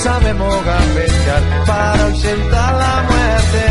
Sabemos 0.00 0.64
gambetear 0.64 1.42
para 1.66 2.06
ausentar 2.06 2.74
la 2.74 3.02
muerte. 3.10 3.66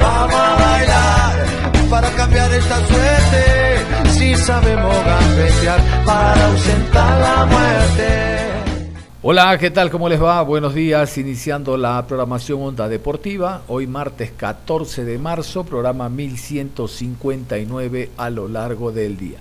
Vamos 0.00 0.34
a 0.34 0.54
bailar 0.54 1.46
para 1.90 2.08
cambiar 2.10 2.54
esta 2.54 2.76
suerte. 2.86 3.80
Si 4.10 4.36
sabemos 4.36 4.94
gambetear 5.04 5.80
para 6.06 6.46
ausentar 6.46 7.20
la 7.20 7.46
muerte. 7.46 8.38
Hola, 9.20 9.58
¿qué 9.58 9.72
tal? 9.72 9.90
¿Cómo 9.90 10.08
les 10.08 10.22
va? 10.22 10.40
Buenos 10.42 10.74
días, 10.74 11.18
iniciando 11.18 11.76
la 11.76 12.06
programación 12.06 12.62
Onda 12.62 12.88
Deportiva. 12.88 13.62
Hoy 13.66 13.88
martes 13.88 14.30
14 14.36 15.04
de 15.04 15.18
marzo, 15.18 15.64
programa 15.64 16.08
1159 16.08 18.10
a 18.16 18.30
lo 18.30 18.46
largo 18.46 18.92
del 18.92 19.16
día. 19.16 19.40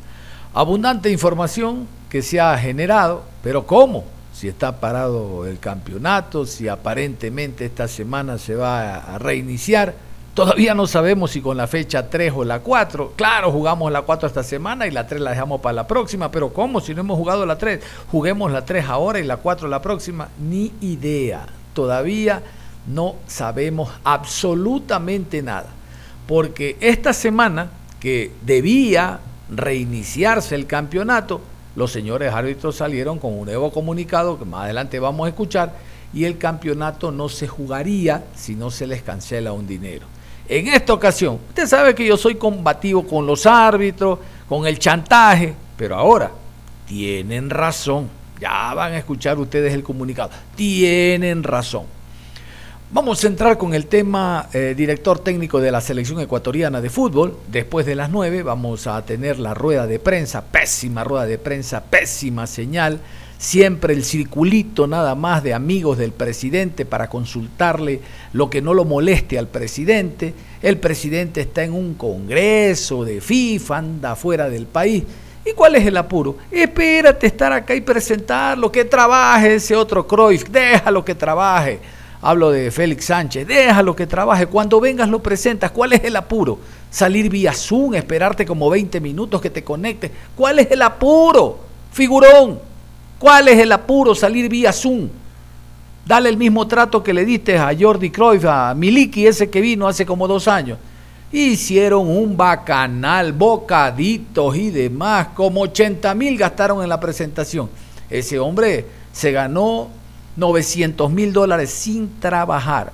Abundante 0.55 1.11
información 1.11 1.87
que 2.09 2.23
se 2.23 2.41
ha 2.41 2.57
generado, 2.57 3.21
pero 3.43 3.67
¿cómo? 3.67 4.16
Si 4.37 4.47
está 4.47 4.79
parado 4.79 5.47
el 5.47 5.57
campeonato, 5.57 6.45
si 6.45 6.67
aparentemente 6.67 7.65
esta 7.65 7.87
semana 7.87 8.37
se 8.37 8.53
va 8.53 8.97
a 8.97 9.17
reiniciar. 9.17 9.95
Todavía 10.35 10.75
no 10.75 10.85
sabemos 10.85 11.31
si 11.31 11.41
con 11.41 11.57
la 11.57 11.65
fecha 11.65 12.07
3 12.07 12.33
o 12.35 12.43
la 12.43 12.59
4. 12.59 13.13
Claro, 13.15 13.51
jugamos 13.51 13.91
la 13.91 14.03
4 14.03 14.27
esta 14.27 14.43
semana 14.43 14.85
y 14.85 14.91
la 14.91 15.07
3 15.07 15.21
la 15.21 15.31
dejamos 15.31 15.59
para 15.59 15.73
la 15.73 15.87
próxima, 15.87 16.29
pero 16.29 16.53
¿cómo? 16.53 16.81
Si 16.81 16.93
no 16.93 17.01
hemos 17.01 17.17
jugado 17.17 17.47
la 17.47 17.57
3, 17.57 17.79
juguemos 18.11 18.51
la 18.51 18.63
3 18.63 18.85
ahora 18.87 19.19
y 19.19 19.23
la 19.23 19.37
4 19.37 19.67
la 19.67 19.81
próxima. 19.81 20.29
Ni 20.39 20.71
idea. 20.81 21.47
Todavía 21.73 22.43
no 22.85 23.15
sabemos 23.25 23.89
absolutamente 24.03 25.41
nada. 25.41 25.69
Porque 26.27 26.77
esta 26.79 27.11
semana 27.11 27.71
que 27.99 28.31
debía 28.45 29.19
reiniciarse 29.49 30.53
el 30.53 30.67
campeonato, 30.67 31.41
los 31.77 31.91
señores 31.91 32.33
árbitros 32.33 32.75
salieron 32.75 33.19
con 33.19 33.37
un 33.37 33.45
nuevo 33.45 33.71
comunicado 33.71 34.39
que 34.39 34.45
más 34.45 34.63
adelante 34.63 34.99
vamos 34.99 35.27
a 35.27 35.29
escuchar 35.29 35.75
y 36.11 36.23
el 36.23 36.39
campeonato 36.39 37.11
no 37.11 37.29
se 37.29 37.47
jugaría 37.47 38.23
si 38.35 38.55
no 38.55 38.71
se 38.71 38.87
les 38.87 39.03
cancela 39.03 39.51
un 39.51 39.67
dinero. 39.67 40.07
En 40.49 40.69
esta 40.69 40.93
ocasión, 40.93 41.37
usted 41.49 41.67
sabe 41.67 41.93
que 41.93 42.03
yo 42.03 42.17
soy 42.17 42.33
combativo 42.33 43.05
con 43.05 43.27
los 43.27 43.45
árbitros, 43.45 44.17
con 44.49 44.65
el 44.65 44.79
chantaje, 44.79 45.53
pero 45.77 45.95
ahora 45.95 46.31
tienen 46.87 47.47
razón. 47.47 48.09
Ya 48.41 48.73
van 48.73 48.93
a 48.93 48.97
escuchar 48.97 49.37
ustedes 49.37 49.71
el 49.71 49.83
comunicado. 49.83 50.31
Tienen 50.55 51.43
razón. 51.43 51.85
Vamos 52.89 53.21
a 53.21 53.27
entrar 53.27 53.57
con 53.57 53.73
el 53.73 53.87
tema 53.87 54.47
eh, 54.53 54.73
director 54.75 55.19
técnico 55.19 55.59
de 55.59 55.71
la 55.71 55.81
selección 55.81 56.21
ecuatoriana 56.21 56.79
de 56.79 56.89
fútbol. 56.89 57.37
Después 57.51 57.85
de 57.85 57.95
las 57.95 58.09
9 58.09 58.43
vamos 58.43 58.87
a 58.87 59.03
tener 59.03 59.39
la 59.39 59.53
rueda 59.53 59.85
de 59.85 59.99
prensa, 59.99 60.45
pésima 60.45 61.03
rueda 61.03 61.25
de 61.25 61.37
prensa, 61.37 61.83
pésima 61.83 62.47
señal. 62.47 63.01
Siempre 63.37 63.93
el 63.93 64.05
circulito 64.05 64.87
nada 64.87 65.15
más 65.15 65.43
de 65.43 65.53
amigos 65.53 65.97
del 65.97 66.13
presidente 66.13 66.85
para 66.85 67.09
consultarle 67.09 67.99
lo 68.31 68.49
que 68.49 68.61
no 68.61 68.73
lo 68.73 68.85
moleste 68.85 69.37
al 69.37 69.49
presidente. 69.49 70.33
El 70.61 70.77
presidente 70.77 71.41
está 71.41 71.65
en 71.65 71.73
un 71.73 71.95
congreso 71.95 73.03
de 73.03 73.19
FIFA, 73.19 73.77
anda 73.79 74.15
fuera 74.15 74.49
del 74.49 74.65
país. 74.65 75.03
¿Y 75.43 75.51
cuál 75.51 75.75
es 75.75 75.85
el 75.85 75.97
apuro? 75.97 76.37
Espérate 76.49 77.27
estar 77.27 77.51
acá 77.51 77.75
y 77.75 77.81
presentarlo, 77.81 78.71
que 78.71 78.85
trabaje 78.85 79.55
ese 79.55 79.75
otro 79.75 80.07
Cruyff, 80.07 80.45
déjalo 80.45 81.03
que 81.03 81.15
trabaje 81.15 81.81
hablo 82.27 82.51
de 82.51 82.71
Félix 82.71 83.05
Sánchez, 83.05 83.47
déjalo 83.47 83.95
que 83.95 84.05
trabaje, 84.05 84.47
cuando 84.47 84.81
vengas 84.81 85.07
lo 85.07 85.23
presentas, 85.23 85.71
¿cuál 85.71 85.93
es 85.93 86.03
el 86.03 86.13
apuro? 86.13 86.59
Salir 86.89 87.29
vía 87.29 87.53
Zoom, 87.53 87.95
esperarte 87.95 88.45
como 88.45 88.69
20 88.69 88.99
minutos 88.99 89.39
que 89.39 89.49
te 89.49 89.63
conectes, 89.63 90.11
¿cuál 90.35 90.59
es 90.59 90.69
el 90.69 90.81
apuro? 90.81 91.57
Figurón, 91.93 92.59
¿cuál 93.17 93.47
es 93.47 93.57
el 93.59 93.71
apuro? 93.71 94.13
Salir 94.13 94.49
vía 94.49 94.73
Zoom. 94.73 95.07
Dale 96.05 96.27
el 96.27 96.35
mismo 96.35 96.67
trato 96.67 97.01
que 97.01 97.13
le 97.13 97.23
diste 97.23 97.57
a 97.57 97.71
Jordi 97.79 98.09
Cruyff, 98.09 98.43
a 98.43 98.73
Miliki, 98.73 99.25
ese 99.25 99.49
que 99.49 99.61
vino 99.61 99.87
hace 99.87 100.05
como 100.05 100.27
dos 100.27 100.49
años. 100.49 100.77
Hicieron 101.31 102.09
un 102.09 102.35
bacanal, 102.35 103.31
bocaditos 103.31 104.53
y 104.57 104.69
demás, 104.69 105.29
como 105.33 105.61
80 105.61 106.13
mil 106.13 106.37
gastaron 106.37 106.83
en 106.83 106.89
la 106.89 106.99
presentación. 106.99 107.69
Ese 108.09 108.37
hombre 108.37 108.85
se 109.13 109.31
ganó 109.31 109.87
900 110.37 111.11
mil 111.11 111.33
dólares 111.33 111.71
sin 111.71 112.19
trabajar. 112.19 112.93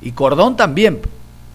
Y 0.00 0.12
Cordón 0.12 0.56
también, 0.56 1.00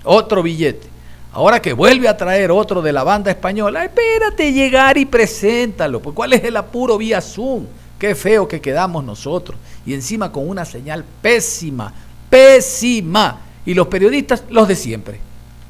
otro 0.04 0.44
billete. 0.44 0.88
Ahora 1.34 1.62
que 1.62 1.72
vuelve 1.72 2.10
a 2.10 2.18
traer 2.18 2.52
otro 2.52 2.82
de 2.82 2.92
la 2.92 3.04
banda 3.04 3.32
española, 3.32 3.86
espérate 3.86 4.52
llegar 4.52 4.98
y 4.98 5.06
preséntalo. 5.06 6.02
Pues 6.02 6.14
¿cuál 6.14 6.34
es 6.34 6.44
el 6.44 6.58
apuro 6.58 6.98
vía 6.98 7.22
Zoom? 7.22 7.66
Qué 7.98 8.14
feo 8.16 8.48
que 8.48 8.60
quedamos 8.60 9.04
nosotros. 9.04 9.58
Y 9.86 9.94
encima 9.94 10.32
con 10.32 10.48
una 10.50 10.66
señal 10.66 11.06
pésima, 11.22 11.94
pésima. 12.30 13.40
Y 13.66 13.74
los 13.74 13.88
periodistas, 13.88 14.44
los 14.50 14.68
de 14.68 14.76
siempre, 14.76 15.20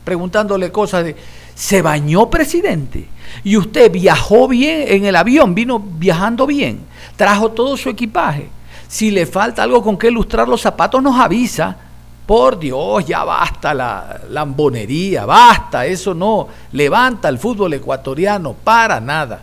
preguntándole 0.03 0.71
cosas 0.71 1.05
de, 1.05 1.15
¿se 1.53 1.83
bañó 1.83 2.29
presidente? 2.29 3.07
Y 3.43 3.57
usted 3.57 3.91
viajó 3.91 4.47
bien 4.47 4.85
en 4.87 5.05
el 5.05 5.15
avión, 5.15 5.53
vino 5.53 5.77
viajando 5.77 6.47
bien, 6.47 6.79
trajo 7.17 7.51
todo 7.51 7.77
su 7.77 7.89
equipaje 7.89 8.49
si 8.91 9.09
le 9.09 9.25
falta 9.25 9.63
algo 9.63 9.81
con 9.81 9.97
que 9.97 10.09
ilustrar 10.09 10.49
los 10.49 10.59
zapatos, 10.59 11.01
nos 11.01 11.17
avisa. 11.17 11.77
Por 12.25 12.59
Dios, 12.59 13.05
ya 13.05 13.23
basta 13.23 13.73
la 13.73 14.19
lambonería, 14.29 15.25
basta, 15.25 15.85
eso 15.85 16.13
no 16.13 16.49
levanta 16.73 17.29
el 17.29 17.39
fútbol 17.39 17.73
ecuatoriano 17.73 18.53
para 18.53 18.99
nada. 18.99 19.39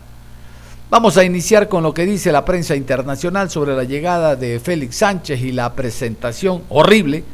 Vamos 0.91 1.17
a 1.17 1.25
iniciar 1.25 1.67
con 1.67 1.83
lo 1.83 1.95
que 1.95 2.05
dice 2.05 2.31
la 2.31 2.45
prensa 2.45 2.77
internacional 2.77 3.49
sobre 3.49 3.75
la 3.75 3.85
llegada 3.85 4.37
de 4.37 4.61
Félix 4.61 4.97
Sánchez 4.97 5.41
y 5.41 5.53
la 5.53 5.73
presentación 5.73 6.63
horrible 6.69 7.25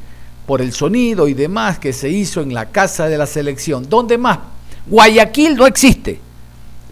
por 0.46 0.62
el 0.62 0.72
sonido 0.72 1.26
y 1.26 1.34
demás 1.34 1.80
que 1.80 1.92
se 1.92 2.10
hizo 2.10 2.42
en 2.42 2.54
la 2.54 2.66
casa 2.66 3.08
de 3.08 3.18
la 3.18 3.26
selección. 3.26 3.88
¿Dónde 3.88 4.18
más? 4.18 4.38
Guayaquil 4.86 5.56
no 5.56 5.66
existe. 5.66 6.20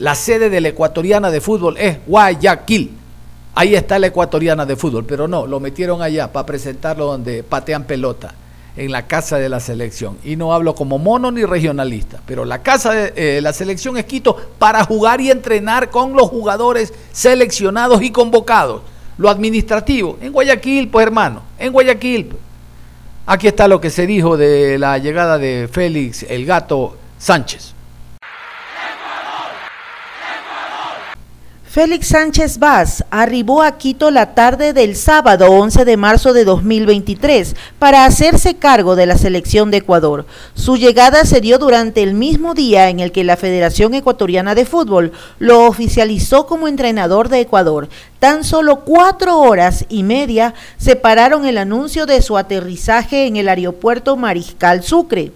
La 0.01 0.17
sede 0.17 0.51
de 0.51 0.61
la 0.61 0.69
ecuatoriana 0.69 1.31
de 1.31 1.41
fútbol 1.41 1.77
es 1.79 1.99
Guayaquil. 2.09 3.02
Ahí 3.55 3.75
está 3.75 3.99
la 3.99 4.07
ecuatoriana 4.07 4.65
de 4.65 4.77
fútbol, 4.77 5.05
pero 5.05 5.29
no, 5.29 5.47
lo 5.47 5.61
metieron 5.61 6.01
allá 6.01 6.33
para 6.33 6.47
presentarlo 6.47 7.07
donde 7.07 7.43
patean 7.43 7.85
pelota, 7.85 8.35
en 8.77 8.91
la 8.91 9.07
casa 9.07 9.39
de 9.39 9.51
la 9.51 9.61
selección. 9.61 10.17
Y 10.25 10.37
no 10.37 10.55
hablo 10.55 10.75
como 10.75 10.99
mono 10.99 11.31
ni 11.31 11.45
regionalista, 11.45 12.21
pero 12.27 12.47
la 12.47 12.63
casa 12.63 12.93
de 12.93 13.13
eh, 13.17 13.41
la 13.43 13.53
selección 13.53 13.99
es 13.99 14.07
Quito 14.07 14.37
para 14.59 14.85
jugar 14.85 15.21
y 15.21 15.31
entrenar 15.31 15.91
con 15.91 16.15
los 16.15 16.29
jugadores 16.31 16.95
seleccionados 17.13 18.03
y 18.03 18.11
convocados. 18.11 18.83
Lo 19.19 19.29
administrativo, 19.29 20.17
en 20.23 20.33
Guayaquil, 20.33 20.89
pues 20.89 21.07
hermano, 21.07 21.43
en 21.59 21.73
Guayaquil. 21.73 22.31
Aquí 23.27 23.47
está 23.47 23.69
lo 23.69 23.81
que 23.81 23.91
se 23.91 24.07
dijo 24.07 24.39
de 24.39 24.79
la 24.79 24.97
llegada 24.97 25.37
de 25.37 25.69
Félix 25.71 26.25
el 26.25 26.47
Gato 26.47 26.97
Sánchez. 27.19 27.75
Félix 31.73 32.09
Sánchez 32.09 32.59
Vaz 32.59 33.03
arribó 33.11 33.63
a 33.63 33.79
Quito 33.79 34.11
la 34.11 34.35
tarde 34.35 34.75
del 34.75 34.95
sábado 34.95 35.47
11 35.47 35.87
de 35.87 35.97
marzo 35.97 36.35
de 36.35 36.45
2023 36.45 37.57
para 37.79 38.05
hacerse 38.05 38.57
cargo 38.57 38.95
de 38.95 39.07
la 39.07 39.17
selección 39.17 39.71
de 39.71 39.79
Ecuador. 39.79 40.27
Su 40.53 40.77
llegada 40.77 41.25
se 41.25 41.41
dio 41.41 41.57
durante 41.57 42.03
el 42.03 42.13
mismo 42.13 42.53
día 42.53 42.91
en 42.91 43.01
el 43.01 43.11
que 43.11 43.25
la 43.25 43.39
Federación 43.39 43.95
Ecuatoriana 43.95 44.55
de 44.55 44.67
Fútbol 44.67 45.13
lo 45.39 45.65
oficializó 45.65 46.47
como 46.47 46.69
entrenador 46.69 47.31
de 47.31 47.41
Ecuador. 47.41 47.89
Tan 48.19 48.45
solo 48.45 48.81
cuatro 48.81 49.41
horas 49.41 49.87
y 49.89 50.03
media 50.03 50.53
separaron 50.77 51.47
el 51.47 51.57
anuncio 51.57 52.05
de 52.05 52.21
su 52.21 52.37
aterrizaje 52.37 53.27
en 53.27 53.37
el 53.37 53.49
aeropuerto 53.49 54.19
Mariscal 54.19 54.83
Sucre. 54.83 55.33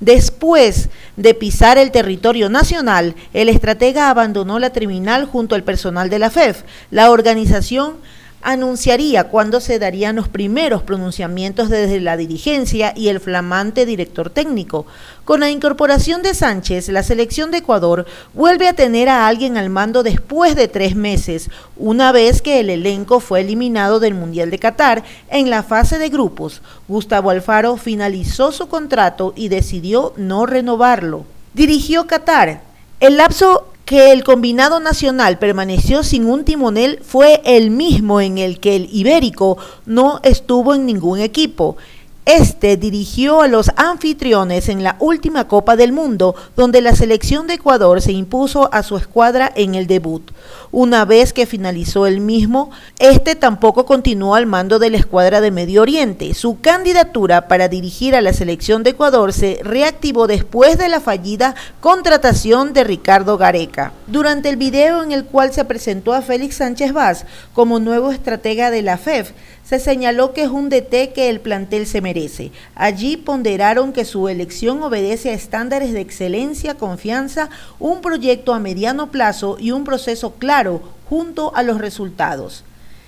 Después 0.00 0.88
de 1.16 1.34
pisar 1.34 1.76
el 1.76 1.90
territorio 1.90 2.48
nacional, 2.48 3.14
el 3.34 3.50
estratega 3.50 4.08
abandonó 4.08 4.58
la 4.58 4.70
terminal 4.70 5.26
junto 5.26 5.54
al 5.54 5.62
personal 5.62 6.08
de 6.08 6.18
la 6.18 6.30
FEF. 6.30 6.62
La 6.90 7.10
organización 7.10 7.96
anunciaría 8.42 9.24
cuándo 9.24 9.60
se 9.60 9.78
darían 9.78 10.16
los 10.16 10.28
primeros 10.28 10.82
pronunciamientos 10.82 11.68
desde 11.68 12.00
la 12.00 12.16
dirigencia 12.16 12.92
y 12.96 13.08
el 13.08 13.20
flamante 13.20 13.86
director 13.86 14.30
técnico. 14.30 14.86
Con 15.24 15.40
la 15.40 15.50
incorporación 15.50 16.22
de 16.22 16.34
Sánchez, 16.34 16.88
la 16.88 17.02
selección 17.02 17.50
de 17.50 17.58
Ecuador 17.58 18.06
vuelve 18.34 18.68
a 18.68 18.72
tener 18.72 19.08
a 19.08 19.26
alguien 19.26 19.56
al 19.56 19.70
mando 19.70 20.02
después 20.02 20.56
de 20.56 20.68
tres 20.68 20.96
meses, 20.96 21.50
una 21.76 22.12
vez 22.12 22.42
que 22.42 22.60
el 22.60 22.70
elenco 22.70 23.20
fue 23.20 23.40
eliminado 23.40 24.00
del 24.00 24.14
Mundial 24.14 24.50
de 24.50 24.58
Qatar 24.58 25.04
en 25.28 25.50
la 25.50 25.62
fase 25.62 25.98
de 25.98 26.08
grupos. 26.08 26.62
Gustavo 26.88 27.30
Alfaro 27.30 27.76
finalizó 27.76 28.52
su 28.52 28.68
contrato 28.68 29.32
y 29.36 29.48
decidió 29.48 30.14
no 30.16 30.46
renovarlo. 30.46 31.24
Dirigió 31.54 32.06
Qatar. 32.06 32.62
El 33.00 33.16
lapso 33.16 33.66
que 33.90 34.12
el 34.12 34.22
combinado 34.22 34.78
nacional 34.78 35.40
permaneció 35.40 36.04
sin 36.04 36.26
un 36.26 36.44
timonel 36.44 37.00
fue 37.02 37.42
el 37.44 37.72
mismo 37.72 38.20
en 38.20 38.38
el 38.38 38.60
que 38.60 38.76
el 38.76 38.88
ibérico 38.92 39.58
no 39.84 40.20
estuvo 40.22 40.76
en 40.76 40.86
ningún 40.86 41.18
equipo. 41.18 41.76
Este 42.24 42.76
dirigió 42.76 43.42
a 43.42 43.48
los 43.48 43.72
anfitriones 43.74 44.68
en 44.68 44.84
la 44.84 44.94
última 45.00 45.48
Copa 45.48 45.74
del 45.74 45.90
Mundo, 45.90 46.36
donde 46.54 46.82
la 46.82 46.94
selección 46.94 47.48
de 47.48 47.54
Ecuador 47.54 48.00
se 48.00 48.12
impuso 48.12 48.72
a 48.72 48.84
su 48.84 48.96
escuadra 48.96 49.50
en 49.56 49.74
el 49.74 49.88
debut. 49.88 50.30
Una 50.72 51.04
vez 51.04 51.32
que 51.32 51.46
finalizó 51.46 52.06
el 52.06 52.20
mismo, 52.20 52.70
este 53.00 53.34
tampoco 53.34 53.86
continuó 53.86 54.36
al 54.36 54.46
mando 54.46 54.78
de 54.78 54.90
la 54.90 54.98
escuadra 54.98 55.40
de 55.40 55.50
Medio 55.50 55.82
Oriente. 55.82 56.32
Su 56.32 56.60
candidatura 56.60 57.48
para 57.48 57.66
dirigir 57.66 58.14
a 58.14 58.20
la 58.20 58.32
selección 58.32 58.84
de 58.84 58.90
Ecuador 58.90 59.32
se 59.32 59.58
reactivó 59.64 60.28
después 60.28 60.78
de 60.78 60.88
la 60.88 61.00
fallida 61.00 61.56
contratación 61.80 62.72
de 62.72 62.84
Ricardo 62.84 63.36
Gareca. 63.36 63.92
Durante 64.06 64.48
el 64.48 64.56
video 64.56 65.02
en 65.02 65.10
el 65.10 65.24
cual 65.24 65.52
se 65.52 65.64
presentó 65.64 66.14
a 66.14 66.22
Félix 66.22 66.58
Sánchez 66.58 66.92
Vaz 66.92 67.26
como 67.52 67.80
nuevo 67.80 68.12
estratega 68.12 68.70
de 68.70 68.82
la 68.82 68.96
FEF, 68.96 69.32
se 69.64 69.78
señaló 69.78 70.32
que 70.32 70.42
es 70.42 70.48
un 70.48 70.68
DT 70.68 71.12
que 71.14 71.30
el 71.30 71.38
plantel 71.38 71.86
se 71.86 72.00
merece. 72.00 72.50
Allí 72.74 73.16
ponderaron 73.16 73.92
que 73.92 74.04
su 74.04 74.28
elección 74.28 74.82
obedece 74.82 75.30
a 75.30 75.34
estándares 75.34 75.92
de 75.92 76.00
excelencia, 76.00 76.74
confianza, 76.74 77.50
un 77.78 78.00
proyecto 78.00 78.52
a 78.52 78.58
mediano 78.58 79.12
plazo 79.12 79.56
y 79.60 79.70
un 79.70 79.84
proceso 79.84 80.34
claro 80.34 80.59
junto 81.08 81.54
a 81.54 81.62
los 81.62 81.78
resultados. 81.78 82.64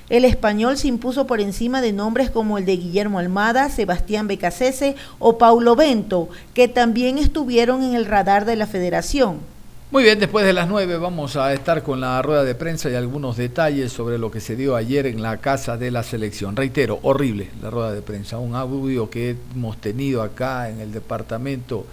El 0.08 0.24
español 0.24 0.76
se 0.76 0.88
impuso 0.88 1.26
por 1.26 1.40
encima 1.40 1.80
de 1.80 1.92
nombres 1.92 2.30
como 2.30 2.58
el 2.58 2.66
de 2.66 2.76
Guillermo 2.76 3.18
Almada, 3.18 3.70
Sebastián 3.70 4.26
Becasese 4.26 4.96
o 5.18 5.38
Paulo 5.38 5.74
Bento, 5.74 6.28
que 6.54 6.68
también 6.68 7.18
estuvieron 7.18 7.82
en 7.82 7.94
el 7.94 8.04
radar 8.04 8.44
de 8.44 8.56
la 8.56 8.66
federación. 8.66 9.38
Muy 9.90 10.04
bien, 10.04 10.18
después 10.18 10.46
de 10.46 10.54
las 10.54 10.68
nueve 10.68 10.96
vamos 10.96 11.36
a 11.36 11.52
estar 11.52 11.82
con 11.82 12.00
la 12.00 12.20
rueda 12.22 12.44
de 12.44 12.54
prensa 12.54 12.88
y 12.88 12.94
algunos 12.94 13.36
detalles 13.36 13.92
sobre 13.92 14.18
lo 14.18 14.30
que 14.30 14.40
se 14.40 14.56
dio 14.56 14.74
ayer 14.74 15.06
en 15.06 15.22
la 15.22 15.36
casa 15.36 15.76
de 15.76 15.90
la 15.90 16.02
selección. 16.02 16.56
Reitero, 16.56 16.98
horrible 17.02 17.50
la 17.62 17.68
rueda 17.68 17.92
de 17.92 18.00
prensa, 18.00 18.38
un 18.38 18.54
audio 18.54 19.10
que 19.10 19.36
hemos 19.54 19.76
tenido 19.78 20.22
acá 20.22 20.70
en 20.70 20.80
el 20.80 20.92
departamento 20.92 21.86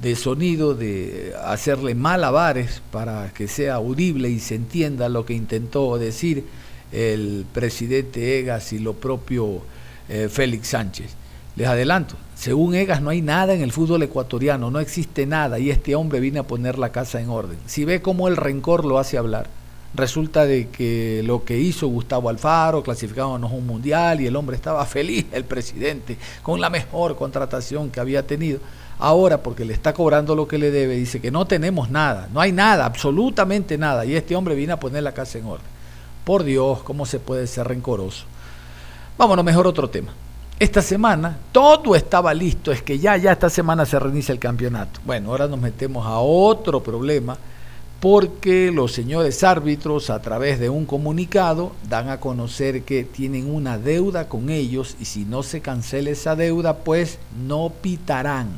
de 0.00 0.16
sonido, 0.16 0.74
de 0.74 1.34
hacerle 1.44 1.94
malabares 1.94 2.82
para 2.90 3.32
que 3.32 3.48
sea 3.48 3.76
audible 3.76 4.28
y 4.28 4.40
se 4.40 4.56
entienda 4.56 5.08
lo 5.08 5.24
que 5.24 5.34
intentó 5.34 5.98
decir 5.98 6.44
el 6.92 7.46
presidente 7.52 8.38
Egas 8.38 8.72
y 8.72 8.78
lo 8.78 8.94
propio 8.94 9.62
eh, 10.08 10.28
Félix 10.30 10.68
Sánchez. 10.68 11.10
Les 11.56 11.68
adelanto, 11.68 12.16
según 12.34 12.74
Egas 12.74 13.00
no 13.00 13.10
hay 13.10 13.22
nada 13.22 13.54
en 13.54 13.62
el 13.62 13.72
fútbol 13.72 14.02
ecuatoriano, 14.02 14.70
no 14.70 14.80
existe 14.80 15.24
nada 15.24 15.58
y 15.58 15.70
este 15.70 15.94
hombre 15.94 16.20
viene 16.20 16.40
a 16.40 16.46
poner 16.46 16.78
la 16.78 16.90
casa 16.90 17.20
en 17.20 17.28
orden. 17.28 17.58
Si 17.66 17.84
ve 17.84 18.02
cómo 18.02 18.26
el 18.26 18.36
rencor 18.36 18.84
lo 18.84 18.98
hace 18.98 19.18
hablar, 19.18 19.46
resulta 19.94 20.44
de 20.44 20.68
que 20.68 21.22
lo 21.24 21.44
que 21.44 21.58
hizo 21.58 21.86
Gustavo 21.86 22.28
Alfaro, 22.28 22.82
clasificándonos 22.82 23.52
un 23.52 23.66
mundial 23.66 24.20
y 24.20 24.26
el 24.26 24.34
hombre 24.34 24.56
estaba 24.56 24.84
feliz, 24.84 25.26
el 25.32 25.44
presidente, 25.44 26.16
con 26.42 26.60
la 26.60 26.70
mejor 26.70 27.16
contratación 27.16 27.90
que 27.90 28.00
había 28.00 28.26
tenido. 28.26 28.58
Ahora, 28.98 29.42
porque 29.42 29.64
le 29.64 29.72
está 29.72 29.92
cobrando 29.92 30.34
lo 30.34 30.46
que 30.46 30.58
le 30.58 30.70
debe, 30.70 30.94
dice 30.96 31.20
que 31.20 31.30
no 31.30 31.46
tenemos 31.46 31.90
nada, 31.90 32.28
no 32.32 32.40
hay 32.40 32.52
nada, 32.52 32.86
absolutamente 32.86 33.76
nada, 33.76 34.04
y 34.04 34.14
este 34.14 34.36
hombre 34.36 34.54
viene 34.54 34.72
a 34.72 34.80
poner 34.80 35.02
la 35.02 35.12
casa 35.12 35.38
en 35.38 35.46
orden. 35.46 35.66
Por 36.24 36.44
Dios, 36.44 36.82
¿cómo 36.82 37.04
se 37.04 37.18
puede 37.18 37.46
ser 37.46 37.68
rencoroso? 37.68 38.24
Vámonos 39.18 39.44
mejor 39.44 39.66
otro 39.66 39.90
tema 39.90 40.12
esta 40.58 40.82
semana 40.82 41.38
todo 41.50 41.96
estaba 41.96 42.32
listo, 42.32 42.70
es 42.70 42.82
que 42.82 42.98
ya, 42.98 43.16
ya 43.16 43.32
esta 43.32 43.50
semana 43.50 43.84
se 43.86 43.98
reinicia 43.98 44.32
el 44.32 44.38
campeonato. 44.38 45.00
Bueno, 45.04 45.30
ahora 45.30 45.48
nos 45.48 45.60
metemos 45.60 46.06
a 46.06 46.18
otro 46.18 46.82
problema 46.82 47.36
porque 48.00 48.70
los 48.72 48.92
señores 48.92 49.42
árbitros 49.42 50.10
a 50.10 50.20
través 50.20 50.60
de 50.60 50.68
un 50.68 50.84
comunicado 50.84 51.72
dan 51.88 52.08
a 52.08 52.20
conocer 52.20 52.82
que 52.82 53.02
tienen 53.02 53.52
una 53.52 53.78
deuda 53.78 54.28
con 54.28 54.50
ellos 54.50 54.96
y 55.00 55.06
si 55.06 55.24
no 55.24 55.42
se 55.42 55.60
cancela 55.60 56.10
esa 56.10 56.36
deuda 56.36 56.78
pues 56.78 57.18
no 57.46 57.72
pitarán. 57.80 58.48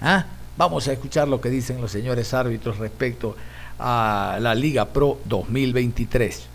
¿Ah? 0.00 0.24
Vamos 0.56 0.88
a 0.88 0.92
escuchar 0.92 1.28
lo 1.28 1.40
que 1.40 1.50
dicen 1.50 1.80
los 1.80 1.90
señores 1.90 2.34
árbitros 2.34 2.78
respecto 2.78 3.36
a 3.78 4.38
la 4.40 4.54
Liga 4.54 4.86
Pro 4.86 5.18
2023. 5.24 6.48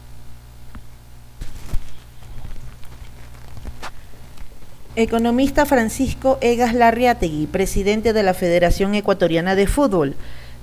Economista 4.95 5.65
Francisco 5.65 6.37
Egas 6.39 6.73
Larriategui, 6.73 7.47
presidente 7.47 8.13
de 8.13 8.23
la 8.23 8.33
Federación 8.33 8.95
Ecuatoriana 8.95 9.55
de 9.55 9.67
Fútbol. 9.67 10.15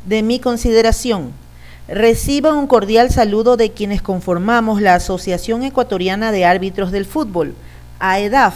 De 0.07 0.23
mi 0.23 0.41
consideración, 0.41 1.33
reciba 1.87 2.55
un 2.55 2.67
cordial 2.67 3.11
saludo 3.11 3.57
de 3.57 3.73
quienes 3.73 4.01
conformamos 4.03 4.81
la 4.81 4.95
Asociación 4.95 5.65
Ecuatoriana 5.65 6.33
de 6.33 6.45
Árbitros 6.47 6.93
del 6.93 7.05
Fútbol, 7.05 7.55
AEDAF, 7.99 8.55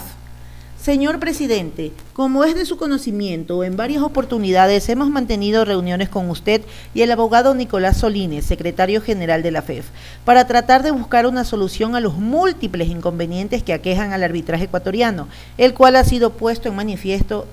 Señor 0.86 1.18
presidente, 1.18 1.90
como 2.12 2.44
es 2.44 2.54
de 2.54 2.64
su 2.64 2.76
conocimiento, 2.76 3.64
en 3.64 3.76
varias 3.76 4.04
oportunidades 4.04 4.88
hemos 4.88 5.10
mantenido 5.10 5.64
reuniones 5.64 6.08
con 6.08 6.30
usted 6.30 6.62
y 6.94 7.02
el 7.02 7.10
abogado 7.10 7.56
Nicolás 7.56 7.96
Solines, 7.96 8.46
secretario 8.46 9.02
general 9.02 9.42
de 9.42 9.50
la 9.50 9.62
FEF, 9.62 9.86
para 10.24 10.46
tratar 10.46 10.84
de 10.84 10.92
buscar 10.92 11.26
una 11.26 11.42
solución 11.42 11.96
a 11.96 12.00
los 12.00 12.14
múltiples 12.18 12.86
inconvenientes 12.86 13.64
que 13.64 13.72
aquejan 13.72 14.12
al 14.12 14.22
arbitraje 14.22 14.66
ecuatoriano, 14.66 15.26
el 15.58 15.74
cual 15.74 15.96
ha 15.96 16.04
sido 16.04 16.34
puesto 16.34 16.68
en 16.68 16.76
manifiesto 16.76 17.48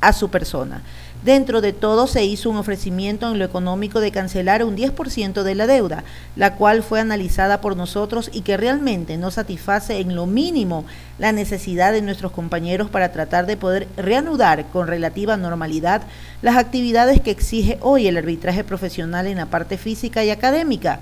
a 0.00 0.14
su 0.14 0.30
persona. 0.30 0.80
Dentro 1.24 1.60
de 1.60 1.72
todo 1.72 2.06
se 2.06 2.24
hizo 2.24 2.48
un 2.48 2.58
ofrecimiento 2.58 3.28
en 3.28 3.40
lo 3.40 3.44
económico 3.44 4.00
de 4.00 4.12
cancelar 4.12 4.62
un 4.62 4.76
10% 4.76 5.42
de 5.42 5.54
la 5.56 5.66
deuda, 5.66 6.04
la 6.36 6.54
cual 6.54 6.84
fue 6.84 7.00
analizada 7.00 7.60
por 7.60 7.76
nosotros 7.76 8.30
y 8.32 8.42
que 8.42 8.56
realmente 8.56 9.16
no 9.16 9.32
satisface 9.32 9.98
en 9.98 10.14
lo 10.14 10.26
mínimo 10.26 10.84
la 11.18 11.32
necesidad 11.32 11.92
de 11.92 12.02
nuestros 12.02 12.30
compañeros 12.30 12.88
para 12.88 13.10
tratar 13.10 13.46
de 13.46 13.56
poder 13.56 13.88
reanudar 13.96 14.66
con 14.66 14.86
relativa 14.86 15.36
normalidad 15.36 16.02
las 16.40 16.56
actividades 16.56 17.20
que 17.20 17.32
exige 17.32 17.78
hoy 17.80 18.06
el 18.06 18.16
arbitraje 18.16 18.62
profesional 18.62 19.26
en 19.26 19.38
la 19.38 19.46
parte 19.46 19.76
física 19.76 20.22
y 20.24 20.30
académica. 20.30 21.00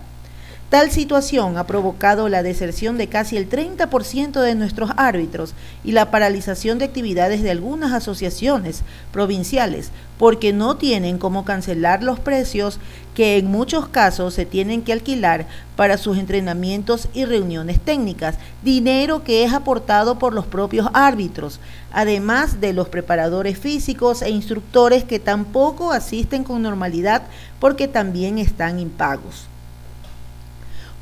Tal 0.69 0.91
situación 0.91 1.59
ha 1.59 1.67
provocado 1.69 2.29
la 2.29 2.43
deserción 2.43 2.99
de 2.99 3.07
casi 3.07 3.37
el 3.37 3.49
30% 3.49 4.41
de 4.41 4.57
nuestros 4.57 4.91
árbitros 4.97 5.55
y 5.85 5.93
la 5.93 6.11
paralización 6.11 6.79
de 6.79 6.87
actividades 6.87 7.45
de 7.45 7.53
algunas 7.53 7.93
asociaciones 7.93 8.83
provinciales 9.13 9.93
porque 10.19 10.53
no 10.53 10.77
tienen 10.77 11.19
cómo 11.19 11.45
cancelar 11.45 12.03
los 12.03 12.19
precios 12.19 12.81
que 13.15 13.37
en 13.37 13.47
muchos 13.47 13.87
casos 13.87 14.35
se 14.35 14.45
tienen 14.45 14.83
que 14.83 14.93
alquilar 14.93 15.47
para 15.77 15.99
sus 15.99 16.19
entrenamientos 16.19 17.07
y 17.15 17.27
reuniones 17.27 17.79
técnicas, 17.79 18.35
dinero 18.65 19.23
que 19.23 19.45
es 19.45 19.53
aportado 19.53 20.19
por 20.19 20.35
los 20.35 20.47
propios 20.47 20.89
árbitros, 20.95 21.61
además 21.93 22.61
de 22.61 22.73
los 22.73 22.89
preparadores 22.89 23.57
físicos 23.57 24.21
e 24.21 24.31
instructores 24.31 25.05
que 25.05 25.21
tampoco 25.21 25.93
asisten 25.93 26.43
con 26.43 26.61
normalidad 26.61 27.23
porque 27.61 27.87
también 27.87 28.39
están 28.39 28.81
impagos. 28.81 29.47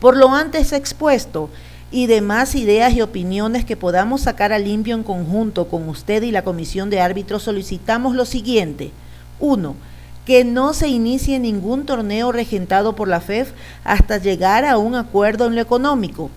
Por 0.04 0.18
lo 0.18 0.34
antes 0.34 0.74
expuesto 0.74 1.48
y 1.90 2.08
demás 2.08 2.54
ideas 2.56 2.92
y 2.92 3.00
opiniones 3.00 3.64
que 3.64 3.74
podamos 3.74 4.20
sacar 4.20 4.52
a 4.52 4.58
limpio 4.58 4.94
en 4.94 5.02
conjunto 5.02 5.66
con 5.68 5.88
usted 5.88 6.22
y 6.24 6.30
la 6.30 6.44
Comisión 6.44 6.90
de 6.90 7.00
Árbitros, 7.00 7.44
solicitamos 7.44 8.14
lo 8.14 8.26
siguiente. 8.26 8.92
1. 9.40 9.74
Que 10.26 10.44
no 10.44 10.74
se 10.74 10.88
inicie 10.88 11.38
ningún 11.38 11.86
torneo 11.86 12.32
regentado 12.32 12.94
por 12.94 13.08
la 13.08 13.22
FEF 13.22 13.52
hasta 13.82 14.18
llegar 14.18 14.66
a 14.66 14.76
un 14.76 14.94
acuerdo 14.94 15.46
en 15.46 15.54
lo 15.54 15.62
económico. 15.62 16.28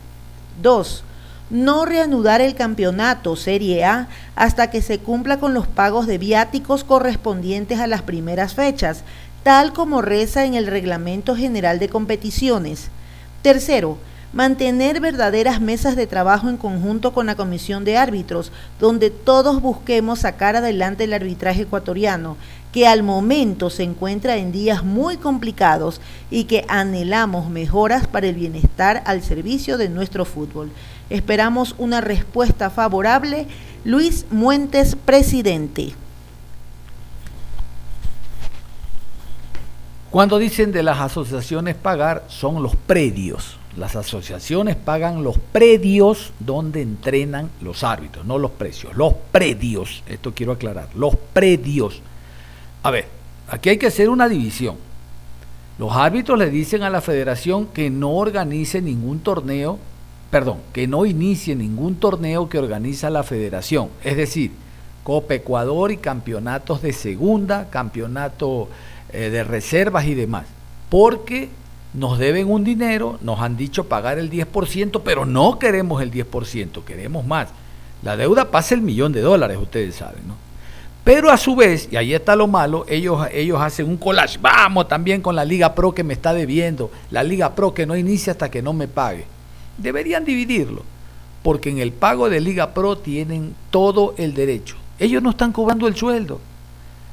2. 0.62 1.04
No 1.50 1.84
reanudar 1.84 2.40
el 2.40 2.56
campeonato 2.56 3.36
Serie 3.36 3.84
A 3.84 4.08
hasta 4.38 4.70
que 4.70 4.82
se 4.82 5.00
cumpla 5.00 5.42
con 5.42 5.54
los 5.54 5.68
pagos 5.68 6.08
de 6.08 6.18
viáticos 6.18 6.86
correspondientes 6.86 7.82
a 7.82 7.88
las 7.88 8.04
primeras 8.04 8.54
fechas, 8.54 9.04
tal 9.44 9.74
como 9.74 10.02
reza 10.02 10.46
en 10.46 10.54
el 10.54 10.68
Reglamento 10.68 11.36
General 11.36 11.80
de 11.80 11.90
Competiciones. 11.90 12.92
Tercero, 13.42 13.98
mantener 14.34 15.00
verdaderas 15.00 15.62
mesas 15.62 15.96
de 15.96 16.08
trabajo 16.08 16.50
en 16.50 16.58
conjunto 16.58 17.14
con 17.14 17.28
la 17.28 17.36
Comisión 17.36 17.86
de 17.86 17.98
Árbitros, 17.98 18.52
donde 18.80 19.10
todos 19.10 19.62
busquemos 19.62 20.20
sacar 20.20 20.56
adelante 20.56 21.06
el 21.06 21.14
arbitraje 21.14 21.62
ecuatoriano, 21.64 22.36
que 22.72 22.88
al 22.88 23.04
momento 23.04 23.70
se 23.70 23.84
encuentra 23.84 24.38
en 24.38 24.52
días 24.52 24.84
muy 24.84 25.18
complicados 25.18 26.02
y 26.30 26.44
que 26.44 26.66
anhelamos 26.68 27.50
mejoras 27.50 28.08
para 28.08 28.28
el 28.28 28.36
bienestar 28.36 29.02
al 29.06 29.24
servicio 29.24 29.78
de 29.78 29.90
nuestro 29.90 30.26
fútbol. 30.26 30.72
Esperamos 31.10 31.76
una 31.78 32.02
respuesta 32.02 32.70
favorable. 32.70 33.48
Luis 33.86 34.26
Muentes, 34.30 34.96
presidente. 34.96 35.94
Cuando 40.18 40.40
dicen 40.40 40.72
de 40.72 40.82
las 40.82 41.00
asociaciones 41.00 41.76
pagar, 41.76 42.24
son 42.28 42.64
los 42.64 42.76
predios. 42.76 43.56
Las 43.78 43.96
asociaciones 43.96 44.76
pagan 44.76 45.24
los 45.24 45.38
predios 45.38 46.34
donde 46.40 46.82
entrenan 46.82 47.52
los 47.62 47.84
árbitros, 47.84 48.26
no 48.26 48.40
los 48.40 48.50
precios, 48.50 48.96
los 48.96 49.14
predios. 49.32 50.02
Esto 50.08 50.34
quiero 50.34 50.54
aclarar, 50.54 50.90
los 50.96 51.16
predios. 51.34 52.02
A 52.82 52.90
ver, 52.90 53.06
aquí 53.48 53.70
hay 53.70 53.78
que 53.78 53.86
hacer 53.86 54.10
una 54.10 54.28
división. 54.28 54.78
Los 55.78 55.92
árbitros 55.96 56.40
le 56.40 56.50
dicen 56.50 56.82
a 56.82 56.90
la 56.90 57.02
federación 57.02 57.68
que 57.68 57.92
no 57.92 58.14
organice 58.14 58.82
ningún 58.82 59.20
torneo, 59.20 59.78
perdón, 60.32 60.58
que 60.74 60.88
no 60.88 61.06
inicie 61.06 61.56
ningún 61.56 61.98
torneo 61.98 62.50
que 62.50 62.58
organiza 62.58 63.12
la 63.12 63.22
federación. 63.22 63.90
Es 64.04 64.18
decir, 64.18 64.52
Copa 65.04 65.36
Ecuador 65.36 65.92
y 65.92 65.98
campeonatos 65.98 66.82
de 66.82 66.92
segunda, 66.92 67.70
campeonato 67.70 68.68
eh, 69.18 69.32
de 69.32 69.44
reservas 69.44 70.06
y 70.06 70.14
demás. 70.14 70.46
Porque 70.90 71.50
nos 71.96 72.20
deben 72.20 72.52
un 72.52 72.64
dinero, 72.64 73.18
nos 73.24 73.40
han 73.40 73.58
dicho 73.58 73.86
pagar 73.86 74.20
el 74.20 74.30
10%, 74.30 75.02
pero 75.04 75.26
no 75.26 75.58
queremos 75.58 76.04
el 76.04 76.12
10%, 76.12 76.84
queremos 76.84 77.26
más. 77.26 77.48
La 78.04 78.16
deuda 78.16 78.52
pasa 78.52 78.76
el 78.76 78.82
millón 78.82 79.14
de 79.14 79.22
dólares, 79.22 79.58
ustedes 79.60 79.96
saben, 79.96 80.28
¿no? 80.28 80.36
Pero 81.04 81.32
a 81.32 81.38
su 81.38 81.56
vez, 81.56 81.88
y 81.90 81.96
ahí 81.96 82.14
está 82.14 82.36
lo 82.36 82.46
malo, 82.46 82.86
ellos, 82.88 83.28
ellos 83.34 83.60
hacen 83.60 83.88
un 83.88 83.98
collage. 83.98 84.38
Vamos 84.40 84.88
también 84.88 85.22
con 85.22 85.36
la 85.36 85.46
Liga 85.46 85.74
Pro 85.74 85.96
que 85.96 86.04
me 86.04 86.14
está 86.14 86.34
debiendo. 86.36 86.92
La 87.10 87.24
Liga 87.24 87.56
Pro 87.56 87.74
que 87.74 87.88
no 87.88 87.96
inicia 87.98 88.34
hasta 88.34 88.52
que 88.52 88.62
no 88.62 88.74
me 88.74 88.88
pague. 88.88 89.26
Deberían 89.80 90.26
dividirlo, 90.26 90.84
porque 91.42 91.72
en 91.72 91.80
el 91.80 91.92
pago 91.92 92.30
de 92.30 92.40
Liga 92.40 92.76
Pro 92.76 93.00
tienen 93.00 93.56
todo 93.72 94.14
el 94.20 94.36
derecho. 94.36 94.76
Ellos 95.00 95.24
no 95.24 95.32
están 95.32 95.54
cobrando 95.54 95.88
el 95.88 95.96
sueldo. 95.96 96.40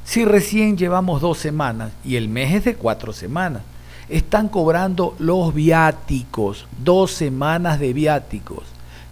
Si 0.05 0.23
recién 0.23 0.77
llevamos 0.77 1.19
dos 1.19 1.39
semanas 1.39 1.91
y 2.05 2.15
el 2.15 2.29
mes 2.29 2.53
es 2.53 2.65
de 2.65 2.75
cuatro 2.75 3.11
semanas, 3.11 3.63
están 4.07 4.49
cobrando 4.49 5.15
los 5.17 5.53
viáticos, 5.53 6.67
dos 6.83 7.11
semanas 7.11 7.79
de 7.79 7.91
viáticos. 7.91 8.63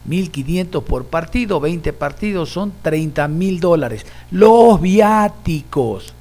1.500 0.07 0.83
por 0.83 1.05
partido, 1.05 1.59
20 1.59 1.93
partidos 1.93 2.49
son 2.49 2.71
30 2.83 3.27
mil 3.27 3.59
dólares. 3.59 4.05
Los 4.29 4.79
viáticos, 4.79 6.13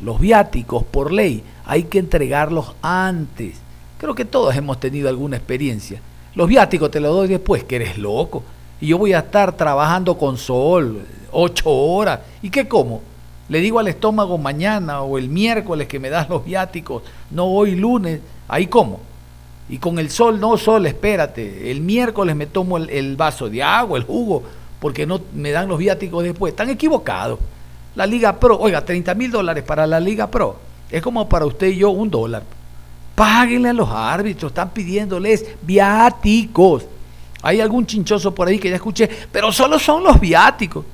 los 0.00 0.18
viáticos 0.18 0.82
por 0.82 1.12
ley, 1.12 1.44
hay 1.64 1.84
que 1.84 2.00
entregarlos 2.00 2.74
antes. 2.82 3.56
Creo 3.98 4.16
que 4.16 4.24
todos 4.24 4.56
hemos 4.56 4.80
tenido 4.80 5.08
alguna 5.08 5.36
experiencia. 5.36 6.00
Los 6.34 6.48
viáticos 6.48 6.90
te 6.90 6.98
los 6.98 7.14
doy 7.14 7.28
después, 7.28 7.62
que 7.62 7.76
eres 7.76 7.96
loco. 7.96 8.42
Y 8.80 8.88
yo 8.88 8.98
voy 8.98 9.12
a 9.12 9.20
estar 9.20 9.52
trabajando 9.52 10.18
con 10.18 10.36
sol, 10.36 11.06
ocho 11.30 11.70
horas. 11.70 12.20
¿Y 12.42 12.50
qué 12.50 12.66
como? 12.66 13.13
Le 13.48 13.60
digo 13.60 13.78
al 13.78 13.88
estómago 13.88 14.38
mañana 14.38 15.02
o 15.02 15.18
el 15.18 15.28
miércoles 15.28 15.86
que 15.86 15.98
me 15.98 16.08
das 16.08 16.28
los 16.28 16.44
viáticos, 16.44 17.02
no 17.30 17.46
hoy 17.46 17.74
lunes, 17.74 18.20
ahí 18.48 18.66
como. 18.66 19.00
Y 19.68 19.78
con 19.78 19.98
el 19.98 20.10
sol, 20.10 20.40
no 20.40 20.56
sol, 20.56 20.86
espérate, 20.86 21.70
el 21.70 21.80
miércoles 21.80 22.36
me 22.36 22.46
tomo 22.46 22.78
el, 22.78 23.16
vaso 23.16 23.48
de 23.48 23.62
agua, 23.62 23.98
el 23.98 24.04
jugo, 24.04 24.42
porque 24.80 25.06
no 25.06 25.20
me 25.34 25.50
dan 25.50 25.68
los 25.68 25.78
viáticos 25.78 26.22
después. 26.24 26.52
Están 26.52 26.70
equivocados. 26.70 27.38
La 27.94 28.06
Liga 28.06 28.38
Pro, 28.38 28.58
oiga, 28.58 28.84
30 28.84 29.14
mil 29.14 29.30
dólares 29.30 29.62
para 29.62 29.86
la 29.86 30.00
Liga 30.00 30.26
Pro, 30.30 30.56
es 30.90 31.00
como 31.00 31.28
para 31.28 31.46
usted 31.46 31.68
y 31.68 31.76
yo 31.76 31.90
un 31.90 32.10
dólar. 32.10 32.42
Páguenle 33.14 33.68
a 33.68 33.72
los 33.72 33.88
árbitros, 33.88 34.50
están 34.50 34.70
pidiéndoles 34.70 35.46
viáticos. 35.62 36.84
Hay 37.42 37.60
algún 37.60 37.86
chinchoso 37.86 38.34
por 38.34 38.48
ahí 38.48 38.58
que 38.58 38.70
ya 38.70 38.76
escuché, 38.76 39.08
pero 39.30 39.52
solo 39.52 39.78
son 39.78 40.02
los 40.02 40.18
viáticos. 40.18 40.84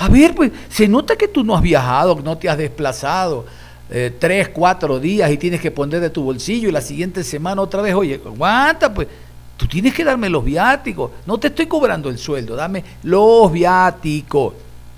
A 0.00 0.08
ver, 0.08 0.34
pues 0.34 0.50
se 0.70 0.88
nota 0.88 1.14
que 1.14 1.28
tú 1.28 1.44
no 1.44 1.54
has 1.54 1.60
viajado, 1.60 2.16
que 2.16 2.22
no 2.22 2.38
te 2.38 2.48
has 2.48 2.56
desplazado 2.56 3.44
eh, 3.90 4.10
tres, 4.18 4.48
cuatro 4.48 4.98
días 4.98 5.30
y 5.30 5.36
tienes 5.36 5.60
que 5.60 5.70
poner 5.70 6.00
de 6.00 6.08
tu 6.08 6.22
bolsillo 6.22 6.70
y 6.70 6.72
la 6.72 6.80
siguiente 6.80 7.22
semana 7.22 7.60
otra 7.60 7.82
vez, 7.82 7.94
oye, 7.94 8.18
aguanta, 8.24 8.94
pues 8.94 9.08
tú 9.58 9.66
tienes 9.66 9.92
que 9.92 10.02
darme 10.02 10.30
los 10.30 10.42
viáticos. 10.42 11.10
No 11.26 11.38
te 11.38 11.48
estoy 11.48 11.66
cobrando 11.66 12.08
el 12.08 12.16
sueldo, 12.16 12.56
dame 12.56 12.82
los 13.02 13.52
viáticos. 13.52 14.54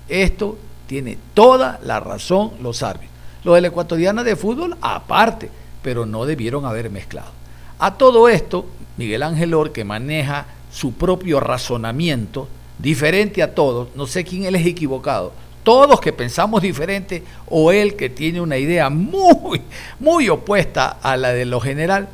Esto 0.07 0.57
tiene 0.87 1.17
toda 1.33 1.81
la 1.83 1.99
razón 1.99 2.51
los 2.61 2.81
árbitros. 2.81 3.11
Los 3.43 3.55
del 3.55 3.65
ecuatoriano 3.65 4.23
de 4.23 4.37
fútbol, 4.37 4.77
aparte, 4.79 5.49
pero 5.81 6.05
no 6.05 6.25
debieron 6.25 6.65
haber 6.65 6.89
mezclado. 6.89 7.31
A 7.77 7.95
todo 7.95 8.29
esto, 8.29 8.67
Miguel 8.95 9.23
Ángel 9.23 9.53
Or, 9.53 9.73
que 9.73 9.83
maneja 9.83 10.45
su 10.71 10.93
propio 10.93 11.41
razonamiento, 11.41 12.47
diferente 12.79 13.41
a 13.43 13.53
todos, 13.53 13.89
no 13.95 14.07
sé 14.07 14.23
quién 14.23 14.45
él 14.45 14.55
es 14.55 14.65
equivocado, 14.65 15.33
todos 15.63 16.01
que 16.01 16.11
pensamos 16.11 16.61
diferente 16.61 17.23
o 17.47 17.71
él 17.71 17.95
que 17.95 18.09
tiene 18.09 18.41
una 18.41 18.57
idea 18.57 18.89
muy, 18.89 19.61
muy 19.99 20.29
opuesta 20.29 20.97
a 21.01 21.15
la 21.17 21.33
de 21.33 21.45
lo 21.45 21.59
general, 21.59 22.09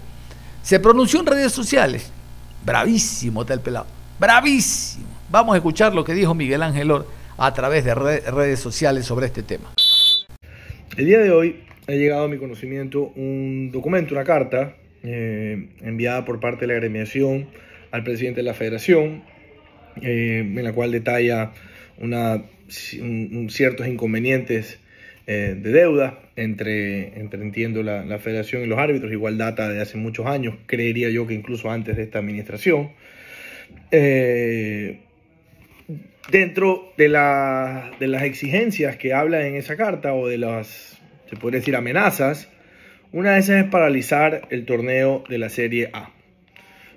se 0.61 0.79
pronunció 0.79 1.19
en 1.19 1.25
redes 1.25 1.51
sociales. 1.51 2.11
Bravísimo 2.63 3.45
tal 3.45 3.61
pelado, 3.61 3.87
bravísimo. 4.19 5.07
Vamos 5.29 5.53
a 5.53 5.57
escuchar 5.57 5.93
lo 5.93 6.03
que 6.03 6.13
dijo 6.13 6.33
Miguel 6.33 6.61
Ángel 6.61 6.91
Or 6.91 7.07
a 7.37 7.53
través 7.53 7.85
de 7.85 7.95
redes 7.95 8.59
sociales 8.59 9.05
sobre 9.05 9.27
este 9.27 9.43
tema. 9.43 9.71
El 10.97 11.05
día 11.05 11.19
de 11.19 11.31
hoy 11.31 11.63
ha 11.87 11.93
llegado 11.93 12.25
a 12.25 12.27
mi 12.27 12.37
conocimiento 12.37 13.11
un 13.15 13.71
documento, 13.71 14.13
una 14.13 14.25
carta 14.25 14.75
eh, 15.01 15.69
enviada 15.81 16.25
por 16.25 16.39
parte 16.39 16.61
de 16.61 16.67
la 16.67 16.73
agremiación 16.73 17.47
al 17.91 18.03
presidente 18.03 18.41
de 18.41 18.43
la 18.43 18.53
federación, 18.53 19.23
eh, 20.01 20.39
en 20.39 20.63
la 20.63 20.73
cual 20.73 20.91
detalla 20.91 21.51
una, 21.97 22.43
ciertos 22.69 23.87
inconvenientes 23.87 24.79
eh, 25.27 25.55
de 25.59 25.71
deuda 25.71 26.19
entre, 26.35 27.19
entre 27.19 27.41
entiendo, 27.41 27.83
la, 27.83 28.19
federación 28.19 28.63
y 28.63 28.65
los 28.65 28.79
árbitros, 28.79 29.11
igual 29.11 29.37
data 29.37 29.69
de 29.69 29.81
hace 29.81 29.97
muchos 29.97 30.25
años, 30.25 30.55
creería 30.65 31.09
yo 31.09 31.27
que 31.27 31.33
incluso 31.33 31.69
antes 31.69 31.97
de 31.97 32.03
esta 32.03 32.19
administración. 32.19 32.91
Eh, 33.91 34.99
dentro 36.31 36.93
de, 36.97 37.05
de 37.05 38.07
las 38.07 38.23
exigencias 38.23 38.97
que 38.97 39.13
habla 39.13 39.45
en 39.45 39.55
esa 39.55 39.77
carta 39.77 40.13
o 40.13 40.27
de 40.27 40.37
las, 40.37 40.99
se 41.29 41.35
puede 41.35 41.57
decir, 41.57 41.75
amenazas, 41.75 42.49
una 43.11 43.33
de 43.33 43.39
esas 43.39 43.65
es 43.65 43.69
paralizar 43.69 44.47
el 44.51 44.65
torneo 44.65 45.23
de 45.29 45.37
la 45.39 45.49
Serie 45.49 45.89
A. 45.93 46.11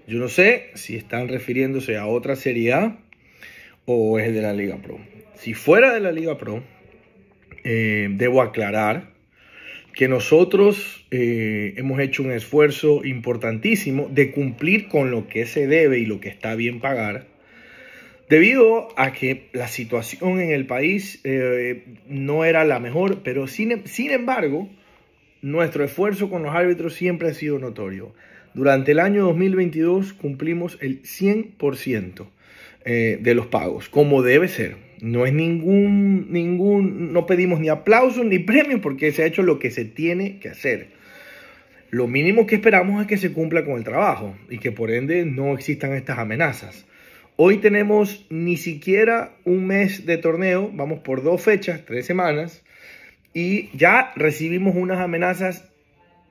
Yo 0.07 0.19
no 0.19 0.29
sé 0.29 0.71
si 0.75 0.97
están 0.97 1.29
refiriéndose 1.29 1.97
a 1.97 2.07
otra 2.07 2.35
Serie 2.35 2.73
A 2.73 2.99
o 3.85 4.19
es 4.19 4.35
de 4.35 4.43
la 4.43 4.53
Liga 4.53 4.79
Pro. 4.79 4.99
Si 5.37 5.55
fuera 5.55 5.95
de 5.95 6.01
la 6.01 6.11
Liga 6.11 6.39
Pro, 6.39 6.63
eh, 7.65 8.09
debo 8.11 8.43
aclarar 8.43 9.13
que 9.95 10.09
nosotros 10.09 11.07
eh, 11.11 11.75
hemos 11.77 12.01
hecho 12.01 12.23
un 12.23 12.33
esfuerzo 12.33 13.05
importantísimo 13.05 14.09
de 14.11 14.33
cumplir 14.33 14.89
con 14.89 15.11
lo 15.11 15.29
que 15.29 15.47
se 15.47 15.67
debe 15.67 15.99
y 15.99 16.07
lo 16.07 16.19
que 16.19 16.31
está 16.31 16.57
bien 16.57 16.81
pagar, 16.81 17.27
debido 18.29 18.89
a 18.97 19.13
que 19.13 19.51
la 19.53 19.69
situación 19.69 20.41
en 20.41 20.51
el 20.51 20.67
país 20.67 21.21
eh, 21.25 21.85
no 22.09 22.45
era 22.45 22.65
la 22.65 22.81
mejor, 22.81 23.23
pero 23.23 23.47
sin, 23.47 23.87
sin 23.87 24.11
embargo, 24.11 24.69
nuestro 25.43 25.85
esfuerzo 25.85 26.29
con 26.31 26.43
los 26.43 26.55
árbitros 26.55 26.95
siempre 26.95 27.29
ha 27.29 27.35
sido 27.35 27.59
notorio. 27.59 28.15
Durante 28.55 28.93
el 28.93 29.01
año 29.01 29.25
2022 29.25 30.13
cumplimos 30.13 30.77
el 30.81 31.03
100% 31.03 32.27
eh, 32.85 33.19
de 33.21 33.35
los 33.35 33.47
pagos, 33.47 33.89
como 33.89 34.23
debe 34.23 34.49
ser. 34.49 34.77
No 35.01 35.27
es 35.27 35.33
ningún, 35.33 36.31
ningún, 36.31 37.13
no 37.13 37.27
pedimos 37.27 37.61
ni 37.61 37.69
aplausos 37.69 38.25
ni 38.25 38.39
premios 38.39 38.81
porque 38.81 39.11
se 39.11 39.23
ha 39.23 39.27
hecho 39.27 39.43
lo 39.43 39.59
que 39.59 39.71
se 39.71 39.85
tiene 39.85 40.39
que 40.39 40.51
hacer. 40.51 40.89
Lo 41.91 42.07
mínimo 42.07 42.47
que 42.47 42.55
esperamos 42.55 43.03
es 43.03 43.09
que 43.09 43.17
se 43.17 43.33
cumpla 43.33 43.65
con 43.65 43.79
el 43.79 43.85
trabajo 43.85 44.37
y 44.49 44.59
que 44.59 44.71
por 44.71 44.91
ende 44.91 45.25
no 45.25 45.55
existan 45.55 45.95
estas 45.95 46.19
amenazas. 46.19 46.87
Hoy 47.37 47.59
tenemos 47.59 48.27
ni 48.31 48.57
siquiera 48.57 49.33
un 49.45 49.67
mes 49.67 50.05
de 50.07 50.19
torneo, 50.19 50.71
vamos 50.73 51.01
por 51.01 51.23
dos 51.23 51.43
fechas, 51.43 51.85
tres 51.87 52.07
semanas, 52.07 52.63
y 53.35 53.71
ya 53.77 54.13
recibimos 54.15 54.77
unas 54.77 55.01
amenazas 55.01 55.72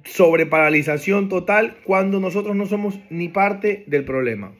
sobre 0.04 0.46
paralización 0.46 1.30
total 1.30 1.78
cuando 1.84 2.20
nosotros 2.20 2.56
no 2.56 2.66
somos 2.66 3.00
ni 3.10 3.28
parte 3.30 3.84
del 3.88 4.04
problema. 4.04 4.54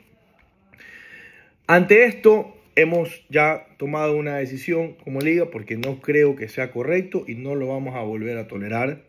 Ante 1.68 2.06
esto, 2.06 2.56
hemos 2.76 3.24
ya 3.30 3.68
tomado 3.78 4.16
una 4.16 4.38
decisión 4.38 4.96
como 5.04 5.22
liga 5.22 5.46
porque 5.52 5.78
no 5.78 6.02
creo 6.02 6.36
que 6.36 6.48
sea 6.48 6.72
correcto 6.72 7.24
y 7.28 7.36
no 7.36 7.56
lo 7.56 7.68
vamos 7.68 7.96
a 7.96 8.02
volver 8.02 8.38
a 8.38 8.48
tolerar. 8.48 9.02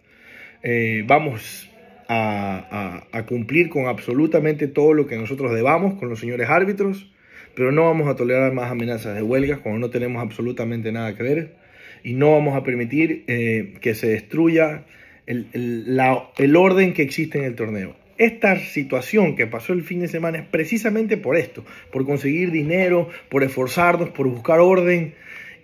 Eh, 0.63 1.05
vamos 1.07 1.69
a, 2.09 3.25
cumplir 3.27 3.69
con 3.71 3.87
absolutamente 3.87 4.69
todo 4.69 4.93
lo 4.93 5.07
que 5.07 5.17
nosotros 5.17 5.55
debamos 5.55 5.95
con 5.95 6.09
los 6.09 6.21
señores 6.21 6.49
árbitros, 6.51 7.11
pero 7.55 7.73
no 7.73 7.85
vamos 7.85 8.09
a 8.09 8.17
tolerar 8.17 8.53
más 8.53 8.71
amenazas 8.71 9.15
de 9.15 9.23
huelgas 9.23 9.61
cuando 9.61 9.81
no 9.81 9.91
tenemos 9.91 10.23
absolutamente 10.23 10.93
nada 10.93 11.15
que 11.17 11.23
ver 11.23 11.57
y 12.05 12.15
no 12.15 12.33
vamos 12.33 12.57
a 12.57 12.63
permitir 12.63 13.25
eh, 13.29 13.75
que 13.81 13.95
se 13.95 14.09
destruya 14.09 14.85
el, 15.27 16.57
orden 16.57 16.93
que 16.93 17.03
existe 17.03 17.39
en 17.39 17.45
el 17.45 17.55
torneo. 17.55 17.95
esta 18.19 18.59
situación 18.59 19.37
que 19.37 19.47
pasó 19.47 19.73
el 19.73 19.83
fin 19.83 20.01
de 20.01 20.09
semana 20.09 20.39
es 20.39 20.47
precisamente 20.47 21.17
por 21.17 21.37
esto, 21.37 21.65
por 21.91 22.05
conseguir 22.05 22.51
dinero, 22.51 23.09
por 23.29 23.43
esforzarnos, 23.43 24.11
por 24.11 24.29
buscar 24.29 24.61
orden 24.61 25.15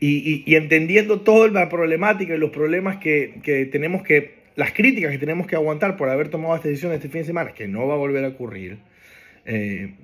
y, 0.01 0.55
entendiendo 0.55 1.21
toda 1.21 1.49
la 1.49 1.69
problemática 1.69 2.35
y 2.35 2.39
los 2.39 2.51
problemas 2.51 2.99
que, 2.99 3.69
tenemos 3.71 4.03
que, 4.03 4.35
las 4.57 4.73
críticas 4.73 5.11
que 5.11 5.19
tenemos 5.19 5.47
que 5.47 5.57
aguantar 5.57 5.97
por 5.97 6.09
haber 6.09 6.29
tomado 6.29 6.57
esta 6.57 6.69
decisión 6.69 6.93
este 6.93 7.09
fin 7.09 7.23
de 7.23 7.27
semana, 7.27 7.53
que 7.53 7.69
no 7.69 7.87
va 7.87 7.95
a 7.95 7.99
volver 7.99 8.25
a 8.25 8.29
ocurrir, 8.29 8.79
eh, 9.45 9.95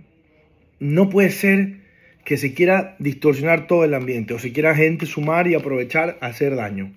no 0.81 1.11
puede 1.11 1.31
ser 1.31 1.85
que 2.25 2.37
se 2.37 2.55
quiera 2.55 2.97
distorsionar 2.99 3.67
todo 3.67 3.85
el 3.85 3.95
ambiente 3.95 4.35
o 4.35 4.39
se 4.39 4.53
quiera 4.53 4.75
gente 4.75 5.07
sumar 5.07 5.47
y 5.47 5.55
aprovechar 5.55 6.19
a 6.21 6.27
hacer 6.27 6.57
daño. 6.57 6.93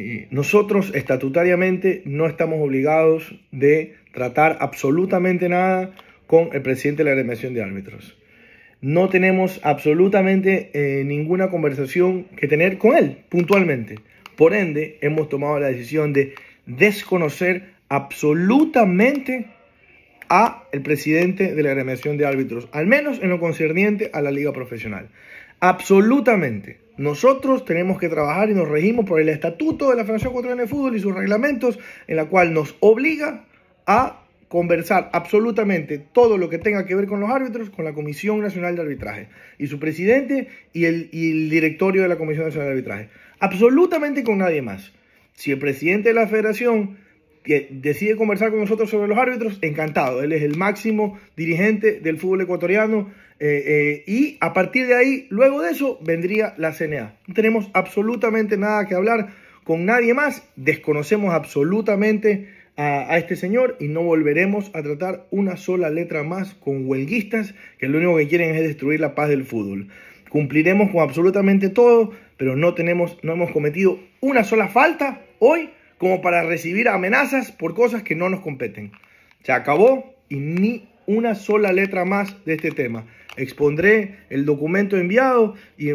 Eh, 0.00 0.28
nosotros 0.30 0.92
estatutariamente 0.94 2.02
no 2.04 2.28
estamos 2.28 2.60
obligados 2.60 3.34
de 3.50 3.96
tratar 4.12 4.58
absolutamente 4.60 5.48
nada 5.48 5.90
con 6.28 6.50
el 6.52 6.62
presidente 6.62 7.02
de 7.02 7.06
la 7.06 7.10
agremiación 7.14 7.52
de 7.52 7.64
árbitros. 7.64 8.16
No 8.80 9.08
tenemos 9.08 9.58
absolutamente 9.64 10.70
eh, 10.72 11.02
ninguna 11.04 11.50
conversación 11.50 12.26
que 12.36 12.46
tener 12.46 12.78
con 12.78 12.96
él 12.96 13.24
puntualmente. 13.28 13.98
Por 14.36 14.54
ende, 14.54 14.98
hemos 15.00 15.28
tomado 15.28 15.58
la 15.58 15.66
decisión 15.66 16.12
de 16.12 16.34
desconocer 16.64 17.70
absolutamente 17.88 19.46
a 20.28 20.62
el 20.70 20.82
presidente 20.82 21.56
de 21.56 21.62
la 21.64 21.70
agremiación 21.70 22.18
de 22.18 22.26
árbitros, 22.26 22.68
al 22.70 22.86
menos 22.86 23.18
en 23.20 23.30
lo 23.30 23.40
concerniente 23.40 24.10
a 24.12 24.22
la 24.22 24.30
liga 24.30 24.52
profesional. 24.52 25.08
Absolutamente. 25.58 26.87
Nosotros 26.98 27.64
tenemos 27.64 27.98
que 27.98 28.08
trabajar 28.08 28.50
y 28.50 28.54
nos 28.54 28.68
regimos 28.68 29.06
por 29.06 29.20
el 29.20 29.28
estatuto 29.28 29.90
de 29.90 29.96
la 29.96 30.02
Federación 30.02 30.32
Ecuatoriana 30.32 30.62
de 30.62 30.68
Fútbol 30.68 30.96
y 30.96 31.00
sus 31.00 31.14
reglamentos, 31.14 31.78
en 32.06 32.16
la 32.16 32.26
cual 32.26 32.52
nos 32.52 32.76
obliga 32.80 33.44
a 33.86 34.24
conversar 34.48 35.10
absolutamente 35.12 35.98
todo 35.98 36.38
lo 36.38 36.48
que 36.48 36.58
tenga 36.58 36.86
que 36.86 36.94
ver 36.94 37.06
con 37.06 37.20
los 37.20 37.30
árbitros 37.30 37.70
con 37.70 37.84
la 37.84 37.92
Comisión 37.92 38.40
Nacional 38.40 38.76
de 38.76 38.82
Arbitraje 38.82 39.28
y 39.58 39.66
su 39.66 39.78
presidente 39.78 40.48
y 40.72 40.86
el, 40.86 41.10
y 41.12 41.30
el 41.30 41.50
directorio 41.50 42.02
de 42.02 42.08
la 42.08 42.16
Comisión 42.16 42.46
Nacional 42.46 42.68
de 42.68 42.72
Arbitraje. 42.72 43.08
Absolutamente 43.38 44.24
con 44.24 44.38
nadie 44.38 44.62
más. 44.62 44.92
Si 45.34 45.52
el 45.52 45.58
presidente 45.58 46.08
de 46.08 46.14
la 46.14 46.26
federación 46.26 46.98
decide 47.70 48.16
conversar 48.16 48.50
con 48.50 48.60
nosotros 48.60 48.90
sobre 48.90 49.08
los 49.08 49.16
árbitros, 49.16 49.58
encantado. 49.62 50.22
Él 50.22 50.32
es 50.32 50.42
el 50.42 50.56
máximo 50.56 51.18
dirigente 51.36 52.00
del 52.00 52.18
fútbol 52.18 52.42
ecuatoriano 52.42 53.10
eh, 53.40 53.62
eh, 53.66 54.04
y 54.06 54.36
a 54.40 54.52
partir 54.52 54.86
de 54.86 54.96
ahí, 54.96 55.26
luego 55.30 55.62
de 55.62 55.70
eso, 55.70 55.98
vendría 56.02 56.54
la 56.56 56.72
CNA. 56.72 57.16
No 57.26 57.34
tenemos 57.34 57.70
absolutamente 57.72 58.56
nada 58.56 58.86
que 58.86 58.94
hablar 58.94 59.28
con 59.64 59.84
nadie 59.84 60.14
más, 60.14 60.42
desconocemos 60.56 61.34
absolutamente 61.34 62.48
a, 62.76 63.12
a, 63.12 63.18
este 63.18 63.36
señor 63.36 63.76
y 63.80 63.88
no 63.88 64.02
volveremos 64.02 64.70
a 64.74 64.82
tratar 64.82 65.26
una 65.30 65.56
sola 65.56 65.90
letra 65.90 66.22
más 66.22 66.54
con 66.54 66.86
huelguistas 66.88 67.54
que 67.78 67.88
lo 67.88 67.98
único 67.98 68.16
que 68.16 68.28
quieren 68.28 68.54
es 68.54 68.62
destruir 68.62 69.00
la 69.00 69.14
paz 69.14 69.28
del 69.28 69.44
fútbol. 69.44 69.88
Cumpliremos 70.30 70.90
con 70.90 71.00
absolutamente 71.00 71.68
todo, 71.68 72.12
pero 72.36 72.56
no 72.56 72.74
tenemos, 72.74 73.18
no 73.22 73.34
hemos 73.34 73.50
cometido 73.50 73.98
una 74.20 74.44
sola 74.44 74.68
falta 74.68 75.22
hoy 75.38 75.70
como 75.98 76.22
para 76.22 76.42
recibir 76.44 76.88
amenazas 76.88 77.52
por 77.52 77.74
cosas 77.74 78.02
que 78.02 78.14
no 78.14 78.28
nos 78.28 78.40
competen. 78.40 78.92
Se 79.42 79.52
acabó 79.52 80.14
y 80.28 80.36
ni 80.36 80.88
una 81.06 81.34
sola 81.34 81.72
letra 81.72 82.04
más 82.04 82.44
de 82.44 82.54
este 82.54 82.70
tema. 82.70 83.06
Expondré 83.38 84.18
el 84.30 84.44
documento 84.44 84.96
enviado 84.96 85.54
y, 85.76 85.90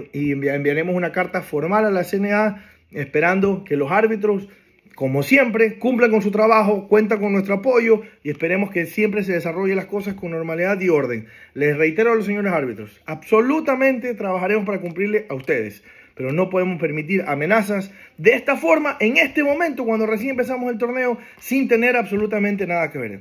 enviaremos 0.49 0.95
una 0.95 1.11
carta 1.11 1.41
formal 1.41 1.85
a 1.85 1.91
la 1.91 2.03
CNA 2.03 2.65
esperando 2.91 3.63
que 3.63 3.77
los 3.77 3.91
árbitros, 3.91 4.47
como 4.95 5.23
siempre, 5.23 5.77
cumplan 5.77 6.09
con 6.09 6.21
su 6.21 6.31
trabajo, 6.31 6.87
cuentan 6.87 7.19
con 7.19 7.33
nuestro 7.33 7.55
apoyo 7.55 8.01
y 8.23 8.29
esperemos 8.29 8.71
que 8.71 8.85
siempre 8.85 9.23
se 9.23 9.33
desarrollen 9.33 9.75
las 9.75 9.85
cosas 9.85 10.15
con 10.15 10.31
normalidad 10.31 10.79
y 10.79 10.89
orden. 10.89 11.27
Les 11.53 11.77
reitero 11.77 12.11
a 12.11 12.15
los 12.15 12.25
señores 12.25 12.53
árbitros, 12.53 13.01
absolutamente 13.05 14.13
trabajaremos 14.15 14.65
para 14.65 14.81
cumplirle 14.81 15.25
a 15.29 15.35
ustedes 15.35 15.83
pero 16.15 16.31
no 16.31 16.49
podemos 16.49 16.79
permitir 16.79 17.23
amenazas 17.27 17.91
de 18.17 18.33
esta 18.33 18.55
forma 18.55 18.97
en 18.99 19.17
este 19.17 19.43
momento 19.43 19.85
cuando 19.85 20.05
recién 20.05 20.31
empezamos 20.31 20.71
el 20.71 20.77
torneo 20.77 21.17
sin 21.39 21.67
tener 21.67 21.95
absolutamente 21.95 22.67
nada 22.67 22.91
que 22.91 22.99
ver. 22.99 23.19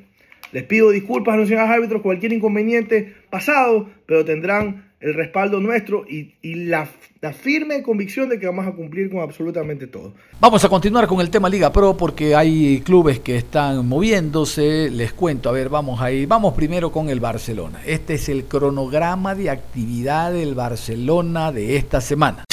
Les 0.53 0.65
pido 0.65 0.91
disculpas 0.91 1.35
a 1.35 1.37
los 1.39 1.49
señores 1.49 1.71
árbitros 1.71 2.03
cualquier 2.03 2.33
inconveniente 2.33 3.15
pasado, 3.31 3.89
pero 4.07 4.25
tendrán 4.25 4.93
el 5.03 5.15
respaldo 5.15 5.59
nuestro 5.59 6.05
y, 6.09 6.37
la, 6.43 6.89
la, 7.21 7.33
firme 7.33 7.83
convicción 7.83 8.29
de 8.29 8.39
que 8.39 8.47
vamos 8.47 8.67
a 8.67 8.73
cumplir 8.73 9.11
con 9.11 9.21
absolutamente 9.21 9.89
todo. 9.89 10.13
Vamos 10.39 10.65
a 10.65 10.69
continuar 10.69 11.09
con 11.09 11.21
el 11.21 11.29
tema 11.29 11.49
Liga 11.49 11.73
Pro 11.73 11.97
porque 11.97 12.37
hay 12.37 12.81
clubes 12.85 13.19
que 13.19 13.37
están 13.37 13.87
moviéndose. 13.89 14.91
Les 14.91 15.13
cuento, 15.13 15.49
a 15.49 15.53
ver, 15.53 15.69
vamos 15.69 16.01
a 16.01 16.13
ir. 16.13 16.29
Vamos 16.29 16.55
primero 16.55 16.93
con 16.93 17.09
el 17.09 17.19
Barcelona. 17.19 17.81
Este 17.85 18.15
es 18.15 18.29
el 18.29 18.45
cronograma 18.45 19.35
de 19.35 19.51
actividad 19.51 20.33
del 20.33 20.55
Barcelona 20.55 21.51
de 21.51 21.77
esta 21.77 22.01
semana. 22.01 22.45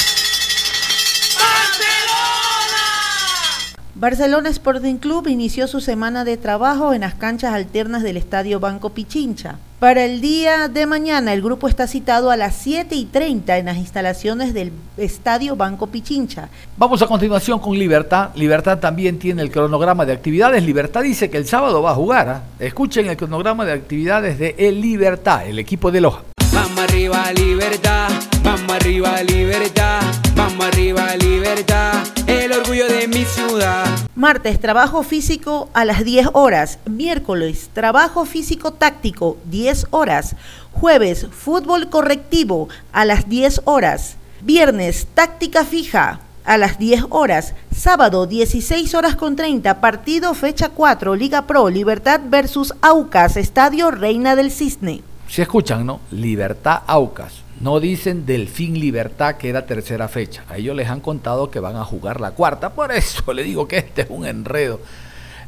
Barcelona 4.00 4.48
Sporting 4.48 4.96
Club 4.96 5.28
inició 5.28 5.68
su 5.68 5.82
semana 5.82 6.24
de 6.24 6.38
trabajo 6.38 6.94
en 6.94 7.02
las 7.02 7.16
canchas 7.16 7.54
alternas 7.54 8.02
del 8.02 8.16
Estadio 8.16 8.62
Banco 8.62 8.92
Pichincha. 8.92 9.58
Para 9.82 10.06
el 10.06 10.22
día 10.22 10.70
de 10.70 10.86
mañana, 10.86 11.34
el 11.34 11.42
grupo 11.42 11.68
está 11.68 11.86
citado 11.86 12.32
a 12.32 12.38
las 12.38 12.56
7 12.56 12.96
y 12.96 13.04
30 13.04 13.58
en 13.58 13.66
las 13.66 13.76
instalaciones 13.76 14.54
del 14.54 14.72
Estadio 14.96 15.58
Banco 15.58 15.88
Pichincha. 15.88 16.48
Vamos 16.78 17.02
a 17.02 17.08
continuación 17.08 17.60
con 17.60 17.78
Libertad. 17.78 18.30
Libertad 18.36 18.80
también 18.80 19.20
tiene 19.20 19.42
el 19.42 19.52
cronograma 19.52 20.06
de 20.06 20.14
actividades. 20.14 20.64
Libertad 20.64 21.04
dice 21.04 21.30
que 21.30 21.36
el 21.36 21.46
sábado 21.46 21.82
va 21.82 21.92
a 21.92 21.96
jugar. 21.96 22.30
¿ah? 22.30 22.44
Escuchen 22.58 23.08
el 23.08 23.18
cronograma 23.18 23.66
de 23.66 23.74
actividades 23.74 24.40
de 24.40 24.56
El 24.58 24.80
Libertad, 24.80 25.46
el 25.46 25.60
equipo 25.60 25.92
de 25.92 26.00
Loja. 26.00 26.24
Vamos 26.54 26.80
arriba, 26.80 27.32
Libertad. 27.34 28.10
Vamos 28.44 28.72
arriba, 28.72 29.22
Libertad. 29.24 30.02
Vamos 30.36 30.66
arriba, 30.66 31.16
Libertad 31.16 32.10
el 32.30 32.52
orgullo 32.52 32.88
de 32.88 33.08
mi 33.08 33.26
ciudad. 33.26 33.86
Martes, 34.16 34.60
trabajo 34.60 35.04
físico 35.04 35.70
a 35.74 35.84
las 35.84 36.04
10 36.04 36.30
horas. 36.34 36.80
Miércoles, 36.86 37.70
trabajo 37.74 38.26
físico 38.26 38.74
táctico, 38.74 39.38
10 39.46 39.88
horas. 39.90 40.36
Jueves, 40.72 41.28
fútbol 41.32 41.90
correctivo 41.90 42.70
a 42.92 43.06
las 43.06 43.28
10 43.28 43.62
horas. 43.66 44.18
Viernes, 44.42 45.08
táctica 45.14 45.66
fija 45.66 46.20
a 46.46 46.58
las 46.58 46.78
10 46.78 47.06
horas. 47.10 47.56
Sábado, 47.76 48.28
16 48.28 48.94
horas 48.94 49.16
con 49.16 49.36
30, 49.36 49.82
partido 49.82 50.34
fecha 50.34 50.70
4, 50.70 51.16
Liga 51.16 51.48
Pro, 51.48 51.70
Libertad 51.70 52.22
versus 52.26 52.74
Aucas, 52.82 53.38
Estadio 53.38 53.92
Reina 53.92 54.36
del 54.36 54.52
Cisne. 54.52 55.02
Se 55.30 55.44
escuchan, 55.44 55.86
¿no? 55.86 56.02
Libertad 56.12 56.82
Aucas. 56.88 57.44
No 57.62 57.80
dicen 57.80 58.26
Delfín 58.26 58.80
Libertad, 58.80 59.36
que 59.36 59.50
era 59.50 59.65
tercera 59.65 60.08
fecha. 60.08 60.44
A 60.50 60.58
ellos 60.58 60.76
les 60.76 60.89
han 60.89 61.02
contado 61.02 61.52
que 61.52 61.60
van 61.60 61.76
a 61.76 61.86
jugar 61.86 62.20
la 62.20 62.32
cuarta. 62.32 62.72
Por 62.72 62.92
eso 62.92 63.32
le 63.34 63.44
digo 63.44 63.68
que 63.68 63.78
este 63.78 64.02
es 64.02 64.08
un 64.10 64.26
enredo. 64.26 64.80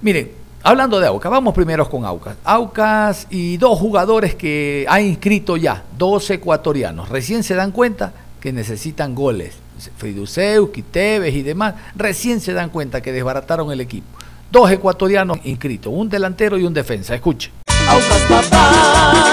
Miren, 0.02 0.32
hablando 0.62 1.00
de 1.00 1.08
Aucas, 1.08 1.32
vamos 1.32 1.56
primero 1.56 1.90
con 1.90 2.06
Aucas. 2.06 2.36
Aucas 2.44 3.26
y 3.32 3.58
dos 3.58 3.80
jugadores 3.80 4.36
que 4.36 4.86
ha 4.88 5.02
inscrito 5.02 5.58
ya, 5.58 5.84
dos 5.98 6.30
ecuatorianos. 6.30 7.10
Recién 7.10 7.44
se 7.44 7.56
dan 7.56 7.72
cuenta 7.72 8.14
que 8.40 8.54
necesitan 8.54 9.16
goles. 9.16 9.56
Friduseus, 9.98 10.70
Quiteves 10.70 11.34
y 11.34 11.42
demás. 11.42 11.74
Recién 11.96 12.40
se 12.40 12.54
dan 12.54 12.70
cuenta 12.70 13.02
que 13.02 13.12
desbarataron 13.12 13.72
el 13.72 13.82
equipo. 13.82 14.06
Dos 14.52 14.70
ecuatorianos 14.70 15.40
inscritos, 15.44 15.92
un 15.96 16.08
delantero 16.08 16.60
y 16.60 16.66
un 16.66 16.74
defensa. 16.74 17.16
Escuche. 17.16 17.52
Aucas 17.88 18.22
papá, 18.30 19.31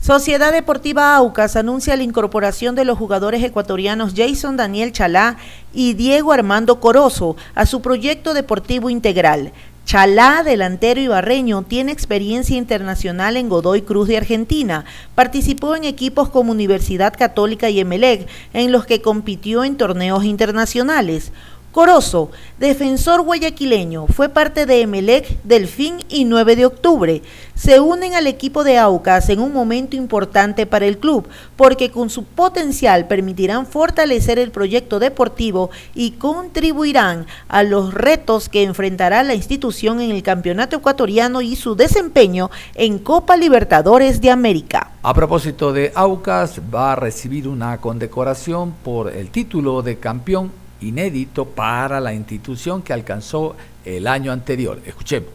Sociedad 0.00 0.52
Deportiva 0.52 1.16
Aucas 1.16 1.56
anuncia 1.56 1.96
la 1.96 2.02
incorporación 2.02 2.74
de 2.74 2.84
los 2.84 2.98
jugadores 2.98 3.42
ecuatorianos 3.42 4.12
Jason 4.14 4.56
Daniel 4.56 4.92
Chalá 4.92 5.38
y 5.72 5.94
Diego 5.94 6.32
Armando 6.32 6.78
Corozo 6.78 7.36
a 7.54 7.64
su 7.64 7.80
proyecto 7.80 8.34
deportivo 8.34 8.90
integral. 8.90 9.52
Chalá, 9.86 10.42
delantero 10.42 11.00
ibarreño, 11.00 11.62
tiene 11.62 11.92
experiencia 11.92 12.56
internacional 12.56 13.36
en 13.36 13.50
Godoy 13.50 13.82
Cruz 13.82 14.08
de 14.08 14.16
Argentina. 14.16 14.86
Participó 15.14 15.76
en 15.76 15.84
equipos 15.84 16.30
como 16.30 16.52
Universidad 16.52 17.14
Católica 17.14 17.68
y 17.68 17.80
Emelec, 17.80 18.26
en 18.54 18.72
los 18.72 18.86
que 18.86 19.02
compitió 19.02 19.62
en 19.62 19.76
torneos 19.76 20.24
internacionales. 20.24 21.32
Corozo, 21.74 22.30
defensor 22.60 23.22
guayaquileño, 23.22 24.06
fue 24.06 24.28
parte 24.28 24.64
de 24.64 24.82
Emelec, 24.82 25.42
Delfín 25.42 25.96
y 26.08 26.24
9 26.24 26.54
de 26.54 26.66
octubre. 26.66 27.20
Se 27.56 27.80
unen 27.80 28.14
al 28.14 28.28
equipo 28.28 28.62
de 28.62 28.78
Aucas 28.78 29.28
en 29.28 29.40
un 29.40 29.52
momento 29.52 29.96
importante 29.96 30.66
para 30.66 30.86
el 30.86 30.98
club, 30.98 31.26
porque 31.56 31.90
con 31.90 32.10
su 32.10 32.22
potencial 32.22 33.08
permitirán 33.08 33.66
fortalecer 33.66 34.38
el 34.38 34.52
proyecto 34.52 35.00
deportivo 35.00 35.70
y 35.96 36.12
contribuirán 36.12 37.26
a 37.48 37.64
los 37.64 37.92
retos 37.92 38.48
que 38.48 38.62
enfrentará 38.62 39.24
la 39.24 39.34
institución 39.34 40.00
en 40.00 40.12
el 40.12 40.22
campeonato 40.22 40.76
ecuatoriano 40.76 41.42
y 41.42 41.56
su 41.56 41.74
desempeño 41.74 42.52
en 42.76 43.00
Copa 43.00 43.36
Libertadores 43.36 44.20
de 44.20 44.30
América. 44.30 44.92
A 45.02 45.12
propósito 45.12 45.72
de 45.72 45.90
Aucas, 45.96 46.60
va 46.72 46.92
a 46.92 46.96
recibir 46.96 47.48
una 47.48 47.80
condecoración 47.80 48.72
por 48.84 49.12
el 49.12 49.30
título 49.30 49.82
de 49.82 49.98
campeón 49.98 50.63
inédito 50.84 51.44
para 51.46 52.00
la 52.00 52.12
institución 52.12 52.82
que 52.82 52.92
alcanzó 52.92 53.56
el 53.84 54.06
año 54.06 54.32
anterior. 54.32 54.80
Escuchemos. 54.86 55.30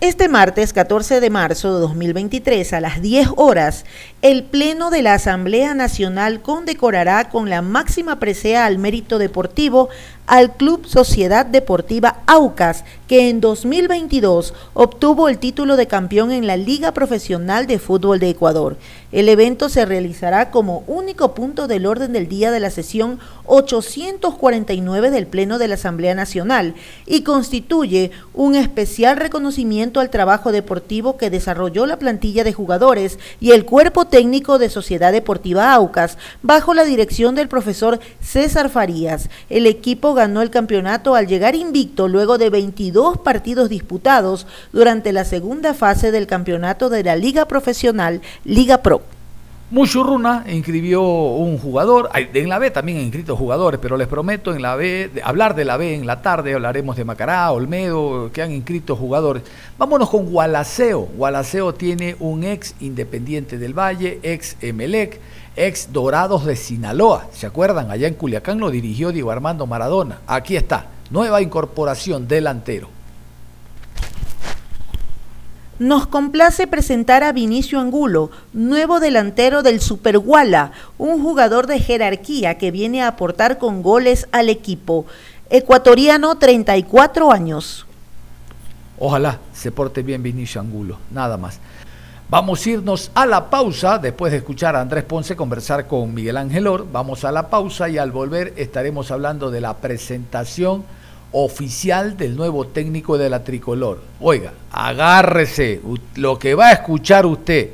Este 0.00 0.28
martes 0.28 0.74
14 0.74 1.20
de 1.20 1.30
marzo 1.30 1.74
de 1.74 1.80
2023 1.80 2.74
a 2.74 2.80
las 2.82 3.00
10 3.00 3.28
horas, 3.36 3.86
el 4.20 4.44
Pleno 4.44 4.90
de 4.90 5.00
la 5.00 5.14
Asamblea 5.14 5.72
Nacional 5.72 6.42
condecorará 6.42 7.30
con 7.30 7.48
la 7.48 7.62
máxima 7.62 8.20
presea 8.20 8.66
al 8.66 8.76
mérito 8.76 9.18
deportivo 9.18 9.88
al 10.26 10.56
Club 10.56 10.86
Sociedad 10.86 11.44
Deportiva 11.44 12.22
Aucas, 12.26 12.84
que 13.08 13.28
en 13.28 13.40
2022 13.40 14.54
obtuvo 14.72 15.28
el 15.28 15.38
título 15.38 15.76
de 15.76 15.86
campeón 15.86 16.32
en 16.32 16.46
la 16.46 16.56
Liga 16.56 16.92
Profesional 16.92 17.66
de 17.66 17.78
Fútbol 17.78 18.18
de 18.18 18.30
Ecuador. 18.30 18.76
El 19.12 19.28
evento 19.28 19.68
se 19.68 19.84
realizará 19.84 20.50
como 20.50 20.82
único 20.86 21.34
punto 21.34 21.68
del 21.68 21.86
orden 21.86 22.12
del 22.12 22.28
día 22.28 22.50
de 22.50 22.60
la 22.60 22.70
sesión 22.70 23.20
849 23.46 25.10
del 25.10 25.26
Pleno 25.26 25.58
de 25.58 25.68
la 25.68 25.74
Asamblea 25.74 26.14
Nacional 26.14 26.74
y 27.06 27.22
constituye 27.22 28.10
un 28.32 28.54
especial 28.54 29.18
reconocimiento 29.18 30.00
al 30.00 30.10
trabajo 30.10 30.50
deportivo 30.50 31.16
que 31.16 31.30
desarrolló 31.30 31.86
la 31.86 31.98
plantilla 31.98 32.42
de 32.42 32.52
jugadores 32.52 33.18
y 33.40 33.52
el 33.52 33.64
cuerpo 33.66 34.06
técnico 34.06 34.58
de 34.58 34.70
Sociedad 34.70 35.12
Deportiva 35.12 35.74
Aucas 35.74 36.16
bajo 36.42 36.74
la 36.74 36.84
dirección 36.84 37.34
del 37.34 37.48
profesor 37.48 38.00
César 38.20 38.70
Farías. 38.70 39.28
El 39.50 39.66
equipo 39.66 40.13
ganó 40.14 40.42
el 40.42 40.50
campeonato 40.50 41.14
al 41.14 41.26
llegar 41.26 41.54
invicto 41.54 42.08
luego 42.08 42.38
de 42.38 42.50
22 42.50 43.18
partidos 43.18 43.68
disputados 43.68 44.46
durante 44.72 45.12
la 45.12 45.24
segunda 45.24 45.74
fase 45.74 46.10
del 46.10 46.26
campeonato 46.26 46.88
de 46.88 47.04
la 47.04 47.16
Liga 47.16 47.46
Profesional 47.46 48.22
Liga 48.44 48.78
Pro. 48.82 49.02
Muchurruna 49.70 50.44
inscribió 50.46 51.02
un 51.02 51.58
jugador, 51.58 52.10
en 52.14 52.48
la 52.48 52.58
B 52.58 52.70
también 52.70 52.98
han 52.98 53.04
inscrito 53.04 53.34
jugadores, 53.34 53.80
pero 53.82 53.96
les 53.96 54.06
prometo 54.06 54.54
en 54.54 54.62
la 54.62 54.76
B, 54.76 55.10
hablar 55.24 55.56
de 55.56 55.64
la 55.64 55.76
B 55.76 55.94
en 55.94 56.06
la 56.06 56.22
tarde, 56.22 56.54
hablaremos 56.54 56.96
de 56.96 57.04
Macará, 57.04 57.50
Olmedo, 57.50 58.30
que 58.32 58.42
han 58.42 58.52
inscrito 58.52 58.94
jugadores. 58.94 59.42
Vámonos 59.76 60.10
con 60.10 60.26
Gualaceo. 60.26 61.08
Gualaceo 61.16 61.74
tiene 61.74 62.14
un 62.20 62.44
ex 62.44 62.74
Independiente 62.78 63.58
del 63.58 63.76
Valle, 63.76 64.20
ex 64.22 64.56
Emelec, 64.60 65.18
ex 65.56 65.92
Dorados 65.92 66.44
de 66.44 66.56
Sinaloa. 66.56 67.26
¿Se 67.32 67.46
acuerdan? 67.46 67.90
Allá 67.90 68.08
en 68.08 68.14
Culiacán 68.14 68.58
lo 68.58 68.70
dirigió 68.70 69.12
Diego 69.12 69.30
Armando 69.30 69.66
Maradona. 69.66 70.20
Aquí 70.26 70.56
está, 70.56 70.86
nueva 71.10 71.42
incorporación 71.42 72.28
delantero. 72.28 72.88
Nos 75.80 76.06
complace 76.06 76.68
presentar 76.68 77.24
a 77.24 77.32
Vinicio 77.32 77.80
Angulo, 77.80 78.30
nuevo 78.52 79.00
delantero 79.00 79.64
del 79.64 79.80
Superguala, 79.80 80.70
un 80.98 81.20
jugador 81.20 81.66
de 81.66 81.80
jerarquía 81.80 82.58
que 82.58 82.70
viene 82.70 83.02
a 83.02 83.08
aportar 83.08 83.58
con 83.58 83.82
goles 83.82 84.28
al 84.30 84.50
equipo. 84.50 85.04
Ecuatoriano, 85.50 86.36
34 86.36 87.32
años. 87.32 87.86
Ojalá 89.00 89.40
se 89.52 89.72
porte 89.72 90.04
bien 90.04 90.22
Vinicio 90.22 90.60
Angulo, 90.60 90.98
nada 91.10 91.36
más. 91.36 91.58
Vamos 92.30 92.64
a 92.64 92.70
irnos 92.70 93.10
a 93.14 93.26
la 93.26 93.50
pausa 93.50 93.98
después 93.98 94.32
de 94.32 94.38
escuchar 94.38 94.74
a 94.74 94.80
Andrés 94.80 95.04
Ponce 95.04 95.36
conversar 95.36 95.86
con 95.86 96.14
Miguel 96.14 96.38
Ángel 96.38 96.66
Or. 96.66 96.86
Vamos 96.90 97.22
a 97.24 97.30
la 97.30 97.50
pausa 97.50 97.90
y 97.90 97.98
al 97.98 98.12
volver 98.12 98.54
estaremos 98.56 99.10
hablando 99.10 99.50
de 99.50 99.60
la 99.60 99.76
presentación 99.76 100.84
oficial 101.32 102.16
del 102.16 102.34
nuevo 102.34 102.66
técnico 102.66 103.18
de 103.18 103.28
la 103.28 103.44
tricolor. 103.44 104.00
Oiga, 104.20 104.54
agárrese 104.72 105.82
lo 106.14 106.38
que 106.38 106.54
va 106.54 106.68
a 106.68 106.72
escuchar 106.72 107.26
usted 107.26 107.70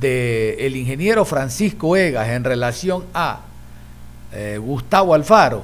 del 0.00 0.58
el 0.58 0.76
ingeniero 0.76 1.24
Francisco 1.24 1.96
Egas 1.96 2.28
en 2.28 2.42
relación 2.42 3.04
a 3.14 3.42
eh, 4.32 4.58
Gustavo 4.60 5.14
Alfaro. 5.14 5.62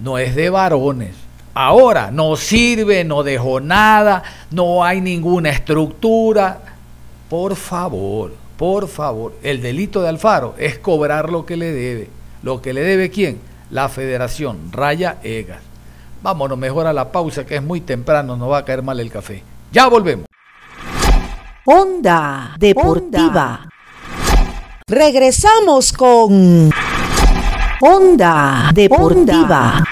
No 0.00 0.16
es 0.16 0.36
de 0.36 0.48
varones. 0.48 1.16
Ahora 1.54 2.12
no 2.12 2.36
sirve, 2.36 3.02
no 3.02 3.24
dejó 3.24 3.60
nada, 3.60 4.22
no 4.52 4.84
hay 4.84 5.00
ninguna 5.00 5.50
estructura 5.50 6.75
por 7.28 7.56
favor, 7.56 8.32
por 8.56 8.88
favor, 8.88 9.34
el 9.42 9.60
delito 9.60 10.00
de 10.02 10.08
Alfaro 10.08 10.54
es 10.58 10.78
cobrar 10.78 11.30
lo 11.30 11.44
que 11.44 11.56
le 11.56 11.72
debe. 11.72 12.08
¿Lo 12.42 12.62
que 12.62 12.72
le 12.72 12.82
debe 12.82 13.10
quién? 13.10 13.40
La 13.70 13.88
federación, 13.88 14.70
Raya 14.72 15.18
Egas. 15.22 15.60
Vámonos 16.22 16.56
mejor 16.56 16.86
a 16.86 16.92
la 16.92 17.10
pausa 17.10 17.44
que 17.44 17.56
es 17.56 17.62
muy 17.62 17.80
temprano, 17.80 18.36
nos 18.36 18.50
va 18.50 18.58
a 18.58 18.64
caer 18.64 18.82
mal 18.82 19.00
el 19.00 19.10
café. 19.10 19.42
Ya 19.72 19.88
volvemos. 19.88 20.26
Onda 21.64 22.54
Deportiva. 22.58 23.68
Regresamos 24.86 25.92
con 25.92 26.70
Onda 27.80 28.70
Deportiva. 28.72 29.82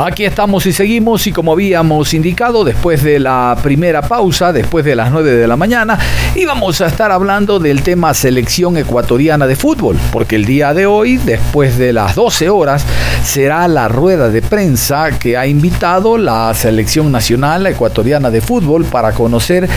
Aquí 0.00 0.24
estamos 0.24 0.64
y 0.66 0.72
seguimos 0.72 1.26
y 1.26 1.32
como 1.32 1.50
habíamos 1.50 2.14
indicado 2.14 2.62
después 2.62 3.02
de 3.02 3.18
la 3.18 3.58
primera 3.64 4.00
pausa, 4.00 4.52
después 4.52 4.84
de 4.84 4.94
las 4.94 5.10
9 5.10 5.32
de 5.32 5.48
la 5.48 5.56
mañana, 5.56 5.98
íbamos 6.36 6.80
a 6.80 6.86
estar 6.86 7.10
hablando 7.10 7.58
del 7.58 7.82
tema 7.82 8.14
selección 8.14 8.76
ecuatoriana 8.76 9.48
de 9.48 9.56
fútbol, 9.56 9.98
porque 10.12 10.36
el 10.36 10.44
día 10.44 10.72
de 10.72 10.86
hoy, 10.86 11.16
después 11.16 11.78
de 11.78 11.92
las 11.92 12.14
12 12.14 12.48
horas, 12.48 12.86
será 13.24 13.66
la 13.66 13.88
rueda 13.88 14.28
de 14.28 14.40
prensa 14.40 15.18
que 15.18 15.36
ha 15.36 15.48
invitado 15.48 16.16
la 16.16 16.54
selección 16.54 17.10
nacional 17.10 17.66
ecuatoriana 17.66 18.30
de 18.30 18.40
fútbol 18.40 18.84
para 18.84 19.10
conocer 19.10 19.68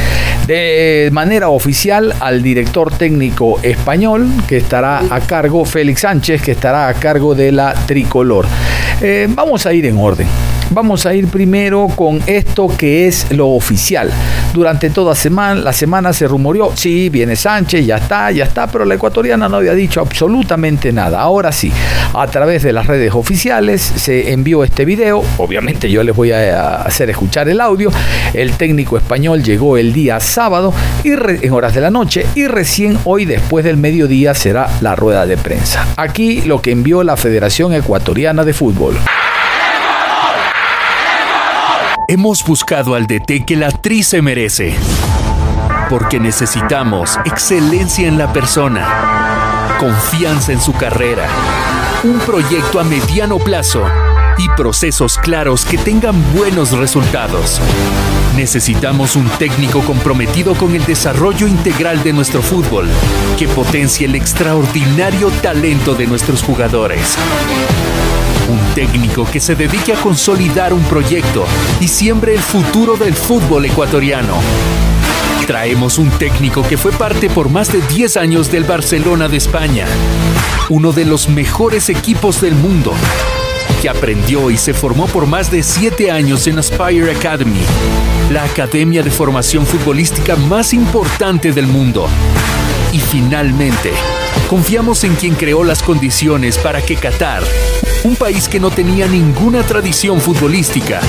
de 0.48 1.10
manera 1.12 1.50
oficial 1.50 2.14
al 2.20 2.42
director 2.42 2.92
técnico 2.92 3.60
español 3.62 4.28
que 4.48 4.58
estará 4.58 5.02
a 5.10 5.20
cargo, 5.22 5.66
Félix 5.66 6.02
Sánchez, 6.02 6.42
que 6.42 6.52
estará 6.52 6.88
a 6.88 6.94
cargo 6.94 7.36
de 7.36 7.52
la 7.52 7.74
tricolor. 7.86 8.46
Eh, 9.02 9.28
vamos 9.30 9.66
a 9.66 9.74
ir 9.74 9.86
en 9.86 9.98
orden. 9.98 10.28
Vamos 10.74 11.06
a 11.06 11.14
ir 11.14 11.28
primero 11.28 11.90
con 11.98 12.22
esto 12.28 12.70
que 12.78 13.06
es 13.06 13.30
lo 13.32 13.50
oficial. 13.50 14.10
Durante 14.54 14.90
toda 14.90 15.16
semana, 15.16 15.60
la 15.60 15.74
semana 15.74 16.14
se 16.14 16.30
rumoreó, 16.30 16.72
sí, 16.76 17.10
viene 17.10 17.36
Sánchez, 17.36 17.86
ya 17.86 17.98
está, 17.98 18.32
ya 18.32 18.46
está, 18.46 18.68
pero 18.68 18.86
la 18.86 18.96
ecuatoriana 18.96 19.50
no 19.50 19.58
había 19.58 19.74
dicho 19.74 20.00
absolutamente 20.00 20.94
nada. 20.94 21.20
Ahora 21.20 21.52
sí, 21.52 21.74
a 22.14 22.26
través 22.28 22.64
de 22.64 22.72
las 22.72 22.88
redes 22.88 23.14
oficiales 23.14 23.82
se 23.82 24.32
envió 24.32 24.64
este 24.64 24.86
video. 24.86 25.22
Obviamente 25.38 25.92
yo 25.92 26.04
les 26.04 26.16
voy 26.16 26.32
a 26.32 26.76
hacer 26.84 27.10
escuchar 27.10 27.50
el 27.50 27.60
audio. 27.60 27.92
El 28.34 28.54
técnico 28.54 28.96
español 28.96 29.44
llegó 29.44 29.76
el 29.76 29.92
día 29.92 30.22
sábado 30.22 30.74
y 31.04 31.12
en 31.12 31.52
horas 31.52 31.76
de 31.76 31.82
la 31.82 31.92
noche 31.92 32.26
y 32.34 32.48
recién 32.48 32.98
hoy 33.04 33.26
después 33.26 33.66
del 33.66 33.76
mediodía 33.76 34.34
será 34.34 34.70
la 34.80 34.96
rueda 34.96 35.26
de 35.26 35.36
prensa. 35.36 35.86
Aquí 35.98 36.44
lo 36.44 36.62
que 36.62 36.72
envió 36.72 37.04
la 37.04 37.18
Federación 37.18 37.74
Ecuatoriana 37.74 38.46
de 38.46 38.54
Fútbol. 38.54 38.96
Hemos 42.14 42.44
buscado 42.44 42.94
al 42.94 43.08
DT 43.08 43.46
que 43.46 43.56
la 43.56 43.68
actriz 43.68 44.08
se 44.08 44.22
merece. 44.22 44.76
Porque 45.90 46.20
necesitamos 46.20 47.18
excelencia 47.24 48.06
en 48.06 48.18
la 48.18 48.34
persona, 48.34 49.78
confianza 49.80 50.52
en 50.52 50.60
su 50.60 50.74
carrera, 50.74 51.30
un 52.04 52.20
proyecto 52.20 52.82
a 52.82 52.84
mediano 52.84 53.40
plazo 53.40 53.86
y 54.38 54.50
procesos 54.58 55.18
claros 55.20 55.64
que 55.64 55.78
tengan 55.78 56.22
buenos 56.34 56.74
resultados. 56.74 57.62
Necesitamos 58.36 59.16
un 59.16 59.30
técnico 59.40 59.80
comprometido 59.80 60.54
con 60.56 60.76
el 60.76 60.84
desarrollo 60.86 61.48
integral 61.48 62.04
de 62.04 62.12
nuestro 62.12 62.42
fútbol, 62.42 62.90
que 63.40 63.48
potencie 63.48 64.06
el 64.06 64.16
extraordinario 64.16 65.30
talento 65.42 65.96
de 65.96 66.08
nuestros 66.08 66.44
jugadores. 66.44 67.18
Un 68.50 68.60
técnico 68.74 69.26
que 69.26 69.40
se 69.40 69.56
dedique 69.56 69.94
a 69.94 70.02
consolidar 70.02 70.74
un 70.74 70.84
proyecto 70.84 71.46
y 71.80 71.88
siembre 71.88 72.34
el 72.34 72.42
futuro 72.42 72.98
del 72.98 73.14
fútbol 73.14 73.66
ecuatoriano. 73.66 74.40
Traemos 75.48 75.98
un 75.98 76.10
técnico 76.12 76.62
que 76.64 76.78
fue 76.78 76.92
parte 76.92 77.30
por 77.30 77.50
más 77.50 77.72
de 77.72 77.82
10 77.82 78.18
años 78.18 78.52
del 78.52 78.64
Barcelona 78.64 79.28
de 79.28 79.38
España, 79.38 79.86
uno 80.70 80.92
de 80.92 81.06
los 81.06 81.30
mejores 81.30 81.90
equipos 81.90 82.42
del 82.42 82.56
mundo, 82.56 82.94
que 83.82 83.90
aprendió 83.90 84.52
y 84.52 84.58
se 84.58 84.74
formó 84.74 85.08
por 85.08 85.26
más 85.26 85.52
de 85.52 85.64
7 85.64 86.12
años 86.12 86.48
en 86.48 86.60
Aspire 86.60 87.12
Academy, 87.12 87.62
la 88.32 88.44
academia 88.44 89.04
de 89.04 89.12
formación 89.12 89.66
futbolística 89.66 90.36
más 90.36 90.74
importante 90.74 91.52
del 91.52 91.68
mundo. 91.68 92.08
Y 92.94 93.00
finalmente, 93.00 93.92
confiamos 94.50 95.04
en 95.04 95.16
quien 95.16 95.36
creó 95.36 95.64
las 95.64 95.82
condiciones 95.82 96.58
para 96.58 96.82
que 96.82 96.96
Qatar, 96.96 97.44
un 98.04 98.16
país 98.16 98.48
que 98.48 98.60
no 98.60 98.72
tenía 98.72 99.08
ninguna 99.08 99.62
tradición 99.64 100.20
futbolística, 100.20 101.02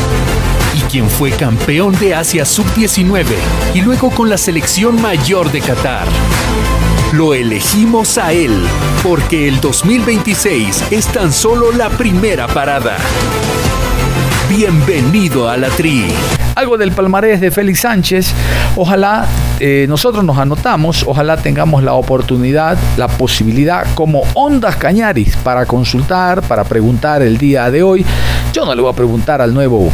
y 0.76 0.80
quien 0.90 1.08
fue 1.08 1.30
campeón 1.30 1.98
de 1.98 2.14
Asia 2.14 2.44
Sub-19 2.44 3.24
y 3.74 3.80
luego 3.80 4.10
con 4.10 4.28
la 4.28 4.36
selección 4.36 5.00
mayor 5.00 5.50
de 5.50 5.60
Qatar. 5.60 6.06
Lo 7.12 7.34
elegimos 7.34 8.18
a 8.18 8.32
él, 8.32 8.64
porque 9.02 9.48
el 9.48 9.60
2026 9.60 10.84
es 10.90 11.06
tan 11.06 11.32
solo 11.32 11.72
la 11.72 11.88
primera 11.90 12.46
parada. 12.46 12.96
Bienvenido 14.48 15.48
a 15.48 15.56
la 15.56 15.68
Tri. 15.68 16.08
Algo 16.54 16.76
del 16.76 16.92
palmarés 16.92 17.40
de 17.40 17.50
Félix 17.50 17.80
Sánchez. 17.80 18.34
Ojalá 18.76 19.26
eh, 19.64 19.86
nosotros 19.88 20.24
nos 20.24 20.38
anotamos, 20.38 21.04
ojalá 21.06 21.36
tengamos 21.36 21.84
la 21.84 21.92
oportunidad, 21.92 22.76
la 22.96 23.06
posibilidad 23.06 23.86
como 23.94 24.22
Ondas 24.34 24.74
Cañaris 24.74 25.36
para 25.36 25.66
consultar, 25.66 26.42
para 26.42 26.64
preguntar 26.64 27.22
el 27.22 27.38
día 27.38 27.70
de 27.70 27.80
hoy. 27.84 28.04
Yo 28.52 28.64
no 28.64 28.74
le 28.74 28.82
voy 28.82 28.90
a 28.90 28.96
preguntar 28.96 29.40
al 29.40 29.54
nuevo 29.54 29.88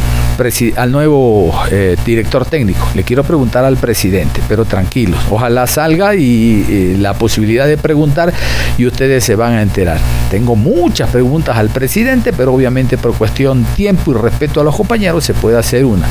al 0.77 0.91
nuevo 0.91 1.53
eh, 1.69 1.97
director 2.05 2.45
técnico, 2.45 2.87
le 2.95 3.03
quiero 3.03 3.25
preguntar 3.25 3.65
al 3.65 3.75
presidente, 3.75 4.41
pero 4.47 4.63
tranquilos, 4.63 5.19
ojalá 5.29 5.67
salga 5.67 6.15
y 6.15 6.95
la 6.97 7.13
posibilidad 7.13 7.67
de 7.67 7.77
preguntar 7.77 8.33
y 8.77 8.87
ustedes 8.87 9.23
se 9.25 9.35
van 9.35 9.53
a 9.53 9.61
enterar. 9.61 9.99
Tengo 10.31 10.55
muchas 10.55 11.09
preguntas 11.09 11.57
al 11.57 11.69
presidente, 11.69 12.31
pero 12.31 12.53
obviamente 12.53 12.97
por 12.97 13.13
cuestión 13.15 13.65
tiempo 13.75 14.11
y 14.11 14.13
respeto 14.15 14.61
a 14.61 14.63
los 14.63 14.75
compañeros 14.75 15.25
se 15.25 15.33
puede 15.33 15.57
hacer 15.57 15.83
una. 15.83 16.07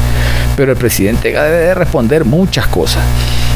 Pero 0.57 0.73
el 0.73 0.79
presidente 0.79 1.33
debe 1.33 1.75
responder 1.75 2.27
muchas 2.27 2.67
cosas. 2.67 3.03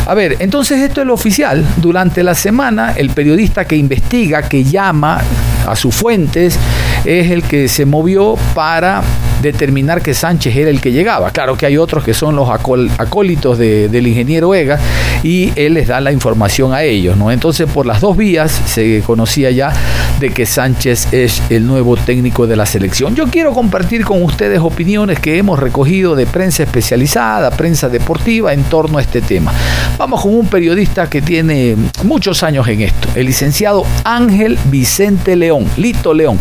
A 0.07 0.15
ver, 0.15 0.37
entonces 0.41 0.81
esto 0.81 1.01
es 1.01 1.07
lo 1.07 1.15
oficial. 1.15 1.65
Durante 1.77 2.23
la 2.23 2.35
semana, 2.35 2.93
el 2.97 3.11
periodista 3.11 3.65
que 3.65 3.77
investiga, 3.77 4.43
que 4.43 4.65
llama 4.65 5.21
a 5.67 5.77
sus 5.77 5.95
fuentes, 5.95 6.59
es 7.05 7.31
el 7.31 7.45
que 7.45 7.69
se 7.69 7.87
movió 7.87 8.37
para 8.55 9.03
determinar 9.43 10.03
que 10.03 10.15
Sánchez 10.15 10.57
era 10.57 10.71
el 10.71 10.81
que 10.81 10.93
llegaba. 10.93 11.31
Claro 11.31 11.57
que 11.57 11.67
hay 11.67 11.77
otros 11.77 12.05
que 12.05 12.15
son 12.15 12.37
los 12.37 12.49
acólitos 12.49 13.59
del 13.59 14.07
ingeniero 14.07 14.55
Ega 14.55 14.79
y 15.23 15.53
él 15.57 15.75
les 15.75 15.89
da 15.89 16.01
la 16.01 16.13
información 16.13 16.73
a 16.73 16.83
ellos. 16.83 17.17
Entonces 17.31 17.69
por 17.71 17.87
las 17.87 18.01
dos 18.01 18.17
vías 18.17 18.51
se 18.67 19.03
conocía 19.05 19.51
ya 19.51 19.73
de 20.21 20.31
que 20.31 20.47
Sánchez 20.47 21.13
es 21.13 21.43
el 21.51 21.67
nuevo 21.67 21.97
técnico 21.97 22.47
de 22.47 22.57
la 22.57 22.67
selección. 22.67 23.15
Yo 23.15 23.27
quiero 23.27 23.53
compartir 23.53 24.05
con 24.05 24.23
ustedes 24.23 24.61
opiniones 24.61 25.19
que 25.19 25.39
hemos 25.39 25.59
recogido 25.59 26.15
de 26.15 26.27
prensa 26.27 26.63
especializada, 26.63 27.51
prensa 27.51 27.89
deportiva 27.89 28.53
en 28.53 28.63
torno 28.65 28.99
a 28.99 29.03
este 29.03 29.21
tema. 29.21 29.53
Vamos 29.99 30.23
con 30.23 30.35
un 30.35 30.47
periodista 30.47 31.09
que 31.09 31.23
tiene 31.23 31.77
muchos 32.05 32.43
años 32.43 32.69
en 32.69 32.83
esto, 32.83 33.09
el 33.15 33.27
licenciado 33.27 33.85
Ángel 34.05 34.59
Vicente 34.67 35.37
León, 35.37 35.67
Lito 35.77 36.15
León, 36.15 36.39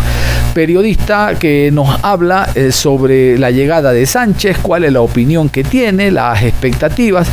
periodista 0.53 1.35
que 1.39 1.69
nos 1.71 2.03
habla 2.03 2.49
eh, 2.55 2.71
sobre 2.91 3.37
la 3.37 3.51
llegada 3.51 3.93
de 3.93 4.05
Sánchez, 4.05 4.57
cuál 4.61 4.83
es 4.83 4.91
la 4.91 4.99
opinión 4.99 5.47
que 5.47 5.63
tiene, 5.63 6.11
las 6.11 6.43
expectativas 6.43 7.25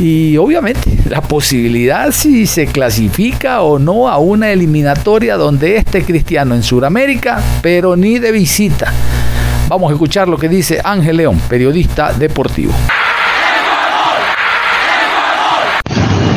y 0.00 0.36
obviamente 0.36 0.98
la 1.08 1.20
posibilidad 1.20 2.10
si 2.10 2.44
se 2.44 2.66
clasifica 2.66 3.62
o 3.62 3.78
no 3.78 4.08
a 4.08 4.18
una 4.18 4.50
eliminatoria 4.50 5.36
donde 5.36 5.76
esté 5.76 6.02
Cristiano 6.02 6.56
en 6.56 6.64
Sudamérica, 6.64 7.40
pero 7.62 7.94
ni 7.94 8.18
de 8.18 8.32
visita. 8.32 8.92
Vamos 9.68 9.90
a 9.90 9.94
escuchar 9.94 10.26
lo 10.26 10.36
que 10.36 10.48
dice 10.48 10.80
Ángel 10.82 11.18
León, 11.18 11.40
periodista 11.48 12.12
deportivo. 12.12 12.72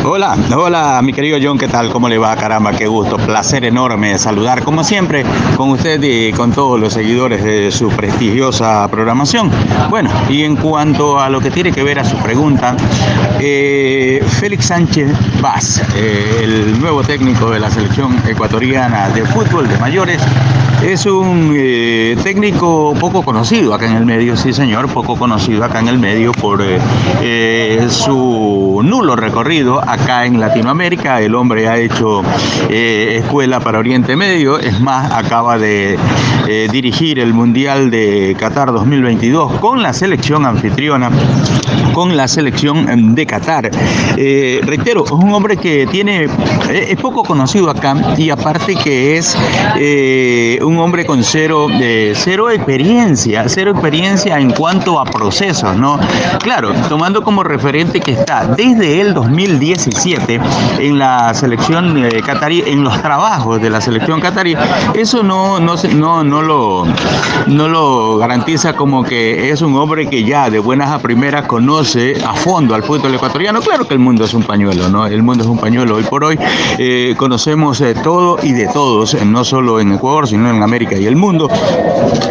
Hola, 0.06 0.36
hola 0.54 1.02
mi 1.02 1.14
querido 1.14 1.38
John, 1.42 1.58
¿qué 1.58 1.70
tal? 1.70 1.90
¿Cómo 1.90 2.10
le 2.10 2.18
va? 2.18 2.36
Caramba, 2.36 2.74
qué 2.74 2.88
gusto, 2.88 3.16
placer 3.16 3.64
enorme 3.64 4.18
saludar 4.18 4.62
como 4.62 4.84
siempre 4.84 5.24
con 5.56 5.70
usted 5.70 6.04
y 6.04 6.34
con 6.34 6.52
todos 6.52 6.78
los 6.78 6.92
seguidores 6.92 7.42
de 7.42 7.72
su 7.72 7.88
prestigiosa 7.88 8.86
programación. 8.90 9.50
Bueno, 9.90 10.10
y 10.30 10.44
en 10.44 10.58
cuanto 10.58 11.22
a 11.22 11.30
lo 11.30 11.40
que 11.40 11.52
tiene 11.52 11.72
que 11.72 11.84
ver 11.84 12.00
a 12.00 12.04
su 12.04 12.18
pregunta, 12.18 12.76
eh, 13.40 14.22
Félix 14.42 14.66
Sánchez 14.66 15.10
Vaz, 15.42 15.82
eh, 15.96 16.42
el 16.44 16.82
nuevo 16.82 17.02
técnico 17.02 17.50
de 17.50 17.62
la 17.62 17.72
selección 17.72 18.22
ecuatoriana 18.28 19.08
de 19.08 19.26
fútbol 19.26 19.70
de 19.70 19.78
mayores, 19.78 20.22
es 20.86 21.06
un 21.06 21.54
eh, 21.56 22.18
técnico 22.22 22.94
poco 23.00 23.24
conocido 23.24 23.74
acá 23.74 23.86
en 23.86 23.96
el 23.96 24.06
medio, 24.06 24.36
sí 24.36 24.52
señor, 24.52 24.90
poco 24.90 25.16
conocido 25.16 25.64
acá 25.64 25.80
en 25.80 25.88
el 25.88 25.98
medio 25.98 26.34
por 26.34 26.62
su 27.90 28.63
nulo 28.84 29.16
recorrido 29.16 29.80
acá 29.82 30.26
en 30.26 30.40
Latinoamérica. 30.40 31.22
El 31.22 31.36
hombre 31.36 31.68
ha 31.68 31.78
hecho 31.78 32.22
eh, 32.70 33.20
escuela 33.20 33.60
para 33.60 33.80
Oriente 33.80 34.16
Medio, 34.16 34.60
es 34.60 34.80
más, 34.82 35.12
acaba 35.12 35.58
de 35.58 35.98
eh, 36.48 36.68
dirigir 36.72 37.20
el 37.20 37.34
Mundial 37.34 37.90
de 37.90 38.36
Qatar 38.38 38.72
2022 38.72 39.60
con 39.60 39.82
la 39.82 39.94
selección 39.94 40.46
anfitriona, 40.46 41.10
con 41.94 42.18
la 42.18 42.28
selección 42.28 43.16
de 43.16 43.26
Qatar. 43.26 43.72
Eh, 44.18 44.60
reitero, 44.64 45.06
es 45.06 45.12
un 45.12 45.34
hombre 45.34 45.56
que 45.58 45.88
tiene, 45.88 46.28
es 46.70 46.98
poco 46.98 47.24
conocido 47.24 47.70
acá 47.70 47.96
y 48.18 48.30
aparte 48.30 48.76
que 48.76 49.18
es 49.18 49.38
un 50.62 50.78
hombre 50.80 51.06
con 51.06 51.24
cero, 51.24 51.68
cero 52.14 52.52
experiencia, 52.52 53.46
cero 53.48 53.72
experiencia 53.72 54.38
en 54.40 54.52
cuanto 54.52 55.00
a 55.00 55.06
procesos, 55.06 55.76
¿no? 55.78 56.00
Claro, 56.40 56.74
tomando 56.90 57.24
como 57.24 57.44
referente 57.44 58.02
que 58.02 58.12
está 58.12 58.48
desde 58.74 59.02
el 59.02 59.14
2010 59.14 59.90
en 60.80 60.98
la 60.98 61.34
selección 61.34 62.04
eh, 62.04 62.22
catarí, 62.26 62.64
en 62.66 62.84
los 62.84 63.00
trabajos 63.02 63.62
de 63.62 63.70
la 63.70 63.80
selección 63.80 64.20
catarí, 64.20 64.56
eso 64.96 65.22
no, 65.22 65.60
no, 65.60 65.76
no, 65.96 66.24
no, 66.24 66.42
lo, 66.42 66.86
no 67.48 67.68
lo 67.68 68.18
garantiza 68.18 68.74
como 68.74 69.04
que 69.04 69.52
es 69.52 69.62
un 69.62 69.76
hombre 69.76 70.08
que 70.08 70.24
ya 70.24 70.50
de 70.50 70.60
buenas 70.60 70.90
a 70.90 71.00
primeras 71.00 71.46
conoce 71.46 72.16
a 72.26 72.34
fondo 72.34 72.74
al 72.74 72.84
fútbol 72.84 73.14
ecuatoriano. 73.14 73.62
Claro 73.62 73.88
que 73.88 73.94
el 73.94 74.00
mundo 74.00 74.26
es 74.26 74.34
un 74.34 74.44
pañuelo, 74.44 74.90
¿no? 74.90 75.06
El 75.06 75.22
mundo 75.22 75.44
es 75.44 75.50
un 75.50 75.60
pañuelo. 75.60 75.96
Hoy 75.96 76.04
por 76.04 76.24
hoy 76.24 76.40
eh, 76.78 77.14
conocemos 77.18 77.80
eh, 77.82 77.94
todo 77.94 78.38
y 78.42 78.54
de 78.54 78.68
todos, 78.68 79.16
no 79.26 79.44
solo 79.44 79.80
en 79.80 79.94
Ecuador, 79.94 80.28
sino 80.28 80.50
en 80.50 80.64
América 80.64 80.98
y 80.98 81.06
el 81.06 81.16
mundo. 81.16 81.50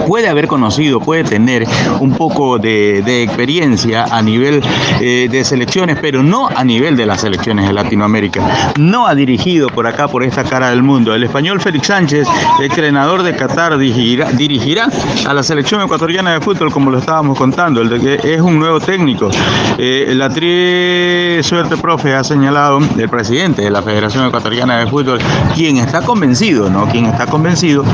Puede 0.09 0.29
haber 0.29 0.49
conocido, 0.49 1.01
puede 1.01 1.25
tener 1.25 1.67
un 2.01 2.13
poco 2.13 2.59
de, 2.59 3.23
experiencia 3.23 4.05
a 4.05 4.21
nivel 4.23 4.63
de 5.01 5.45
selecciones, 5.45 5.99
pero 6.01 6.22
no 6.23 6.49
a 6.49 6.65
nivel 6.65 6.97
de 6.97 7.07
la 7.07 7.19
selección 7.19 7.59
de 7.59 7.73
Latinoamérica. 7.73 8.73
No 8.79 9.07
ha 9.07 9.15
dirigido 9.15 9.69
por 9.69 9.87
acá, 9.87 10.09
por 10.09 10.23
esta 10.23 10.45
cara 10.45 10.71
del 10.71 10.83
mundo. 10.83 11.15
El 11.15 11.25
español 11.25 11.61
Félix 11.61 11.89
Sánchez, 11.89 12.29
entrenador 12.61 13.23
de 13.23 13.35
Qatar, 13.35 13.77
dirigirá, 13.79 14.31
dirigirá 14.33 14.89
a 15.27 15.35
la 15.35 15.43
selección 15.43 15.81
ecuatoriana 15.83 16.33
de 16.33 16.41
fútbol, 16.41 16.73
como 16.73 16.91
lo 16.91 16.99
estábamos 16.99 17.37
contando. 17.37 17.81
El 17.81 17.89
de 17.89 18.01
que 18.01 18.35
es 18.35 18.41
un 18.41 18.59
nuevo 18.59 18.81
técnico. 18.81 19.31
Eh, 19.79 20.13
la 20.15 20.29
tri 20.29 21.43
suerte 21.43 21.77
profe 21.77 22.15
ha 22.15 22.25
señalado 22.25 22.79
el 22.97 23.09
presidente 23.09 23.63
de 23.63 23.71
la 23.71 23.83
Federación 23.83 24.27
Ecuatoriana 24.27 24.79
de 24.79 24.87
Fútbol, 24.87 25.19
quien 25.55 25.79
está 25.79 26.03
convencido, 26.03 26.71
¿no? 26.71 26.87
Quien 26.87 27.07
está 27.07 27.27
convencido 27.27 27.85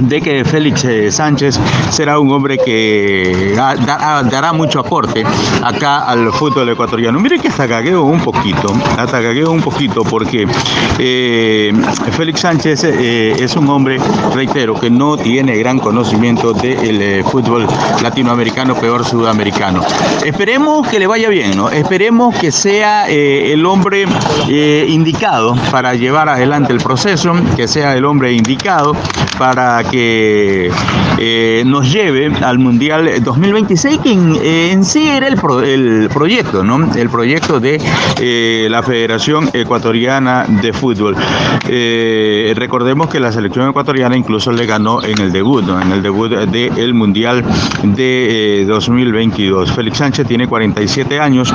de 0.00 0.20
que 0.20 0.44
Félix 0.44 0.84
eh, 0.84 1.10
Sánchez 1.10 1.58
será 1.90 2.18
un 2.18 2.30
hombre 2.32 2.58
que 2.58 3.54
dará 3.54 4.52
mucho 4.52 4.80
aporte 4.80 5.24
acá 5.62 6.04
al 6.04 6.32
fútbol 6.32 6.68
ecuatoriano. 6.68 7.18
Mire 7.20 7.38
que 7.38 7.48
hasta 7.48 7.68
cagueo 7.68 8.02
un 8.02 8.20
poquito, 8.20 8.72
hasta 8.98 9.22
cagueo 9.22 9.50
un 9.50 9.60
poquito 9.60 10.02
porque 10.04 10.46
eh, 10.98 11.72
Félix 12.12 12.40
Sánchez 12.40 12.84
eh, 12.84 13.36
es 13.38 13.56
un 13.56 13.68
hombre, 13.68 13.98
reitero, 14.34 14.78
que 14.78 14.90
no 14.90 15.16
tiene 15.16 15.56
gran 15.56 15.78
conocimiento 15.78 16.52
del 16.52 17.24
fútbol 17.24 17.66
latinoamericano, 18.02 18.74
peor 18.74 19.04
sudamericano. 19.04 19.82
Esperemos 20.24 20.86
que 20.88 20.98
le 20.98 21.06
vaya 21.06 21.28
bien, 21.28 21.56
¿no? 21.56 21.70
Esperemos 21.70 22.34
que 22.36 22.50
sea 22.50 23.08
el 23.08 23.64
hombre 23.66 24.06
indicado 24.88 25.54
para 25.70 25.94
llevar 25.94 26.28
adelante 26.28 26.72
el 26.72 26.78
proceso, 26.78 27.34
que 27.56 27.68
sea 27.68 27.94
el 27.96 28.04
hombre 28.04 28.32
indicado 28.32 28.96
para 29.38 29.83
que 29.90 30.70
eh, 31.18 31.62
nos 31.66 31.92
lleve 31.92 32.32
al 32.42 32.58
Mundial 32.58 33.22
2026, 33.22 33.98
que 33.98 34.70
en, 34.72 34.84
sí 34.84 35.06
era 35.06 35.28
el, 35.28 35.38
el, 35.64 36.08
proyecto, 36.08 36.64
¿no? 36.64 36.92
El 36.94 37.08
proyecto 37.10 37.60
de 37.60 37.80
eh, 38.20 38.66
la 38.70 38.82
Federación 38.82 39.50
Ecuatoriana 39.52 40.46
de 40.48 40.72
Fútbol. 40.72 41.16
Eh, 41.68 42.52
recordemos 42.56 43.08
que 43.08 43.20
la 43.20 43.30
selección 43.32 43.68
ecuatoriana 43.68 44.16
incluso 44.16 44.52
le 44.52 44.66
ganó 44.66 45.02
en 45.02 45.20
el 45.20 45.32
debut, 45.32 45.64
En 45.68 45.92
el 45.92 46.02
debut 46.02 46.30
del 46.30 46.94
Mundial 46.94 47.44
de 47.82 48.64
2022. 48.66 49.72
Félix 49.72 49.98
Sánchez 49.98 50.26
tiene 50.26 50.46
47 50.46 51.20
años 51.20 51.54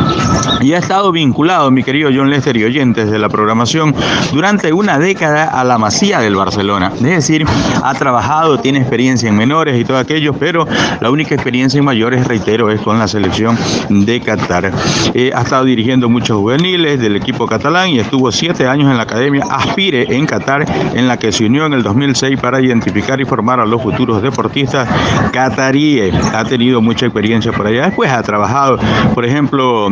y 0.61 0.73
ha 0.73 0.77
estado 0.77 1.11
vinculado, 1.11 1.71
mi 1.71 1.83
querido 1.83 2.09
John 2.13 2.29
Lester 2.29 2.55
y 2.57 2.63
oyentes 2.63 3.09
de 3.11 3.19
la 3.19 3.29
programación, 3.29 3.93
durante 4.31 4.71
una 4.73 4.99
década 4.99 5.45
a 5.45 5.63
la 5.63 5.77
Masía 5.77 6.19
del 6.19 6.35
Barcelona. 6.35 6.91
Es 6.95 7.01
decir, 7.01 7.45
ha 7.83 7.93
trabajado 7.93 8.18
tiene 8.61 8.79
experiencia 8.79 9.29
en 9.29 9.35
menores 9.35 9.79
y 9.79 9.85
todo 9.85 9.97
aquello, 9.97 10.33
pero 10.33 10.67
la 10.99 11.09
única 11.09 11.35
experiencia 11.35 11.77
en 11.77 11.85
mayores, 11.85 12.27
reitero, 12.27 12.69
es 12.69 12.81
con 12.81 12.99
la 12.99 13.07
selección 13.07 13.57
de 13.89 14.19
Qatar. 14.21 14.71
Eh, 15.13 15.31
ha 15.33 15.41
estado 15.41 15.65
dirigiendo 15.65 16.09
muchos 16.09 16.37
juveniles 16.37 16.99
del 16.99 17.15
equipo 17.15 17.47
catalán 17.47 17.89
y 17.89 17.99
estuvo 17.99 18.31
siete 18.31 18.67
años 18.67 18.91
en 18.91 18.97
la 18.97 19.03
Academia 19.03 19.43
Aspire 19.49 20.15
en 20.15 20.25
Qatar, 20.25 20.65
en 20.93 21.07
la 21.07 21.17
que 21.17 21.31
se 21.31 21.45
unió 21.45 21.65
en 21.65 21.73
el 21.73 21.83
2006 21.83 22.39
para 22.39 22.61
identificar 22.61 23.19
y 23.21 23.25
formar 23.25 23.59
a 23.59 23.65
los 23.65 23.81
futuros 23.81 24.21
deportistas 24.21 24.87
cataríes. 25.31 26.13
Ha 26.33 26.43
tenido 26.43 26.81
mucha 26.81 27.05
experiencia 27.05 27.51
por 27.51 27.67
allá. 27.67 27.85
Después 27.85 28.11
ha 28.11 28.21
trabajado, 28.23 28.77
por 29.13 29.25
ejemplo, 29.25 29.89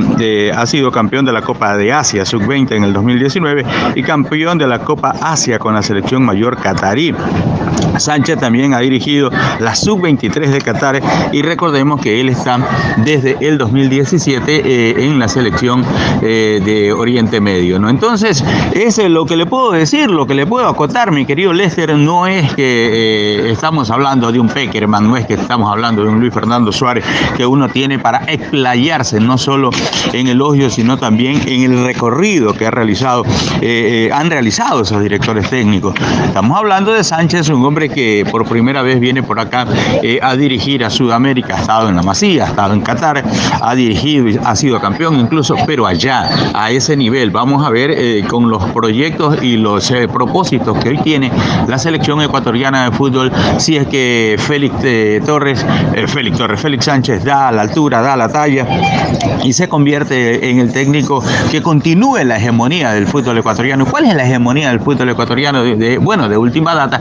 ha 0.55 0.65
sido 0.65 0.91
campeón 0.91 1.25
de 1.25 1.31
la 1.31 1.41
Copa 1.41 1.77
de 1.77 1.93
Asia 1.93 2.25
Sub-20 2.25 2.75
en 2.75 2.83
el 2.83 2.93
2019 2.93 3.65
y 3.95 4.03
campeón 4.03 4.57
de 4.57 4.67
la 4.67 4.79
Copa 4.79 5.15
Asia 5.21 5.59
con 5.59 5.73
la 5.73 5.81
selección 5.81 6.23
mayor 6.23 6.57
catarí. 6.57 7.13
Sánchez 7.99 8.39
también 8.39 8.73
ha 8.73 8.79
dirigido 8.79 9.29
la 9.59 9.75
sub-23 9.75 10.49
de 10.49 10.61
Qatar 10.61 11.01
y 11.31 11.41
recordemos 11.41 12.01
que 12.01 12.19
él 12.21 12.29
está 12.29 12.59
desde 12.97 13.37
el 13.41 13.57
2017 13.57 14.61
eh, 14.65 15.05
en 15.05 15.19
la 15.19 15.27
selección 15.27 15.83
eh, 16.21 16.61
de 16.63 16.93
Oriente 16.93 17.41
Medio. 17.41 17.79
¿no? 17.79 17.89
Entonces, 17.89 18.43
es 18.73 18.97
lo 18.97 19.25
que 19.25 19.35
le 19.35 19.45
puedo 19.45 19.71
decir, 19.71 20.09
lo 20.09 20.25
que 20.25 20.33
le 20.33 20.45
puedo 20.45 20.67
acotar, 20.67 21.11
mi 21.11 21.25
querido 21.25 21.53
Lester, 21.53 21.95
no 21.95 22.27
es 22.27 22.53
que 22.53 23.47
eh, 23.47 23.51
estamos 23.51 23.91
hablando 23.91 24.31
de 24.31 24.39
un 24.39 24.47
Peckerman, 24.47 25.07
no 25.07 25.17
es 25.17 25.25
que 25.25 25.35
estamos 25.35 25.71
hablando 25.71 26.03
de 26.03 26.09
un 26.09 26.19
Luis 26.19 26.33
Fernando 26.33 26.71
Suárez 26.71 27.03
que 27.35 27.45
uno 27.45 27.69
tiene 27.69 27.99
para 27.99 28.19
explayarse 28.31 29.19
no 29.19 29.37
solo 29.37 29.69
en 30.13 30.27
el 30.27 30.37
elogio, 30.37 30.69
sino 30.69 30.97
también 30.97 31.41
en 31.47 31.71
el 31.71 31.83
recorrido 31.83 32.53
que 32.53 32.67
ha 32.67 32.71
realizado, 32.71 33.23
han 34.13 34.29
realizado 34.29 34.81
esos 34.81 35.01
directores 35.01 35.49
técnicos. 35.49 35.95
Estamos 36.25 36.57
hablando 36.57 36.93
de 36.93 37.03
Sánchez, 37.03 37.49
un 37.49 37.65
hombre 37.65 37.86
que 37.89 38.25
por 38.29 38.47
primera 38.47 38.81
vez 38.81 38.99
viene 38.99 39.23
por 39.23 39.39
acá 39.39 39.65
a 40.21 40.35
dirigir 40.35 40.83
a 40.83 40.89
Sudamérica, 40.89 41.55
ha 41.55 41.61
estado 41.61 41.89
en 41.89 41.95
la 41.95 42.03
Masía, 42.03 42.45
ha 42.45 42.47
estado 42.47 42.73
en 42.73 42.81
Qatar, 42.81 43.23
ha 43.61 43.75
dirigido, 43.75 44.27
y 44.27 44.39
ha 44.43 44.55
sido 44.55 44.79
campeón 44.79 45.19
incluso, 45.19 45.55
pero 45.65 45.85
allá, 45.85 46.29
a 46.53 46.71
ese 46.71 46.95
nivel, 46.95 47.31
vamos 47.31 47.65
a 47.65 47.69
ver 47.69 47.91
eh, 47.91 48.23
con 48.27 48.49
los 48.49 48.63
proyectos 48.71 49.41
y 49.41 49.57
los 49.57 49.89
eh, 49.91 50.07
propósitos 50.07 50.77
que 50.79 50.89
hoy 50.89 50.97
tiene 50.99 51.31
la 51.67 51.77
selección 51.77 52.21
ecuatoriana 52.21 52.85
de 52.85 52.91
fútbol, 52.95 53.31
si 53.57 53.77
es 53.77 53.87
que 53.87 54.35
Félix 54.39 54.75
eh, 54.83 55.21
Torres, 55.25 55.65
Félix 56.07 56.37
Torres, 56.37 56.61
Félix 56.61 56.85
Sánchez 56.85 57.23
da 57.23 57.51
la 57.51 57.63
altura, 57.63 58.01
da 58.01 58.15
la 58.15 58.29
talla 58.29 58.65
y 59.43 59.53
se 59.53 59.67
convierte 59.67 60.49
en 60.49 60.59
el 60.59 60.71
técnico 60.71 61.23
que 61.51 61.61
continúe 61.61 62.23
la 62.23 62.37
hegemonía 62.37 62.91
del 62.91 63.07
fútbol 63.07 63.37
ecuatoriano. 63.37 63.85
¿Cuál 63.85 64.05
es 64.05 64.15
la 64.15 64.23
hegemonía 64.23 64.69
del 64.69 64.79
fútbol 64.79 65.09
ecuatoriano? 65.09 65.63
Bueno, 66.01 66.29
de 66.29 66.37
última 66.37 66.75
data, 66.75 66.99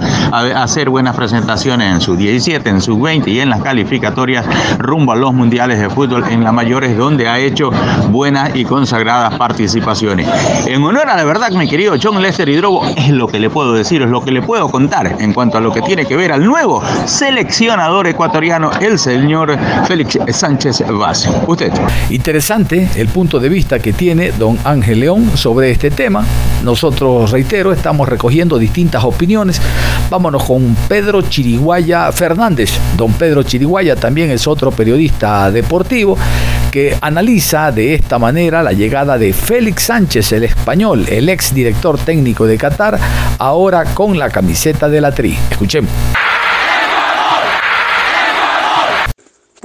hacer 0.76 0.90
buenas 0.90 1.16
presentaciones 1.16 1.90
en 1.90 2.00
su 2.02 2.16
17, 2.16 2.68
en 2.68 2.82
su 2.82 3.00
20 3.00 3.30
y 3.30 3.40
en 3.40 3.48
las 3.48 3.62
calificatorias 3.62 4.44
rumbo 4.76 5.12
a 5.12 5.16
los 5.16 5.32
mundiales 5.32 5.80
de 5.80 5.88
fútbol 5.88 6.22
en 6.28 6.44
la 6.44 6.52
mayores 6.52 6.98
donde 6.98 7.26
ha 7.26 7.38
hecho 7.38 7.70
buenas 8.10 8.54
y 8.54 8.66
consagradas 8.66 9.38
participaciones. 9.38 10.28
En 10.66 10.84
honor 10.84 11.08
a 11.08 11.16
la 11.16 11.24
verdad, 11.24 11.50
mi 11.52 11.66
querido 11.66 11.94
John 11.98 12.20
Lester 12.20 12.46
Hidrobo, 12.50 12.84
es 12.94 13.08
lo 13.08 13.26
que 13.26 13.40
le 13.40 13.48
puedo 13.48 13.72
decir, 13.72 14.02
es 14.02 14.10
lo 14.10 14.20
que 14.20 14.30
le 14.30 14.42
puedo 14.42 14.68
contar 14.68 15.16
en 15.18 15.32
cuanto 15.32 15.56
a 15.56 15.62
lo 15.62 15.72
que 15.72 15.80
tiene 15.80 16.04
que 16.04 16.14
ver 16.14 16.30
al 16.30 16.44
nuevo 16.44 16.82
seleccionador 17.06 18.06
ecuatoriano, 18.06 18.70
el 18.78 18.98
señor 18.98 19.56
Félix 19.86 20.18
Sánchez 20.28 20.84
Vaz. 20.90 21.26
Usted. 21.46 21.72
Interesante 22.10 22.86
el 22.96 23.08
punto 23.08 23.40
de 23.40 23.48
vista 23.48 23.78
que 23.78 23.94
tiene 23.94 24.30
don 24.32 24.58
Ángel 24.62 25.00
León 25.00 25.38
sobre 25.38 25.70
este 25.70 25.90
tema. 25.90 26.22
Nosotros, 26.62 27.30
reitero, 27.30 27.72
estamos 27.72 28.06
recogiendo 28.06 28.58
distintas 28.58 29.04
opiniones. 29.04 29.62
Vámonos 30.10 30.44
con 30.44 30.65
Pedro 30.88 31.22
Chiriguaya 31.22 32.10
Fernández. 32.12 32.72
Don 32.96 33.12
Pedro 33.12 33.42
Chiriguaya 33.42 33.96
también 33.96 34.30
es 34.30 34.46
otro 34.46 34.70
periodista 34.70 35.50
deportivo 35.50 36.16
que 36.70 36.96
analiza 37.00 37.72
de 37.72 37.94
esta 37.94 38.18
manera 38.18 38.62
la 38.62 38.72
llegada 38.72 39.18
de 39.18 39.32
Félix 39.32 39.84
Sánchez, 39.84 40.32
el 40.32 40.44
español, 40.44 41.06
el 41.08 41.28
ex 41.28 41.54
director 41.54 41.98
técnico 41.98 42.46
de 42.46 42.58
Qatar, 42.58 42.98
ahora 43.38 43.84
con 43.94 44.18
la 44.18 44.30
camiseta 44.30 44.88
de 44.88 45.00
la 45.00 45.12
Tri. 45.12 45.38
Escuchemos. 45.50 45.90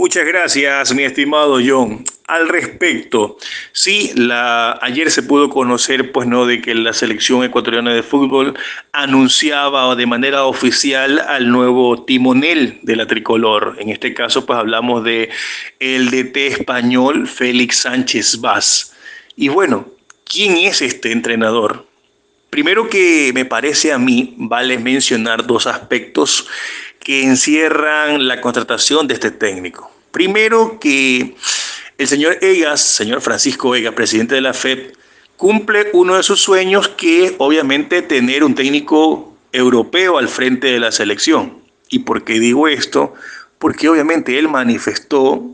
Muchas 0.01 0.25
gracias, 0.25 0.95
mi 0.95 1.03
estimado 1.03 1.59
John. 1.63 2.03
Al 2.25 2.49
respecto, 2.49 3.37
sí, 3.71 4.11
la, 4.15 4.79
ayer 4.81 5.11
se 5.11 5.21
pudo 5.21 5.51
conocer, 5.51 6.11
pues, 6.11 6.27
no, 6.27 6.47
de 6.47 6.59
que 6.59 6.73
la 6.73 6.91
selección 6.91 7.43
ecuatoriana 7.43 7.93
de 7.93 8.01
fútbol 8.01 8.57
anunciaba 8.93 9.95
de 9.95 10.07
manera 10.07 10.45
oficial 10.45 11.19
al 11.19 11.51
nuevo 11.51 12.03
timonel 12.03 12.79
de 12.81 12.95
la 12.95 13.05
tricolor. 13.05 13.75
En 13.77 13.89
este 13.89 14.15
caso, 14.15 14.43
pues, 14.43 14.57
hablamos 14.57 15.03
de 15.03 15.29
el 15.79 16.09
DT 16.09 16.47
español 16.47 17.27
Félix 17.27 17.81
Sánchez 17.81 18.41
Vaz. 18.41 18.95
Y 19.35 19.49
bueno, 19.49 19.85
¿quién 20.23 20.57
es 20.57 20.81
este 20.81 21.11
entrenador? 21.11 21.90
Primero 22.51 22.89
que 22.89 23.31
me 23.33 23.45
parece 23.45 23.93
a 23.93 23.97
mí, 23.97 24.35
vale 24.35 24.77
mencionar 24.77 25.47
dos 25.47 25.67
aspectos 25.67 26.49
que 26.99 27.23
encierran 27.23 28.27
la 28.27 28.41
contratación 28.41 29.07
de 29.07 29.13
este 29.13 29.31
técnico. 29.31 29.89
Primero 30.11 30.77
que 30.77 31.33
el 31.97 32.07
señor 32.07 32.39
Egas, 32.41 32.81
señor 32.81 33.21
Francisco 33.21 33.73
Egas, 33.73 33.93
presidente 33.93 34.35
de 34.35 34.41
la 34.41 34.53
FED, 34.53 34.91
cumple 35.37 35.91
uno 35.93 36.17
de 36.17 36.23
sus 36.23 36.41
sueños 36.41 36.89
que 36.89 37.23
es 37.23 37.33
obviamente 37.37 38.01
tener 38.01 38.43
un 38.43 38.53
técnico 38.53 39.33
europeo 39.53 40.17
al 40.17 40.27
frente 40.27 40.67
de 40.67 40.81
la 40.81 40.91
selección. 40.91 41.63
¿Y 41.87 41.99
por 41.99 42.25
qué 42.25 42.37
digo 42.41 42.67
esto? 42.67 43.13
Porque 43.59 43.87
obviamente 43.87 44.37
él 44.37 44.49
manifestó 44.49 45.51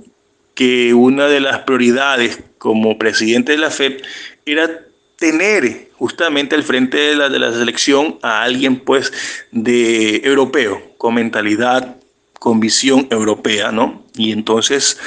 que 0.55 0.95
una 0.95 1.27
de 1.27 1.41
las 1.41 1.59
prioridades 1.59 2.39
como 2.57 2.97
presidente 2.97 3.51
de 3.51 3.59
la 3.59 3.69
FED 3.69 4.01
era 4.47 4.86
tener 5.17 5.89
justamente 5.97 6.55
al 6.55 6.63
frente 6.63 6.97
de 6.97 7.15
la, 7.15 7.29
de 7.29 7.39
la 7.39 7.51
selección 7.51 8.19
a 8.21 8.43
alguien 8.43 8.79
pues 8.79 9.11
de 9.51 10.17
europeo, 10.23 10.81
con 10.97 11.15
mentalidad, 11.15 11.97
con 12.39 12.59
visión 12.59 13.07
europea, 13.09 13.71
¿no? 13.71 14.03
Y 14.15 14.31
entonces 14.31 14.99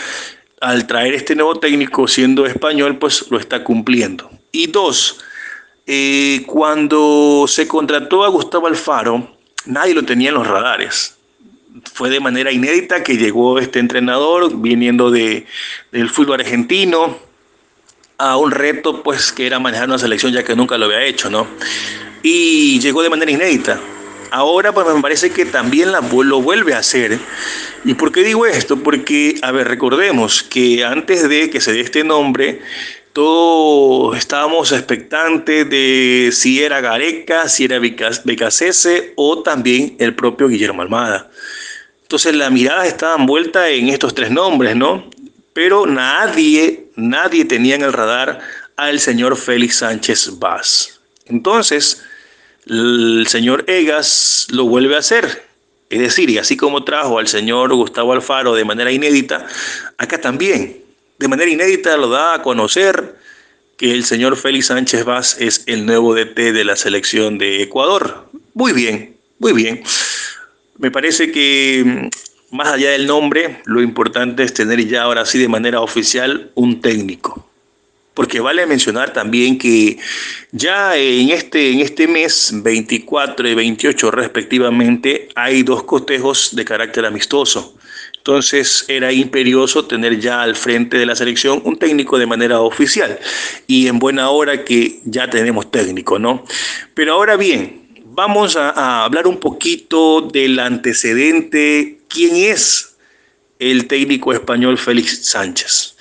al 0.60 0.86
traer 0.86 1.14
este 1.14 1.34
nuevo 1.34 1.58
técnico 1.58 2.06
siendo 2.06 2.46
español, 2.46 2.98
pues 2.98 3.30
lo 3.30 3.38
está 3.38 3.64
cumpliendo. 3.64 4.30
Y 4.52 4.66
dos, 4.66 5.20
eh, 5.86 6.42
cuando 6.46 7.46
se 7.48 7.66
contrató 7.66 8.24
a 8.24 8.28
Gustavo 8.28 8.66
Alfaro, 8.66 9.36
nadie 9.64 9.94
lo 9.94 10.04
tenía 10.04 10.28
en 10.28 10.34
los 10.34 10.46
radares. 10.46 11.16
Fue 11.92 12.10
de 12.10 12.20
manera 12.20 12.52
inédita 12.52 13.02
que 13.02 13.16
llegó 13.16 13.58
este 13.58 13.78
entrenador 13.78 14.60
viniendo 14.60 15.10
de, 15.10 15.46
del 15.92 16.10
fútbol 16.10 16.40
argentino, 16.40 17.18
a 18.20 18.36
un 18.36 18.50
reto 18.50 19.02
pues 19.02 19.32
que 19.32 19.46
era 19.46 19.58
manejar 19.58 19.88
una 19.88 19.98
selección 19.98 20.32
ya 20.32 20.44
que 20.44 20.54
nunca 20.54 20.76
lo 20.76 20.84
había 20.84 21.04
hecho, 21.04 21.30
¿no? 21.30 21.46
Y 22.22 22.78
llegó 22.80 23.02
de 23.02 23.08
manera 23.08 23.30
inédita. 23.30 23.80
Ahora 24.30 24.72
pues 24.72 24.86
me 24.94 25.00
parece 25.00 25.30
que 25.30 25.46
también 25.46 25.90
la, 25.90 26.00
lo 26.00 26.42
vuelve 26.42 26.74
a 26.74 26.78
hacer. 26.78 27.18
¿Y 27.84 27.94
por 27.94 28.12
qué 28.12 28.22
digo 28.22 28.46
esto? 28.46 28.76
Porque, 28.76 29.36
a 29.42 29.50
ver, 29.50 29.66
recordemos 29.66 30.42
que 30.42 30.84
antes 30.84 31.28
de 31.28 31.50
que 31.50 31.60
se 31.60 31.72
dé 31.72 31.80
este 31.80 32.04
nombre, 32.04 32.60
todos 33.12 34.16
estábamos 34.16 34.70
expectantes 34.70 35.68
de 35.68 36.30
si 36.32 36.62
era 36.62 36.80
Gareca, 36.80 37.48
si 37.48 37.64
era 37.64 37.80
Becasese 37.80 39.14
o 39.16 39.42
también 39.42 39.96
el 39.98 40.14
propio 40.14 40.46
Guillermo 40.46 40.82
Almada. 40.82 41.30
Entonces 42.02 42.34
la 42.34 42.50
mirada 42.50 42.86
estaba 42.86 43.16
envuelta 43.16 43.68
en 43.70 43.88
estos 43.88 44.14
tres 44.14 44.30
nombres, 44.30 44.76
¿no? 44.76 45.08
Pero 45.52 45.86
nadie, 45.86 46.90
nadie 46.96 47.44
tenía 47.44 47.74
en 47.74 47.82
el 47.82 47.92
radar 47.92 48.40
al 48.76 49.00
señor 49.00 49.36
Félix 49.36 49.76
Sánchez 49.76 50.38
Vaz. 50.38 51.00
Entonces, 51.26 52.02
el 52.66 53.26
señor 53.28 53.64
Egas 53.66 54.46
lo 54.50 54.64
vuelve 54.66 54.96
a 54.96 55.00
hacer. 55.00 55.44
Es 55.90 55.98
decir, 55.98 56.30
y 56.30 56.38
así 56.38 56.56
como 56.56 56.84
trajo 56.84 57.18
al 57.18 57.26
señor 57.26 57.74
Gustavo 57.74 58.12
Alfaro 58.12 58.54
de 58.54 58.64
manera 58.64 58.92
inédita, 58.92 59.46
acá 59.98 60.20
también, 60.20 60.84
de 61.18 61.28
manera 61.28 61.50
inédita 61.50 61.96
lo 61.96 62.08
da 62.08 62.34
a 62.34 62.42
conocer 62.42 63.16
que 63.76 63.92
el 63.92 64.04
señor 64.04 64.36
Félix 64.36 64.66
Sánchez 64.66 65.04
Vaz 65.04 65.36
es 65.40 65.64
el 65.66 65.86
nuevo 65.86 66.14
DT 66.14 66.52
de 66.52 66.64
la 66.64 66.76
selección 66.76 67.38
de 67.38 67.62
Ecuador. 67.62 68.28
Muy 68.54 68.72
bien, 68.72 69.16
muy 69.38 69.52
bien. 69.52 69.82
Me 70.78 70.90
parece 70.90 71.32
que 71.32 72.08
más 72.50 72.68
allá 72.68 72.90
del 72.90 73.06
nombre, 73.06 73.60
lo 73.64 73.82
importante 73.82 74.42
es 74.42 74.52
tener 74.54 74.84
ya 74.86 75.02
ahora 75.02 75.24
sí 75.24 75.38
de 75.38 75.48
manera 75.48 75.80
oficial 75.80 76.50
un 76.54 76.80
técnico. 76.80 77.46
Porque 78.14 78.40
vale 78.40 78.66
mencionar 78.66 79.12
también 79.12 79.56
que 79.56 79.96
ya 80.50 80.96
en 80.96 81.30
este, 81.30 81.70
en 81.70 81.80
este 81.80 82.08
mes 82.08 82.50
24 82.52 83.48
y 83.48 83.54
28 83.54 84.10
respectivamente 84.10 85.28
hay 85.36 85.62
dos 85.62 85.84
cotejos 85.84 86.54
de 86.54 86.64
carácter 86.64 87.06
amistoso. 87.06 87.76
Entonces 88.20 88.84
era 88.88 89.12
imperioso 89.12 89.86
tener 89.86 90.20
ya 90.20 90.42
al 90.42 90.54
frente 90.54 90.98
de 90.98 91.06
la 91.06 91.16
selección 91.16 91.62
un 91.64 91.78
técnico 91.78 92.18
de 92.18 92.26
manera 92.26 92.60
oficial. 92.60 93.18
Y 93.66 93.86
en 93.86 93.98
buena 93.98 94.28
hora 94.28 94.62
que 94.64 95.00
ya 95.04 95.30
tenemos 95.30 95.70
técnico, 95.70 96.18
¿no? 96.18 96.44
Pero 96.92 97.14
ahora 97.14 97.36
bien, 97.36 97.88
vamos 98.04 98.56
a, 98.56 99.04
hablar 99.04 99.26
un 99.26 99.38
poquito 99.38 100.20
del 100.20 100.58
antecedente. 100.58 101.99
¿Quién 102.10 102.34
es 102.34 102.96
el 103.60 103.86
técnico 103.86 104.32
español 104.32 104.76
Félix 104.76 105.26
Sánchez? 105.26 105.94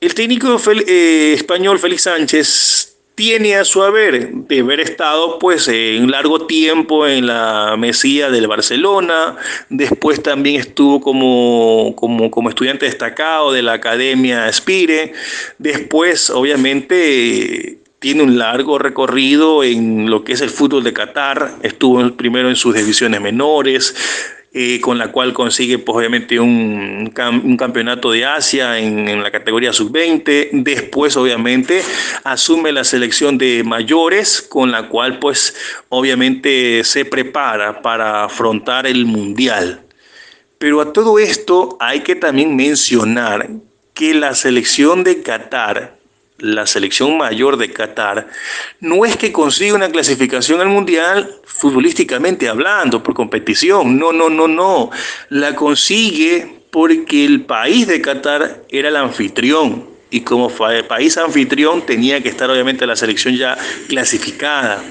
El 0.00 0.14
técnico 0.14 0.60
eh, 0.86 1.32
español 1.34 1.80
Félix 1.80 2.02
Sánchez 2.02 2.96
tiene 3.16 3.56
a 3.56 3.64
su 3.64 3.82
haber 3.82 4.30
de 4.32 4.60
haber 4.60 4.78
estado 4.78 5.40
pues 5.40 5.66
en 5.66 6.10
largo 6.12 6.46
tiempo 6.46 7.08
en 7.08 7.26
la 7.26 7.76
Mesía 7.76 8.30
del 8.30 8.46
Barcelona, 8.46 9.36
después 9.68 10.22
también 10.22 10.60
estuvo 10.60 11.00
como, 11.00 11.94
como, 11.96 12.30
como 12.30 12.48
estudiante 12.48 12.86
destacado 12.86 13.52
de 13.52 13.62
la 13.62 13.74
Academia 13.74 14.50
Spire, 14.52 15.12
después 15.58 16.30
obviamente 16.30 17.78
tiene 17.98 18.22
un 18.22 18.38
largo 18.38 18.78
recorrido 18.78 19.62
en 19.62 20.08
lo 20.08 20.24
que 20.24 20.32
es 20.32 20.40
el 20.40 20.50
fútbol 20.50 20.82
de 20.82 20.92
Qatar. 20.92 21.58
Estuvo 21.62 22.16
primero 22.16 22.48
en 22.48 22.56
sus 22.56 22.74
divisiones 22.74 23.20
menores, 23.20 23.94
con 24.82 24.98
la 24.98 25.10
cual 25.10 25.32
consigue 25.32 25.78
pues, 25.78 25.96
obviamente 25.96 26.38
un, 26.38 27.10
campeonato 27.58 28.10
de 28.10 28.26
Asia 28.26 28.78
en, 28.78 29.22
la 29.22 29.30
categoría 29.30 29.72
sub-20. 29.72 30.50
Después 30.52 31.16
obviamente 31.16 31.82
asume 32.24 32.72
la 32.72 32.84
selección 32.84 33.38
de 33.38 33.62
mayores, 33.64 34.42
con 34.42 34.70
la 34.70 34.88
cual 34.88 35.18
pues 35.18 35.54
obviamente 35.88 36.84
se 36.84 37.04
prepara 37.04 37.80
para 37.80 38.24
afrontar 38.24 38.86
el 38.86 39.06
mundial. 39.06 39.82
Pero 40.58 40.80
a 40.80 40.92
todo 40.92 41.18
esto 41.18 41.76
hay 41.80 42.00
que 42.00 42.14
también 42.14 42.54
mencionar 42.54 43.48
que 43.94 44.14
la 44.14 44.34
selección 44.34 45.02
de 45.02 45.22
Qatar 45.22 46.01
la 46.42 46.66
selección 46.66 47.16
mayor 47.16 47.56
de 47.56 47.72
Qatar, 47.72 48.28
no 48.80 49.04
es 49.04 49.16
que 49.16 49.32
consiga 49.32 49.74
una 49.74 49.90
clasificación 49.90 50.60
al 50.60 50.68
Mundial 50.68 51.36
futbolísticamente 51.44 52.48
hablando, 52.48 53.02
por 53.02 53.14
competición, 53.14 53.96
no, 53.96 54.12
no, 54.12 54.28
no, 54.28 54.48
no, 54.48 54.90
la 55.28 55.54
consigue 55.54 56.62
porque 56.70 57.24
el 57.24 57.42
país 57.42 57.86
de 57.86 58.02
Qatar 58.02 58.64
era 58.68 58.88
el 58.88 58.96
anfitrión 58.96 59.86
y 60.10 60.22
como 60.22 60.50
país 60.88 61.16
anfitrión 61.16 61.86
tenía 61.86 62.20
que 62.22 62.28
estar 62.28 62.50
obviamente 62.50 62.86
la 62.86 62.96
selección 62.96 63.36
ya 63.36 63.56
clasificada. 63.88 64.82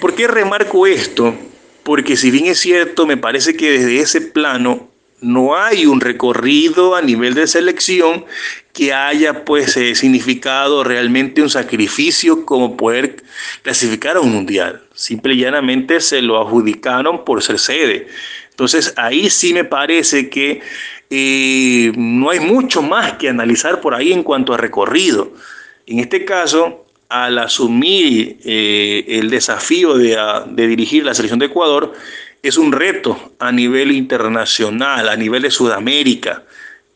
¿Por 0.00 0.14
qué 0.14 0.26
remarco 0.26 0.86
esto? 0.86 1.34
Porque 1.82 2.16
si 2.16 2.30
bien 2.30 2.46
es 2.46 2.58
cierto, 2.58 3.06
me 3.06 3.16
parece 3.16 3.56
que 3.56 3.70
desde 3.70 4.00
ese 4.00 4.20
plano 4.20 4.88
no 5.20 5.56
hay 5.56 5.86
un 5.86 6.00
recorrido 6.00 6.94
a 6.94 7.02
nivel 7.02 7.34
de 7.34 7.46
selección 7.46 8.24
que 8.78 8.92
haya 8.92 9.44
pues 9.44 9.76
eh, 9.76 9.96
significado 9.96 10.84
realmente 10.84 11.42
un 11.42 11.50
sacrificio 11.50 12.46
como 12.46 12.76
poder 12.76 13.24
clasificar 13.62 14.16
a 14.16 14.20
un 14.20 14.30
mundial. 14.30 14.84
Simple 14.94 15.34
y 15.34 15.38
llanamente 15.38 16.00
se 16.00 16.22
lo 16.22 16.40
adjudicaron 16.40 17.24
por 17.24 17.42
ser 17.42 17.58
sede. 17.58 18.06
Entonces 18.50 18.94
ahí 18.96 19.30
sí 19.30 19.52
me 19.52 19.64
parece 19.64 20.30
que 20.30 20.60
eh, 21.10 21.90
no 21.96 22.30
hay 22.30 22.38
mucho 22.38 22.80
más 22.80 23.14
que 23.14 23.28
analizar 23.28 23.80
por 23.80 23.96
ahí 23.96 24.12
en 24.12 24.22
cuanto 24.22 24.54
a 24.54 24.56
recorrido. 24.56 25.32
En 25.88 25.98
este 25.98 26.24
caso, 26.24 26.86
al 27.08 27.36
asumir 27.38 28.38
eh, 28.44 29.04
el 29.08 29.28
desafío 29.28 29.98
de, 29.98 30.16
de 30.50 30.66
dirigir 30.68 31.04
la 31.04 31.14
selección 31.14 31.40
de 31.40 31.46
Ecuador, 31.46 31.94
es 32.44 32.56
un 32.56 32.70
reto 32.70 33.32
a 33.40 33.50
nivel 33.50 33.90
internacional, 33.90 35.08
a 35.08 35.16
nivel 35.16 35.42
de 35.42 35.50
Sudamérica, 35.50 36.44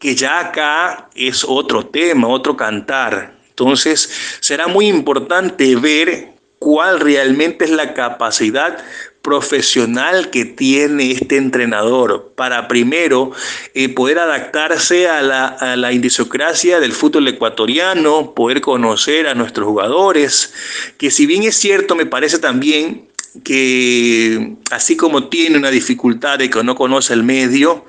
que 0.03 0.17
ya 0.17 0.41
acá 0.41 1.09
es 1.15 1.45
otro 1.47 1.87
tema, 1.87 2.27
otro 2.27 2.57
cantar. 2.57 3.37
Entonces, 3.51 4.11
será 4.41 4.67
muy 4.67 4.89
importante 4.89 5.77
ver 5.77 6.33
cuál 6.59 6.99
realmente 6.99 7.67
es 7.67 7.71
la 7.71 7.95
capacidad 7.95 8.85
profesional 9.23 10.31
que 10.31 10.45
tiene 10.45 11.13
este 11.13 11.37
entrenador 11.37 12.33
para 12.35 12.67
primero 12.67 13.31
eh, 13.75 13.91
poder 13.91 14.19
adaptarse 14.19 15.07
a 15.07 15.23
la, 15.23 15.47
a 15.47 15.77
la 15.77 15.93
indisocracia 15.93 16.81
del 16.81 16.91
fútbol 16.91 17.29
ecuatoriano, 17.29 18.35
poder 18.35 18.61
conocer 18.61 19.29
a 19.29 19.37
nuestros 19.37 19.69
jugadores, 19.69 20.53
que 20.99 21.13
si 21.13 21.27
bien 21.27 21.45
es 21.45 21.55
cierto, 21.55 21.95
me 21.95 22.07
parece 22.07 22.41
también 22.41 23.07
que 23.45 24.57
así 24.73 24.97
como 24.97 25.29
tiene 25.29 25.57
una 25.59 25.71
dificultad 25.71 26.39
de 26.39 26.51
que 26.51 26.63
no 26.65 26.75
conoce 26.75 27.15
el 27.15 27.23
medio, 27.23 27.87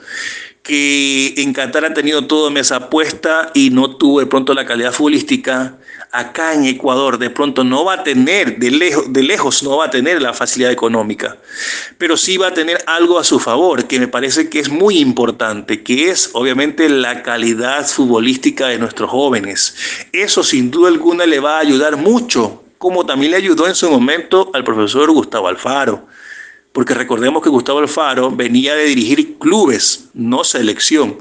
que 0.63 1.33
en 1.37 1.51
Qatar 1.51 1.83
ha 1.83 1.93
tenido 1.93 2.25
todo 2.25 2.49
mesa 2.49 2.77
apuesta 2.77 3.51
y 3.53 3.69
no 3.69 3.97
tuvo 3.97 4.21
de 4.21 4.25
pronto 4.25 4.53
la 4.53 4.65
calidad 4.65 4.93
futbolística, 4.93 5.77
acá 6.09 6.53
en 6.53 6.63
Ecuador 6.63 7.17
de 7.17 7.29
pronto 7.29 7.65
no 7.65 7.83
va 7.83 7.95
a 7.95 8.03
tener, 8.03 8.59
de 8.59 8.71
lejos, 8.71 9.11
de 9.11 9.23
lejos 9.23 9.61
no 9.61 9.77
va 9.77 9.85
a 9.85 9.89
tener 9.89 10.21
la 10.21 10.31
facilidad 10.31 10.71
económica, 10.71 11.37
pero 11.97 12.15
sí 12.15 12.37
va 12.37 12.47
a 12.47 12.53
tener 12.53 12.81
algo 12.87 13.19
a 13.19 13.25
su 13.25 13.41
favor, 13.41 13.87
que 13.87 13.99
me 13.99 14.07
parece 14.07 14.47
que 14.47 14.59
es 14.59 14.69
muy 14.69 14.99
importante, 14.99 15.83
que 15.83 16.09
es 16.09 16.29
obviamente 16.31 16.87
la 16.87 17.23
calidad 17.23 17.85
futbolística 17.85 18.67
de 18.67 18.79
nuestros 18.79 19.09
jóvenes. 19.09 19.75
Eso 20.13 20.43
sin 20.43 20.71
duda 20.71 20.87
alguna 20.87 21.25
le 21.25 21.41
va 21.41 21.57
a 21.57 21.59
ayudar 21.59 21.97
mucho 21.97 22.63
como 22.83 23.05
también 23.05 23.31
le 23.31 23.37
ayudó 23.37 23.65
en 23.65 23.75
su 23.75 23.89
momento 23.89 24.51
al 24.53 24.65
profesor 24.65 25.09
Gustavo 25.09 25.47
Alfaro. 25.47 26.05
Porque 26.73 26.93
recordemos 26.93 27.41
que 27.41 27.49
Gustavo 27.49 27.79
Alfaro 27.79 28.31
venía 28.31 28.75
de 28.75 28.85
dirigir 28.85 29.37
clubes, 29.37 30.09
no 30.13 30.43
selección. 30.43 31.17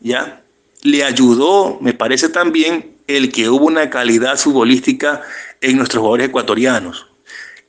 ¿Ya? 0.00 0.44
Le 0.82 1.02
ayudó, 1.02 1.78
me 1.80 1.94
parece 1.94 2.28
también, 2.28 2.96
el 3.06 3.32
que 3.32 3.48
hubo 3.48 3.66
una 3.66 3.90
calidad 3.90 4.36
futbolística 4.38 5.22
en 5.60 5.78
nuestros 5.78 6.00
jugadores 6.00 6.28
ecuatorianos. 6.28 7.06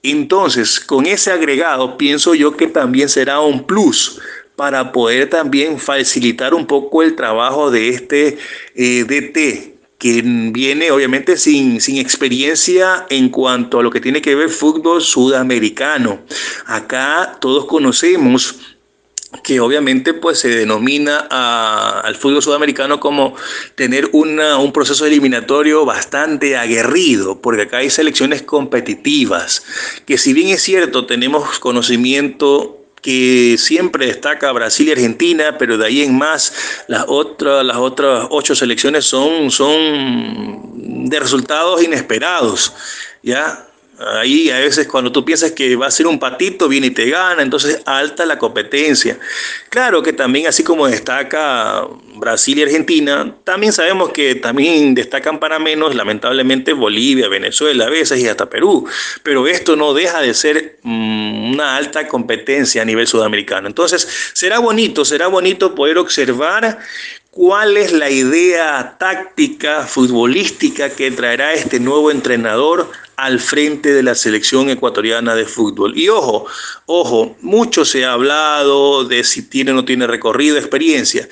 Entonces, 0.04 0.80
con 0.80 1.06
ese 1.06 1.32
agregado, 1.32 1.98
pienso 1.98 2.36
yo 2.36 2.58
que 2.58 2.68
también 2.68 3.08
será 3.08 3.40
un 3.40 3.66
plus 3.66 4.20
para 4.56 4.92
poder 4.92 5.30
también 5.30 5.80
facilitar 5.80 6.54
un 6.54 6.68
poco 6.68 7.02
el 7.02 7.16
trabajo 7.16 7.72
de 7.72 7.90
este 7.90 8.38
eh, 8.76 9.06
DT 9.06 9.73
que 10.04 10.22
viene 10.22 10.92
obviamente 10.92 11.38
sin, 11.38 11.80
sin 11.80 11.96
experiencia 11.96 13.06
en 13.10 13.30
cuanto 13.30 13.80
a 13.80 13.84
lo 13.84 13.90
que 13.90 14.02
tiene 14.02 14.22
que 14.22 14.36
ver 14.36 14.50
fútbol 14.50 15.02
sudamericano. 15.02 16.20
Acá 16.66 17.38
todos 17.40 17.64
conocemos 17.68 18.56
que 19.46 19.62
obviamente 19.62 20.14
pues 20.14 20.40
se 20.40 20.50
denomina 20.50 21.20
al 22.02 22.16
fútbol 22.18 22.42
sudamericano 22.42 23.00
como 23.00 23.38
tener 23.76 24.10
una, 24.12 24.58
un 24.58 24.74
proceso 24.74 25.06
eliminatorio 25.06 25.86
bastante 25.86 26.58
aguerrido, 26.58 27.40
porque 27.40 27.62
acá 27.62 27.78
hay 27.78 27.90
selecciones 27.90 28.42
competitivas, 28.42 29.64
que 30.06 30.18
si 30.18 30.34
bien 30.34 30.50
es 30.50 30.62
cierto 30.62 31.06
tenemos 31.06 31.60
conocimiento 31.60 32.83
que 33.04 33.56
siempre 33.60 34.08
destaca 34.08 34.52
Brasil 34.52 34.88
y 34.88 34.92
Argentina, 34.94 35.58
pero 35.60 35.78
de 35.78 35.86
ahí 35.86 36.02
en 36.02 36.18
más 36.18 36.54
las 36.88 37.06
otras, 37.08 37.64
las 37.64 37.78
otras 37.78 38.28
ocho 38.32 38.56
selecciones 38.56 39.06
son, 39.06 39.52
son 39.52 41.10
de 41.10 41.20
resultados 41.20 41.84
inesperados. 41.84 42.74
¿ya? 43.22 43.68
Ahí 44.20 44.50
a 44.50 44.60
veces 44.60 44.88
cuando 44.88 45.12
tú 45.12 45.24
piensas 45.24 45.52
que 45.52 45.76
va 45.76 45.88
a 45.88 45.92
ser 45.92 46.08
un 46.08 46.20
patito, 46.20 46.68
viene 46.68 46.88
y 46.88 46.92
te 46.92 47.10
gana, 47.10 47.42
entonces 47.42 47.82
alta 47.86 48.26
la 48.26 48.38
competencia. 48.38 49.18
Claro 49.70 50.02
que 50.04 50.14
también 50.14 50.48
así 50.48 50.64
como 50.64 50.88
destaca 50.88 51.88
Brasil 52.16 52.60
y 52.60 52.64
Argentina, 52.64 53.36
también 53.44 53.74
sabemos 53.74 54.10
que 54.12 54.36
también 54.36 54.94
destacan 54.96 55.40
para 55.40 55.60
menos, 55.60 55.96
lamentablemente, 55.96 56.74
Bolivia, 56.74 57.28
Venezuela 57.28 57.86
a 57.86 57.90
veces 57.90 58.20
y 58.20 58.28
hasta 58.28 58.50
Perú. 58.50 58.88
Pero 59.24 59.48
esto 59.48 59.76
no 59.76 59.94
deja 59.94 60.22
de 60.22 60.34
ser 60.34 60.80
mm, 60.84 61.54
una 61.54 61.76
alta 61.76 62.08
competencia 62.08 62.82
a 62.82 62.86
nivel 62.86 63.08
sudamericano. 63.08 63.68
Entonces 63.68 64.08
será 64.34 64.60
bonito, 64.60 65.06
será 65.06 65.28
bonito 65.28 65.76
poder 65.76 65.98
observar 65.98 66.80
cuál 67.34 67.78
es 67.78 67.92
la 67.92 68.12
idea 68.12 68.96
táctica 69.00 69.88
futbolística 69.88 70.92
que 70.92 71.10
traerá 71.10 71.54
este 71.54 71.80
nuevo 71.80 72.12
entrenador 72.12 72.92
al 73.16 73.40
frente 73.40 73.94
de 73.94 74.04
la 74.04 74.16
selección 74.16 74.70
ecuatoriana 74.70 75.36
de 75.36 75.46
fútbol. 75.46 75.98
Y 75.98 76.10
ojo, 76.10 76.46
ojo, 76.86 77.36
mucho 77.42 77.86
se 77.86 78.06
ha 78.06 78.14
hablado 78.14 79.06
de 79.06 79.24
si 79.24 79.44
tiene 79.44 79.72
o 79.72 79.76
no 79.76 79.86
tiene 79.86 80.08
recorrido, 80.08 80.58
experiencia. 80.58 81.28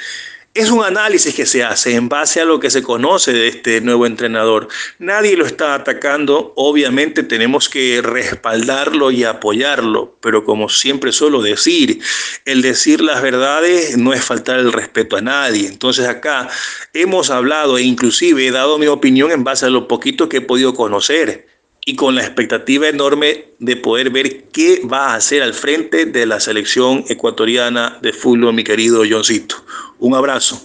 Es 0.54 0.70
un 0.70 0.84
análisis 0.84 1.34
que 1.34 1.46
se 1.46 1.64
hace 1.64 1.96
en 1.96 2.10
base 2.10 2.42
a 2.42 2.46
lo 2.46 2.60
que 2.60 2.70
se 2.70 2.84
conoce 2.84 3.32
de 3.32 3.48
este 3.48 3.80
nuevo 3.80 4.06
entrenador. 4.06 4.68
Nadie 5.00 5.38
lo 5.38 5.46
está 5.46 5.76
atacando, 5.76 6.52
obviamente 6.58 7.24
tenemos 7.24 7.70
que 7.70 8.02
respaldarlo 8.02 9.12
y 9.12 9.24
apoyarlo, 9.24 10.18
pero 10.20 10.44
como 10.44 10.68
siempre 10.68 11.14
suelo 11.14 11.42
decir, 11.42 12.02
el 12.44 12.62
decir 12.62 13.00
las 13.00 13.22
verdades 13.22 13.96
no 13.96 14.12
es 14.12 14.26
faltar 14.26 14.60
el 14.60 14.74
respeto 14.74 15.16
a 15.16 15.22
nadie. 15.22 15.70
Entonces 15.70 16.06
acá 16.06 16.50
hemos 16.94 17.30
hablado 17.30 17.78
e 17.78 17.84
inclusive 17.84 18.46
he 18.46 18.52
dado 18.52 18.78
mi 18.78 18.88
opinión 18.88 19.32
en 19.32 19.46
base 19.46 19.68
a 19.68 19.70
lo 19.70 19.88
poquito 19.88 20.28
que 20.28 20.38
he 20.38 20.42
podido 20.42 20.74
conocer 20.74 21.51
y 21.86 21.96
con 21.96 22.16
la 22.16 22.22
expectativa 22.22 22.88
enorme 22.88 23.46
de 23.60 23.76
poder 23.76 24.12
ver 24.12 24.44
qué 24.52 24.82
va 24.92 25.12
a 25.12 25.16
hacer 25.16 25.42
al 25.42 25.54
frente 25.54 26.06
de 26.06 26.26
la 26.26 26.40
selección 26.40 27.04
ecuatoriana 27.10 27.98
de 28.02 28.14
fútbol, 28.14 28.54
mi 28.54 28.64
querido 28.64 29.04
Johncito. 29.10 29.56
Un 30.00 30.14
abrazo. 30.14 30.62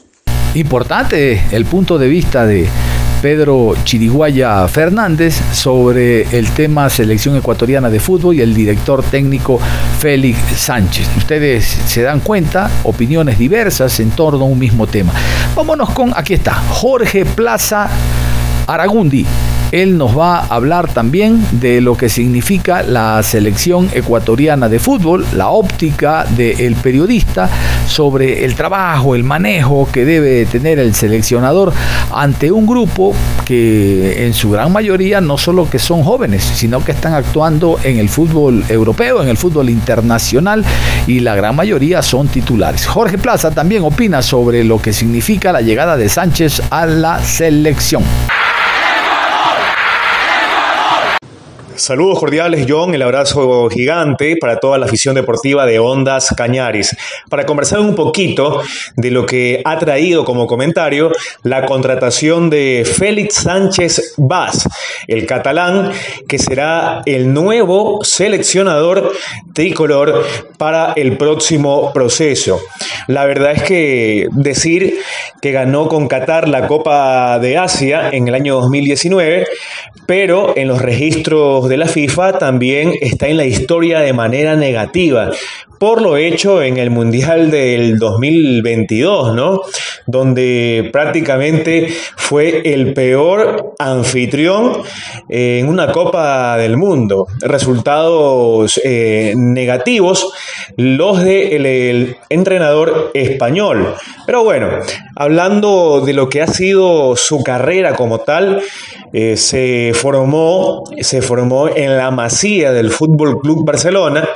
Importante 0.55 1.43
el 1.53 1.65
punto 1.65 1.99
de 1.99 2.09
vista 2.09 2.47
de 2.47 2.69
Pedro 3.23 3.75
Chiriguaya 3.85 4.69
Fernández 4.69 5.35
sobre 5.53 6.23
el 6.37 6.51
tema 6.51 6.91
selección 6.91 7.37
ecuatoriana 7.37 7.89
de 7.89 7.99
fútbol 7.99 8.37
y 8.37 8.43
el 8.43 8.55
director 8.55 9.03
técnico 9.03 9.59
Félix 9.99 10.39
Sánchez. 10.57 11.09
Ustedes 11.17 11.65
se 11.65 12.03
dan 12.03 12.21
cuenta, 12.21 12.71
opiniones 12.85 13.39
diversas 13.39 14.01
en 14.01 14.11
torno 14.11 14.45
a 14.45 14.49
un 14.49 14.59
mismo 14.59 14.87
tema. 14.87 15.15
Vámonos 15.55 15.91
con, 15.91 16.13
aquí 16.15 16.35
está, 16.35 16.55
Jorge 16.55 17.25
Plaza 17.25 17.89
Aragundi 18.67 19.25
Él 19.73 19.99
nos 19.99 20.17
va 20.17 20.39
a 20.39 20.55
hablar 20.55 20.93
también 20.93 21.45
de 21.61 21.81
lo 21.81 21.97
que 21.97 22.09
significa 22.09 22.83
la 22.83 23.23
selección 23.23 23.91
ecuatoriana 23.93 24.69
de 24.69 24.79
fútbol, 24.79 25.27
la 25.35 25.49
óptica 25.49 26.25
del 26.25 26.77
periodista 26.77 27.49
sobre 27.89 28.45
el 28.45 28.55
trabajo, 28.55 29.15
el 29.15 29.25
manejo 29.25 29.89
que 29.91 30.05
debe 30.05 30.47
tener 30.47 30.79
el 30.79 30.95
seleccionador 30.95 31.73
ante 32.13 32.53
un 32.53 32.67
grupo 32.67 33.15
que 33.45 34.27
en 34.27 34.35
su 34.35 34.51
gran 34.51 34.73
mayoría 34.73 35.21
no 35.21 35.37
solo 35.37 35.69
que 35.69 35.79
son 35.79 36.03
jóvenes, 36.03 36.43
sino 36.43 36.85
que 36.85 36.93
están 36.93 37.15
actuando 37.15 37.79
en 37.83 37.99
el 37.99 38.09
fútbol 38.09 38.65
europeo, 38.69 39.23
en 39.23 39.29
el 39.29 39.37
fútbol 39.37 39.69
internacional 39.71 40.65
y 41.07 41.21
la 41.21 41.35
gran 41.35 41.57
mayoría 41.57 42.03
son 42.03 42.29
titulares. 42.29 42.87
Jorge 42.87 43.19
Plaza 43.19 43.51
también 43.51 43.83
opina 43.85 44.23
sobre 44.23 44.65
lo 44.65 44.81
que 44.81 44.93
significa 44.93 45.53
la 45.53 45.61
llegada 45.61 45.97
de 45.97 46.09
Sánchez 46.09 46.63
a 46.71 46.87
la 46.87 47.23
selección. 47.23 48.03
Saludos 51.77 52.19
cordiales, 52.19 52.65
John, 52.67 52.95
el 52.95 53.03
abrazo 53.03 53.69
gigante 53.69 54.39
para 54.41 54.59
toda 54.59 54.79
la 54.79 54.87
afición 54.87 55.15
deportiva 55.15 55.67
de 55.67 55.79
Ondas 55.79 56.35
Cañaris. 56.35 56.97
Para 57.29 57.45
conversar 57.45 57.81
un 57.81 57.95
poquito 57.95 58.63
de 58.97 59.11
lo 59.11 59.27
que 59.27 59.61
ha 59.63 59.79
traído 59.79 60.25
como 60.25 60.47
comentario 60.47 61.13
la 61.43 61.67
contratación 61.67 62.49
de 62.49 62.91
Félix 62.91 63.35
Sánchez 63.35 64.15
Vaz, 64.17 64.67
el 65.07 65.27
catalán, 65.27 65.93
que 66.27 66.39
será 66.39 67.03
el 67.05 67.35
nuevo 67.35 68.03
seleccionador 68.03 69.13
tricolor 69.53 70.25
para 70.57 70.95
el 70.95 71.19
próximo 71.19 71.93
proceso. 71.93 72.59
La 73.07 73.27
verdad 73.27 73.53
es 73.53 73.63
que 73.63 74.29
decir 74.33 74.99
que 75.43 75.53
ganó 75.53 75.89
con 75.89 76.09
Qatar 76.09 76.49
la 76.49 76.67
Copa 76.67 77.39
de 77.39 77.59
Asia 77.59 78.09
en 78.11 78.29
el 78.29 78.35
año 78.35 78.55
2019, 78.57 79.47
pero 80.07 80.57
en 80.57 80.69
los 80.69 80.81
registros 80.81 81.66
de 81.69 81.77
la 81.77 81.87
FIFA 81.87 82.39
también 82.39 82.95
está 83.01 83.29
en 83.29 83.37
la 83.37 83.45
historia 83.45 84.01
de 84.01 84.13
manera 84.13 84.57
negativa 84.57 85.31
por 85.79 86.01
lo 86.03 86.17
hecho 86.17 86.63
en 86.63 86.77
el 86.79 86.91
Mundial 86.91 87.51
del 87.51 87.99
2022, 87.99 89.35
¿no? 89.35 89.63
Donde 90.07 90.89
prácticamente 90.93 91.89
fue 92.17 92.63
el 92.65 92.95
peor 92.95 93.75
anfitrión 93.79 94.83
en 95.29 95.69
una 95.69 95.93
Copa 95.93 96.57
del 96.57 96.77
Mundo. 96.77 97.27
Resultados 97.41 98.81
eh, 98.85 99.35
negativos 99.37 100.33
los 100.77 101.23
del 101.23 101.67
el 101.67 102.17
entrenador 102.29 103.11
español. 103.15 103.95
Pero 104.27 104.45
bueno, 104.45 104.69
hablando 105.15 106.03
de 106.05 106.13
lo 106.13 106.29
que 106.29 106.43
ha 106.43 106.47
sido 106.47 107.17
su 107.17 107.43
carrera 107.43 107.95
como 107.95 108.21
tal, 108.21 108.63
eh, 109.13 109.37
se 109.37 109.93
formó, 109.95 110.85
se 111.01 111.23
formó 111.23 111.69
en 111.69 111.97
la 111.97 112.11
masía 112.11 112.73
del 112.73 112.91
Fútbol 112.91 113.41
Club 113.41 113.65
Barcelona 113.65 114.29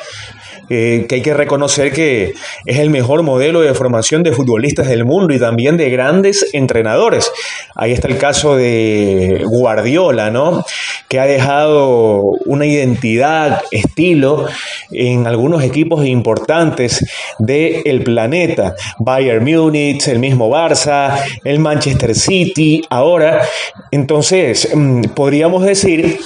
eh, 0.73 1.07
que 1.09 1.17
hay 1.17 1.23
que 1.23 1.35
reconocer 1.35 1.93
que 1.93 2.35
es 2.65 2.79
el 2.79 2.91
mejor 2.91 3.25
modelo 3.25 3.61
de 3.61 3.75
formación 3.75 4.23
de 4.23 4.31
futbolistas 4.31 4.87
del 4.87 5.05
mundo 5.05 5.35
y 5.35 5.41
también 5.41 5.77
de 5.77 5.91
grandes 5.91 6.47
entrenadores. 6.53 7.33
Ahí 7.75 7.91
está 7.91 8.07
el 8.07 8.19
caso 8.19 8.55
de 8.55 9.43
Guardiola, 9.47 10.31
¿no? 10.31 10.65
Que 11.09 11.19
ha 11.19 11.27
dejado 11.27 12.21
una 12.47 12.67
identidad, 12.67 13.63
estilo 13.73 14.47
en 14.93 15.27
algunos 15.27 15.65
equipos 15.65 16.07
importantes 16.07 17.05
del 17.41 18.05
planeta. 18.05 18.77
Bayern 19.01 19.45
Múnich, 19.45 20.07
el 20.07 20.21
mismo 20.21 20.49
Barça, 20.51 21.21
el 21.43 21.59
Manchester 21.59 22.15
City, 22.15 22.83
ahora. 22.91 23.43
Entonces, 23.91 24.69
mm, 24.73 25.03
podríamos 25.17 25.65
decir 25.65 26.21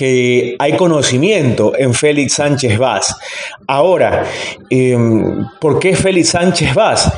que 0.00 0.56
hay 0.58 0.78
conocimiento 0.78 1.74
en 1.76 1.92
Félix 1.92 2.36
Sánchez 2.36 2.78
Vaz. 2.78 3.14
Ahora, 3.66 4.24
em, 4.70 5.46
¿por 5.60 5.78
qué 5.78 5.94
Félix 5.94 6.30
Sánchez 6.30 6.74
Vaz? 6.74 7.12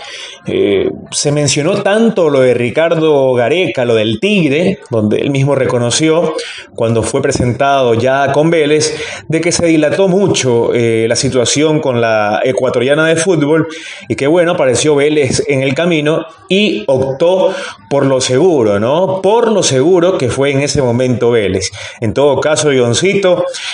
Eh, 0.45 0.91
se 1.13 1.31
mencionó 1.31 1.83
tanto 1.83 2.29
lo 2.29 2.41
de 2.41 2.55
Ricardo 2.55 3.33
Gareca, 3.35 3.85
lo 3.85 3.95
del 3.95 4.19
Tigre, 4.19 4.81
donde 4.91 5.19
él 5.19 5.31
mismo 5.31 5.55
reconoció 5.55 6.35
cuando 6.75 7.05
fue 7.05 7.23
presentado 7.23 7.95
ya 7.95 8.33
con 8.33 8.51
Vélez, 8.51 8.97
de 9.29 9.41
que 9.41 9.53
se 9.53 9.67
dilató 9.67 10.09
mucho 10.09 10.75
eh, 10.75 11.07
la 11.09 11.15
situación 11.15 11.79
con 11.79 12.01
la 12.01 12.41
ecuatoriana 12.43 13.07
de 13.07 13.15
fútbol 13.15 13.69
y 14.09 14.17
que 14.17 14.27
bueno, 14.27 14.53
apareció 14.53 14.97
Vélez 14.97 15.45
en 15.47 15.63
el 15.63 15.75
camino 15.75 16.27
y 16.49 16.83
optó 16.89 17.55
por 17.89 18.07
lo 18.07 18.21
seguro, 18.21 18.81
¿no? 18.81 19.21
Por 19.23 19.53
lo 19.53 19.63
seguro 19.63 20.19
que 20.19 20.29
fue 20.29 20.51
en 20.51 20.63
ese 20.63 20.83
momento 20.83 21.31
Vélez. 21.31 21.71
En 22.01 22.15
todo 22.15 22.41
caso, 22.41 22.72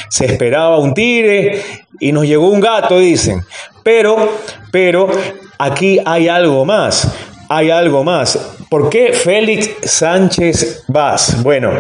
Se 0.09 0.25
esperaba 0.25 0.79
un 0.79 0.95
Tigre 0.95 1.63
y 2.01 2.13
nos 2.13 2.25
llegó 2.25 2.49
un 2.49 2.61
gato, 2.61 2.99
dicen. 2.99 3.43
Pero, 3.83 4.39
pero 4.71 5.09
aquí 5.59 5.99
hay 6.05 6.29
algo 6.29 6.65
más. 6.65 7.09
Hay 7.49 7.71
algo 7.71 8.05
más. 8.05 8.39
¿Por 8.69 8.91
qué 8.91 9.15
Félix 9.15 9.71
Sánchez 9.83 10.85
Vaz? 10.89 11.43
Bueno, 11.43 11.73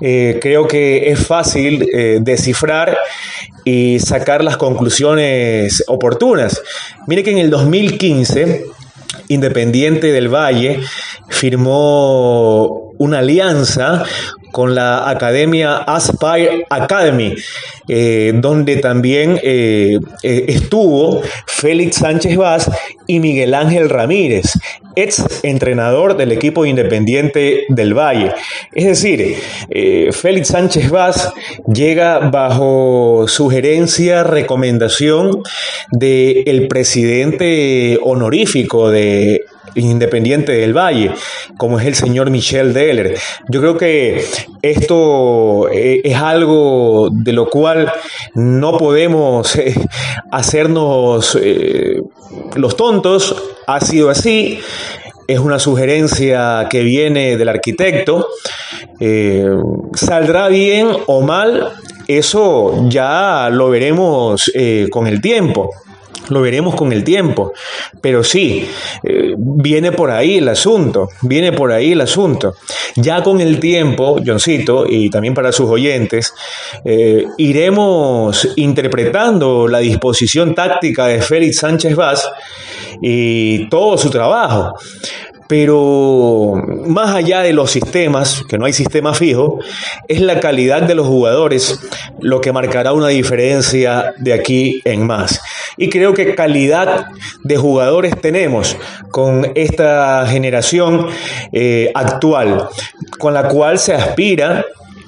eh, 0.00 0.38
creo 0.40 0.66
que 0.66 1.10
es 1.10 1.26
fácil 1.26 1.86
eh, 1.92 2.18
descifrar 2.22 2.96
y 3.64 3.98
sacar 4.00 4.42
las 4.42 4.56
conclusiones 4.56 5.84
oportunas. 5.88 6.62
Mire 7.06 7.22
que 7.22 7.32
en 7.32 7.38
el 7.38 7.50
2015, 7.50 8.64
Independiente 9.28 10.12
del 10.12 10.28
Valle 10.28 10.80
firmó 11.28 12.92
una 12.98 13.18
alianza 13.18 14.04
con 14.52 14.74
la 14.74 15.08
Academia 15.08 15.78
Aspire 15.78 16.66
Academy, 16.70 17.34
eh, 17.88 18.32
donde 18.36 18.76
también 18.76 19.40
eh, 19.42 19.98
eh, 20.22 20.44
estuvo 20.48 21.22
Félix 21.46 21.96
Sánchez 21.96 22.36
Vaz 22.36 22.70
y 23.06 23.20
Miguel 23.20 23.54
Ángel 23.54 23.88
Ramírez, 23.88 24.52
ex 24.96 25.24
entrenador 25.42 26.16
del 26.16 26.32
equipo 26.32 26.66
independiente 26.66 27.64
del 27.68 27.94
Valle. 27.94 28.32
Es 28.72 28.86
decir, 28.86 29.36
Félix 30.12 30.48
Sánchez 30.48 30.90
Vaz 30.90 31.32
llega 31.72 32.18
bajo 32.30 33.24
sugerencia, 33.28 34.22
recomendación 34.22 35.42
del 35.90 36.68
presidente 36.68 37.98
honorífico 38.02 38.90
de 38.90 39.42
Independiente 39.74 40.52
del 40.52 40.76
Valle, 40.76 41.12
como 41.56 41.80
es 41.80 41.86
el 41.86 41.94
señor 41.94 42.30
Michel 42.30 42.74
Deller. 42.74 43.16
Yo 43.48 43.60
creo 43.60 43.78
que 43.78 44.24
esto 44.60 45.68
eh, 45.70 46.02
es 46.04 46.16
algo 46.16 47.08
de 47.10 47.32
lo 47.32 47.48
cual 47.48 47.90
no 48.34 48.76
podemos 48.76 49.56
eh, 49.56 49.74
hacernos 50.30 51.38
eh, 51.40 52.02
los 52.54 52.76
tontos. 52.76 52.91
Ha 53.66 53.80
sido 53.80 54.10
así. 54.10 54.58
Es 55.26 55.38
una 55.38 55.58
sugerencia 55.58 56.66
que 56.68 56.82
viene 56.82 57.36
del 57.36 57.48
arquitecto. 57.48 58.28
¿Saldrá 59.94 60.48
bien 60.48 60.88
o 61.06 61.22
mal? 61.22 61.72
Eso 62.08 62.88
ya 62.88 63.48
lo 63.50 63.70
veremos 63.70 64.50
con 64.90 65.06
el 65.06 65.20
tiempo. 65.20 65.70
Lo 66.28 66.40
veremos 66.40 66.74
con 66.74 66.92
el 66.92 67.04
tiempo. 67.04 67.52
Pero 68.00 68.22
sí, 68.22 68.68
eh, 69.02 69.34
viene 69.36 69.92
por 69.92 70.10
ahí 70.10 70.38
el 70.38 70.48
asunto, 70.48 71.08
viene 71.22 71.52
por 71.52 71.72
ahí 71.72 71.92
el 71.92 72.00
asunto. 72.00 72.54
Ya 72.96 73.22
con 73.22 73.40
el 73.40 73.58
tiempo, 73.58 74.18
Johncito, 74.24 74.86
y 74.88 75.10
también 75.10 75.34
para 75.34 75.52
sus 75.52 75.68
oyentes, 75.68 76.32
eh, 76.84 77.26
iremos 77.38 78.48
interpretando 78.56 79.68
la 79.68 79.78
disposición 79.78 80.54
táctica 80.54 81.06
de 81.06 81.22
Félix 81.22 81.58
Sánchez 81.58 81.94
Vaz 81.96 82.28
y 83.02 83.68
todo 83.68 83.98
su 83.98 84.08
trabajo. 84.08 84.74
Pero 85.48 86.54
más 86.86 87.14
allá 87.14 87.42
de 87.42 87.52
los 87.52 87.70
sistemas, 87.70 88.42
que 88.48 88.56
no 88.56 88.64
hay 88.64 88.72
sistema 88.72 89.12
fijo, 89.12 89.58
es 90.08 90.22
la 90.22 90.40
calidad 90.40 90.82
de 90.82 90.94
los 90.94 91.06
jugadores 91.06 91.78
lo 92.20 92.40
que 92.40 92.52
marcará 92.52 92.94
una 92.94 93.08
diferencia 93.08 94.14
de 94.16 94.32
aquí 94.32 94.80
en 94.86 95.06
más. 95.06 95.42
Y 95.76 95.90
creo 95.90 96.14
que 96.14 96.34
calidad 96.34 97.08
de 97.42 97.56
jugadores 97.58 98.18
tenemos 98.18 98.78
con 99.10 99.52
esta 99.54 100.26
generación 100.26 101.08
eh, 101.52 101.90
actual, 101.94 102.68
con 103.18 103.34
la 103.34 103.48
cual 103.48 103.78
se 103.78 103.92
aspira 103.92 104.64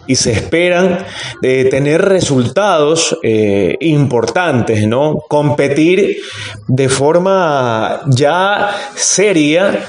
y 0.07 0.17
se 0.17 0.33
esperan 0.33 1.05
de 1.41 1.65
tener 1.67 2.03
resultados 2.03 3.19
eh, 3.23 3.77
importantes, 3.81 4.87
¿no? 4.87 5.23
Competir 5.29 6.19
de 6.67 6.89
forma 6.89 8.03
ya 8.07 8.71
seria 8.95 9.85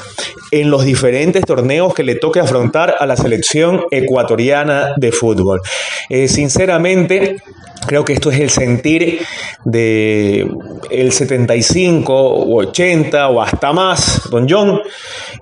en 0.52 0.70
los 0.70 0.86
diferentes 0.86 1.44
torneos 1.44 1.94
que 1.94 2.04
le 2.04 2.16
toque 2.16 2.40
afrontar 2.40 2.96
a 3.00 3.06
la 3.06 3.18
selección 3.18 3.84
ecuatoriana 3.92 4.94
de 4.96 5.12
fútbol. 5.12 5.62
Eh, 6.10 6.28
sinceramente, 6.28 7.38
Creo 7.88 8.04
que 8.04 8.14
esto 8.14 8.32
es 8.32 8.40
el 8.40 8.50
sentir 8.50 9.20
de 9.64 10.48
el 10.90 11.12
75 11.12 12.14
o 12.14 12.58
80 12.58 13.30
o 13.30 13.42
hasta 13.42 13.74
más, 13.74 14.28
don 14.30 14.48
John, 14.50 14.82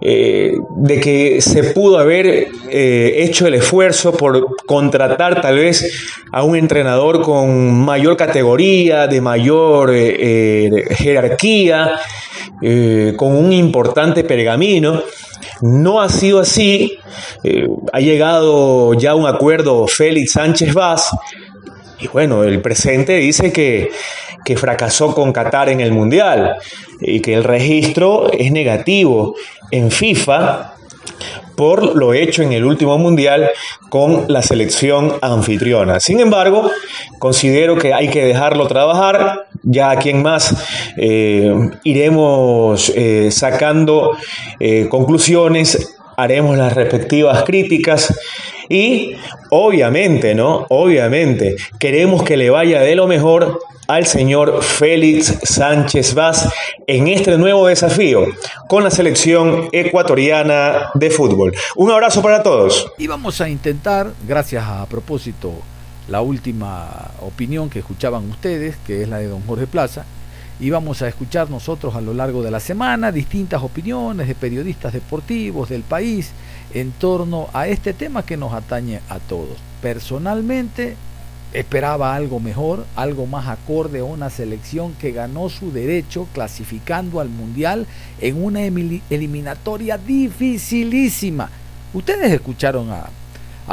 eh, 0.01 0.53
de 0.77 0.99
que 0.99 1.41
se 1.41 1.63
pudo 1.71 1.99
haber 1.99 2.47
eh, 2.69 3.13
hecho 3.17 3.47
el 3.47 3.55
esfuerzo 3.55 4.11
por 4.13 4.57
contratar 4.65 5.41
tal 5.41 5.55
vez 5.55 6.09
a 6.31 6.43
un 6.43 6.55
entrenador 6.55 7.21
con 7.21 7.73
mayor 7.73 8.17
categoría, 8.17 9.07
de 9.07 9.21
mayor 9.21 9.91
eh, 9.93 10.85
jerarquía, 10.91 11.99
con 13.17 13.35
un 13.35 13.51
importante 13.51 14.23
pergamino. 14.23 15.03
No 15.61 16.01
ha 16.01 16.09
sido 16.09 16.39
así. 16.39 16.97
ha 17.91 17.99
llegado 17.99 18.93
ya 18.93 19.15
un 19.15 19.27
acuerdo 19.27 19.85
Félix 19.87 20.33
Sánchez 20.33 20.73
Vaz. 20.73 21.11
Y 22.03 22.07
bueno, 22.07 22.43
el 22.43 22.61
presente 22.61 23.15
dice 23.15 23.53
que, 23.53 23.89
que 24.43 24.57
fracasó 24.57 25.15
con 25.15 25.31
Qatar 25.31 25.69
en 25.69 25.79
el 25.79 25.93
Mundial 25.93 26.57
y 26.99 27.21
que 27.21 27.33
el 27.33 27.45
registro 27.45 28.29
es 28.29 28.51
negativo 28.51 29.35
en 29.71 29.89
FIFA 29.89 30.73
por 31.55 31.95
lo 31.95 32.13
hecho 32.13 32.43
en 32.43 32.51
el 32.51 32.65
último 32.65 32.97
mundial 32.97 33.49
con 33.87 34.25
la 34.27 34.41
selección 34.41 35.13
anfitriona. 35.21 36.01
Sin 36.01 36.19
embargo, 36.19 36.69
considero 37.19 37.77
que 37.77 37.93
hay 37.93 38.09
que 38.09 38.25
dejarlo 38.25 38.67
trabajar. 38.67 39.45
Ya 39.61 39.91
a 39.91 39.97
quien 39.97 40.21
más 40.21 40.53
eh, 40.97 41.53
iremos 41.83 42.91
eh, 42.95 43.29
sacando 43.31 44.11
eh, 44.59 44.87
conclusiones, 44.89 45.95
haremos 46.17 46.57
las 46.57 46.73
respectivas 46.73 47.43
críticas 47.43 48.13
y 48.69 49.15
obviamente, 49.49 50.35
¿no? 50.35 50.65
Obviamente, 50.69 51.55
queremos 51.79 52.23
que 52.23 52.37
le 52.37 52.49
vaya 52.49 52.81
de 52.81 52.95
lo 52.95 53.07
mejor 53.07 53.59
al 53.87 54.05
señor 54.05 54.63
Félix 54.63 55.39
Sánchez 55.43 56.13
Vaz 56.13 56.49
en 56.87 57.07
este 57.07 57.37
nuevo 57.37 57.67
desafío 57.67 58.25
con 58.67 58.83
la 58.83 58.89
selección 58.89 59.67
ecuatoriana 59.71 60.89
de 60.93 61.09
fútbol. 61.09 61.53
Un 61.75 61.91
abrazo 61.91 62.21
para 62.21 62.43
todos. 62.43 62.91
Y 62.97 63.07
vamos 63.07 63.41
a 63.41 63.49
intentar, 63.49 64.11
gracias 64.27 64.63
a, 64.65 64.85
propósito 64.85 65.53
la 66.07 66.21
última 66.21 67.11
opinión 67.21 67.69
que 67.69 67.79
escuchaban 67.79 68.29
ustedes, 68.29 68.75
que 68.85 69.03
es 69.03 69.09
la 69.09 69.17
de 69.17 69.27
don 69.27 69.41
Jorge 69.45 69.67
Plaza, 69.67 70.05
y 70.59 70.69
vamos 70.69 71.01
a 71.01 71.07
escuchar 71.07 71.49
nosotros 71.49 71.95
a 71.95 72.01
lo 72.01 72.13
largo 72.13 72.43
de 72.43 72.51
la 72.51 72.59
semana 72.59 73.11
distintas 73.11 73.61
opiniones 73.63 74.27
de 74.27 74.35
periodistas 74.35 74.93
deportivos 74.93 75.69
del 75.69 75.81
país 75.81 76.31
en 76.73 76.91
torno 76.91 77.49
a 77.53 77.67
este 77.67 77.93
tema 77.93 78.25
que 78.25 78.37
nos 78.37 78.53
atañe 78.53 78.99
a 79.09 79.19
todos. 79.19 79.57
Personalmente, 79.81 80.95
esperaba 81.53 82.15
algo 82.15 82.39
mejor, 82.39 82.85
algo 82.95 83.27
más 83.27 83.47
acorde 83.47 83.99
a 83.99 84.03
una 84.03 84.29
selección 84.29 84.93
que 84.93 85.11
ganó 85.11 85.49
su 85.49 85.71
derecho 85.71 86.27
clasificando 86.33 87.19
al 87.19 87.29
Mundial 87.29 87.85
en 88.19 88.43
una 88.43 88.61
eliminatoria 88.61 89.97
dificilísima. 89.97 91.49
Ustedes 91.93 92.31
escucharon 92.31 92.89
a, 92.91 93.09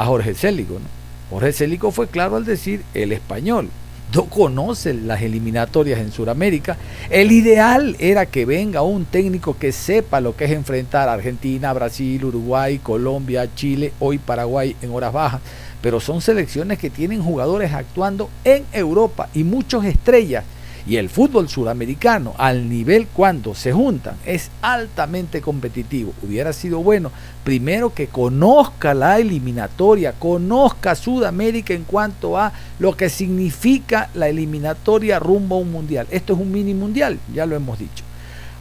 Jorge 0.05 0.35
Célico, 0.35 0.75
¿no? 0.75 1.01
Jorge 1.31 1.53
Célico 1.53 1.91
fue 1.91 2.09
claro 2.09 2.37
al 2.37 2.45
decir 2.45 2.85
el 2.95 3.13
español. 3.13 3.71
No 4.15 4.25
conoce 4.25 4.95
las 4.95 5.23
eliminatorias 5.23 6.01
en 6.01 6.11
Sudamérica. 6.11 6.77
El 7.11 7.31
ideal 7.31 7.97
era 8.01 8.27
que 8.27 8.45
venga 8.45 8.83
un 8.83 9.05
técnico 9.05 9.57
que 9.57 9.73
sepa 9.73 10.21
lo 10.21 10.35
que 10.35 10.47
es 10.47 10.51
enfrentar 10.51 11.09
a 11.09 11.13
Argentina, 11.13 11.73
Brasil, 11.73 12.25
Uruguay, 12.25 12.79
Colombia, 12.79 13.49
Chile, 13.55 13.93
hoy 14.01 14.19
Paraguay 14.19 14.75
en 14.83 14.91
horas 14.93 15.13
bajas 15.13 15.41
pero 15.81 16.01
son 16.01 16.21
selecciones 16.21 16.79
que 16.79 16.91
tienen 16.91 17.23
jugadores 17.23 17.73
actuando 17.73 18.29
en 18.45 18.65
Europa 18.73 19.29
y 19.35 19.45
muchos 19.45 19.85
estrellas. 19.85 20.45
Y 20.87 20.97
el 20.97 21.09
fútbol 21.09 21.49
suramericano, 21.49 22.35
al 22.39 22.69
nivel 22.69 23.07
cuando 23.07 23.55
se 23.55 23.73
juntan, 23.73 24.17
es 24.25 24.51
altamente 24.63 25.41
competitivo. 25.41 26.13
Hubiera 26.23 26.53
sido 26.53 26.83
bueno, 26.83 27.11
primero 27.45 27.93
que 27.93 28.09
conozca 28.09 28.95
la 28.95 29.19
eliminatoria, 29.19 30.13
conozca 30.13 30.95
Sudamérica 30.95 31.75
en 31.75 31.85
cuanto 31.85 32.39
a 32.39 32.53
lo 32.79 32.97
que 32.97 33.11
significa 33.11 34.11
la 34.15 34.29
eliminatoria 34.29 35.19
rumbo 35.19 35.57
a 35.57 35.59
un 35.59 35.71
mundial. 35.71 36.07
Esto 36.11 36.33
es 36.33 36.41
un 36.41 36.51
mini 36.51 36.75
mundial, 36.75 37.19
ya 37.33 37.47
lo 37.47 37.57
hemos 37.57 37.79
dicho. 37.79 38.05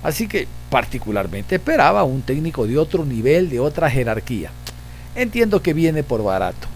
Así 0.04 0.28
que 0.28 0.48
particularmente 0.70 1.56
esperaba 1.56 2.04
un 2.04 2.22
técnico 2.22 2.68
de 2.68 2.78
otro 2.78 3.06
nivel, 3.06 3.50
de 3.50 3.60
otra 3.60 3.90
jerarquía. 3.90 4.52
Entiendo 5.16 5.62
que 5.62 5.74
viene 5.74 6.04
por 6.04 6.24
barato. 6.24 6.68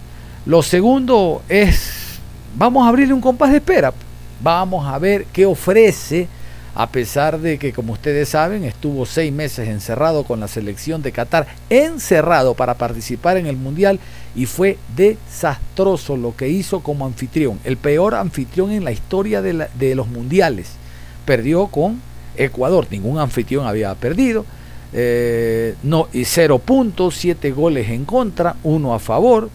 Lo 0.46 0.62
segundo 0.62 1.42
es, 1.48 2.20
vamos 2.56 2.86
a 2.86 2.90
abrirle 2.90 3.14
un 3.14 3.22
compás 3.22 3.52
de 3.52 3.58
espera. 3.58 3.94
Vamos 4.44 4.86
a 4.86 5.00
ver 5.00 5.24
qué 5.32 5.46
ofrece, 5.46 6.28
a 6.76 6.90
pesar 6.90 7.40
de 7.40 7.58
que, 7.58 7.72
como 7.72 7.94
ustedes 7.94 8.28
saben, 8.28 8.66
estuvo 8.66 9.06
seis 9.06 9.32
meses 9.32 9.70
encerrado 9.70 10.26
con 10.26 10.42
la 10.42 10.50
selección 10.50 11.02
de 11.02 11.14
Qatar, 11.14 11.48
encerrado 11.70 12.54
para 12.54 12.74
participar 12.74 13.38
en 13.38 13.48
el 13.48 13.56
Mundial 13.56 14.02
y 14.36 14.46
fue 14.46 14.78
desastroso 14.98 16.18
lo 16.18 16.36
que 16.36 16.50
hizo 16.50 16.82
como 16.82 17.06
anfitrión, 17.06 17.58
el 17.64 17.78
peor 17.78 18.16
anfitrión 18.16 18.72
en 18.72 18.84
la 18.84 18.92
historia 18.92 19.42
de, 19.42 19.96
los 19.96 20.08
Mundiales. 20.10 20.72
Perdió 21.26 21.68
con 21.68 22.02
Ecuador, 22.36 22.88
ningún 22.92 23.20
anfitrión 23.20 23.66
había 23.66 23.96
perdido. 23.96 24.46
Eh, 24.92 25.76
no, 25.84 26.10
y 26.12 26.26
cero 26.26 26.60
puntos, 26.60 27.16
siete 27.16 27.52
goles 27.52 27.88
en 27.88 28.04
contra, 28.04 28.58
uno 28.64 28.94
a 28.94 29.00
favor, 29.00 29.50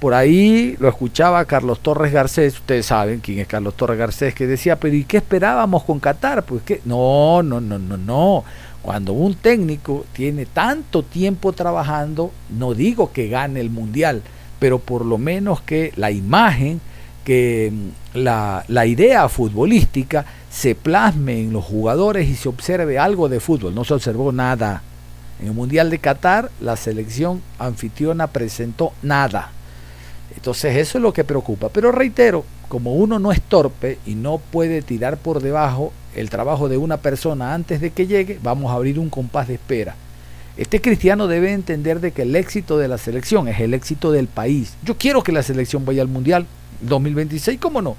por 0.00 0.14
ahí 0.14 0.76
lo 0.80 0.88
escuchaba 0.88 1.44
Carlos 1.44 1.80
Torres 1.80 2.10
Garcés, 2.10 2.54
ustedes 2.54 2.86
saben 2.86 3.20
quién 3.20 3.38
es 3.38 3.46
Carlos 3.46 3.74
Torres 3.76 3.98
Garcés, 3.98 4.34
que 4.34 4.46
decía, 4.46 4.80
pero 4.80 4.96
¿y 4.96 5.04
qué 5.04 5.18
esperábamos 5.18 5.84
con 5.84 6.00
Qatar? 6.00 6.42
Pues 6.44 6.62
que 6.62 6.80
no, 6.86 7.42
no, 7.42 7.60
no, 7.60 7.78
no, 7.78 7.98
no. 7.98 8.44
Cuando 8.80 9.12
un 9.12 9.34
técnico 9.34 10.06
tiene 10.14 10.46
tanto 10.46 11.02
tiempo 11.02 11.52
trabajando, 11.52 12.32
no 12.48 12.72
digo 12.72 13.12
que 13.12 13.28
gane 13.28 13.60
el 13.60 13.68
mundial, 13.68 14.22
pero 14.58 14.78
por 14.78 15.04
lo 15.04 15.18
menos 15.18 15.60
que 15.60 15.92
la 15.96 16.10
imagen, 16.10 16.80
que 17.22 17.70
mm, 17.70 18.18
la, 18.20 18.64
la 18.68 18.86
idea 18.86 19.28
futbolística 19.28 20.24
se 20.50 20.74
plasme 20.74 21.40
en 21.40 21.52
los 21.52 21.64
jugadores 21.66 22.26
y 22.26 22.36
se 22.36 22.48
observe 22.48 22.98
algo 22.98 23.28
de 23.28 23.38
fútbol. 23.38 23.74
No 23.74 23.84
se 23.84 23.92
observó 23.92 24.32
nada. 24.32 24.82
En 25.40 25.48
el 25.48 25.52
Mundial 25.52 25.90
de 25.90 25.98
Qatar, 25.98 26.50
la 26.58 26.76
selección 26.76 27.42
anfitriona 27.58 28.28
presentó 28.28 28.92
nada 29.02 29.52
entonces 30.34 30.76
eso 30.76 30.98
es 30.98 31.02
lo 31.02 31.12
que 31.12 31.24
preocupa. 31.24 31.68
Pero 31.68 31.92
reitero, 31.92 32.44
como 32.68 32.94
uno 32.94 33.18
no 33.18 33.32
es 33.32 33.40
torpe 33.42 33.98
y 34.06 34.14
no 34.14 34.38
puede 34.38 34.82
tirar 34.82 35.16
por 35.16 35.42
debajo 35.42 35.92
el 36.14 36.30
trabajo 36.30 36.68
de 36.68 36.76
una 36.76 36.98
persona 36.98 37.54
antes 37.54 37.80
de 37.80 37.90
que 37.90 38.06
llegue, 38.06 38.38
vamos 38.42 38.70
a 38.70 38.74
abrir 38.74 38.98
un 38.98 39.10
compás 39.10 39.48
de 39.48 39.54
espera. 39.54 39.94
Este 40.56 40.80
cristiano 40.80 41.26
debe 41.26 41.52
entender 41.52 42.00
de 42.00 42.12
que 42.12 42.22
el 42.22 42.36
éxito 42.36 42.78
de 42.78 42.88
la 42.88 42.98
selección 42.98 43.48
es 43.48 43.60
el 43.60 43.74
éxito 43.74 44.12
del 44.12 44.26
país. 44.26 44.74
Yo 44.84 44.96
quiero 44.96 45.22
que 45.22 45.32
la 45.32 45.42
selección 45.42 45.84
vaya 45.84 46.02
al 46.02 46.08
Mundial 46.08 46.46
2026, 46.82 47.58
¿cómo 47.60 47.80
no? 47.80 47.96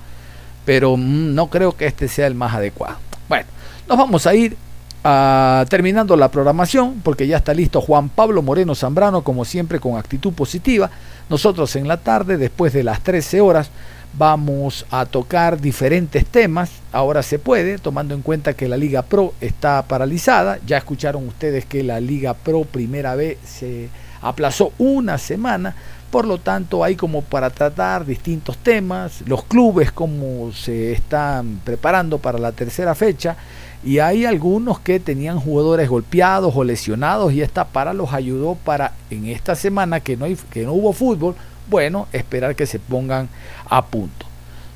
Pero 0.65 0.95
mm, 0.97 1.33
no 1.33 1.47
creo 1.47 1.75
que 1.75 1.87
este 1.87 2.07
sea 2.07 2.27
el 2.27 2.35
más 2.35 2.53
adecuado. 2.53 2.97
Bueno, 3.27 3.45
nos 3.87 3.97
vamos 3.97 4.27
a 4.27 4.35
ir 4.35 4.57
a, 5.03 5.65
terminando 5.69 6.15
la 6.15 6.29
programación 6.29 7.01
porque 7.03 7.25
ya 7.25 7.37
está 7.37 7.53
listo 7.53 7.81
Juan 7.81 8.09
Pablo 8.09 8.41
Moreno 8.41 8.75
Zambrano, 8.75 9.23
como 9.23 9.45
siempre 9.45 9.79
con 9.79 9.97
actitud 9.97 10.33
positiva 10.33 10.91
nosotros 11.31 11.77
en 11.77 11.87
la 11.87 11.95
tarde, 11.95 12.37
después 12.37 12.73
de 12.73 12.83
las 12.83 13.01
13 13.01 13.39
horas, 13.39 13.71
vamos 14.17 14.85
a 14.91 15.05
tocar 15.05 15.61
diferentes 15.61 16.25
temas. 16.25 16.69
Ahora 16.91 17.23
se 17.23 17.39
puede, 17.39 17.77
tomando 17.77 18.13
en 18.13 18.21
cuenta 18.21 18.53
que 18.53 18.67
la 18.67 18.75
Liga 18.75 19.01
Pro 19.01 19.33
está 19.39 19.81
paralizada. 19.83 20.59
Ya 20.67 20.77
escucharon 20.77 21.25
ustedes 21.25 21.65
que 21.65 21.83
la 21.83 22.01
Liga 22.01 22.33
Pro 22.33 22.65
primera 22.65 23.15
vez 23.15 23.37
se 23.45 23.87
aplazó 24.21 24.73
una 24.77 25.17
semana. 25.17 25.73
Por 26.11 26.27
lo 26.27 26.37
tanto, 26.37 26.83
hay 26.83 26.97
como 26.97 27.21
para 27.21 27.49
tratar 27.49 28.05
distintos 28.05 28.57
temas, 28.57 29.23
los 29.25 29.45
clubes 29.45 29.93
cómo 29.93 30.51
se 30.51 30.91
están 30.91 31.61
preparando 31.63 32.17
para 32.17 32.39
la 32.39 32.51
tercera 32.51 32.93
fecha 32.93 33.37
y 33.83 33.99
hay 33.99 34.25
algunos 34.25 34.79
que 34.79 34.99
tenían 34.99 35.39
jugadores 35.39 35.89
golpeados 35.89 36.53
o 36.55 36.63
lesionados 36.63 37.33
y 37.33 37.41
esta 37.41 37.65
para 37.65 37.93
los 37.93 38.13
ayudó 38.13 38.55
para 38.55 38.93
en 39.09 39.25
esta 39.27 39.55
semana 39.55 39.99
que 39.99 40.17
no, 40.17 40.25
que 40.51 40.63
no 40.63 40.73
hubo 40.73 40.93
fútbol, 40.93 41.35
bueno, 41.69 42.07
esperar 42.11 42.55
que 42.55 42.65
se 42.65 42.79
pongan 42.79 43.29
a 43.69 43.85
punto. 43.85 44.25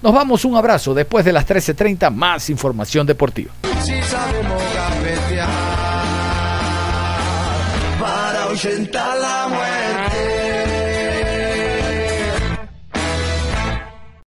Nos 0.01 0.13
vamos, 0.13 0.45
un 0.45 0.55
abrazo. 0.55 0.93
Después 0.93 1.25
de 1.25 1.33
las 1.33 1.47
13.30, 1.47 2.11
más 2.11 2.49
información 2.49 3.07
deportiva. 3.07 3.53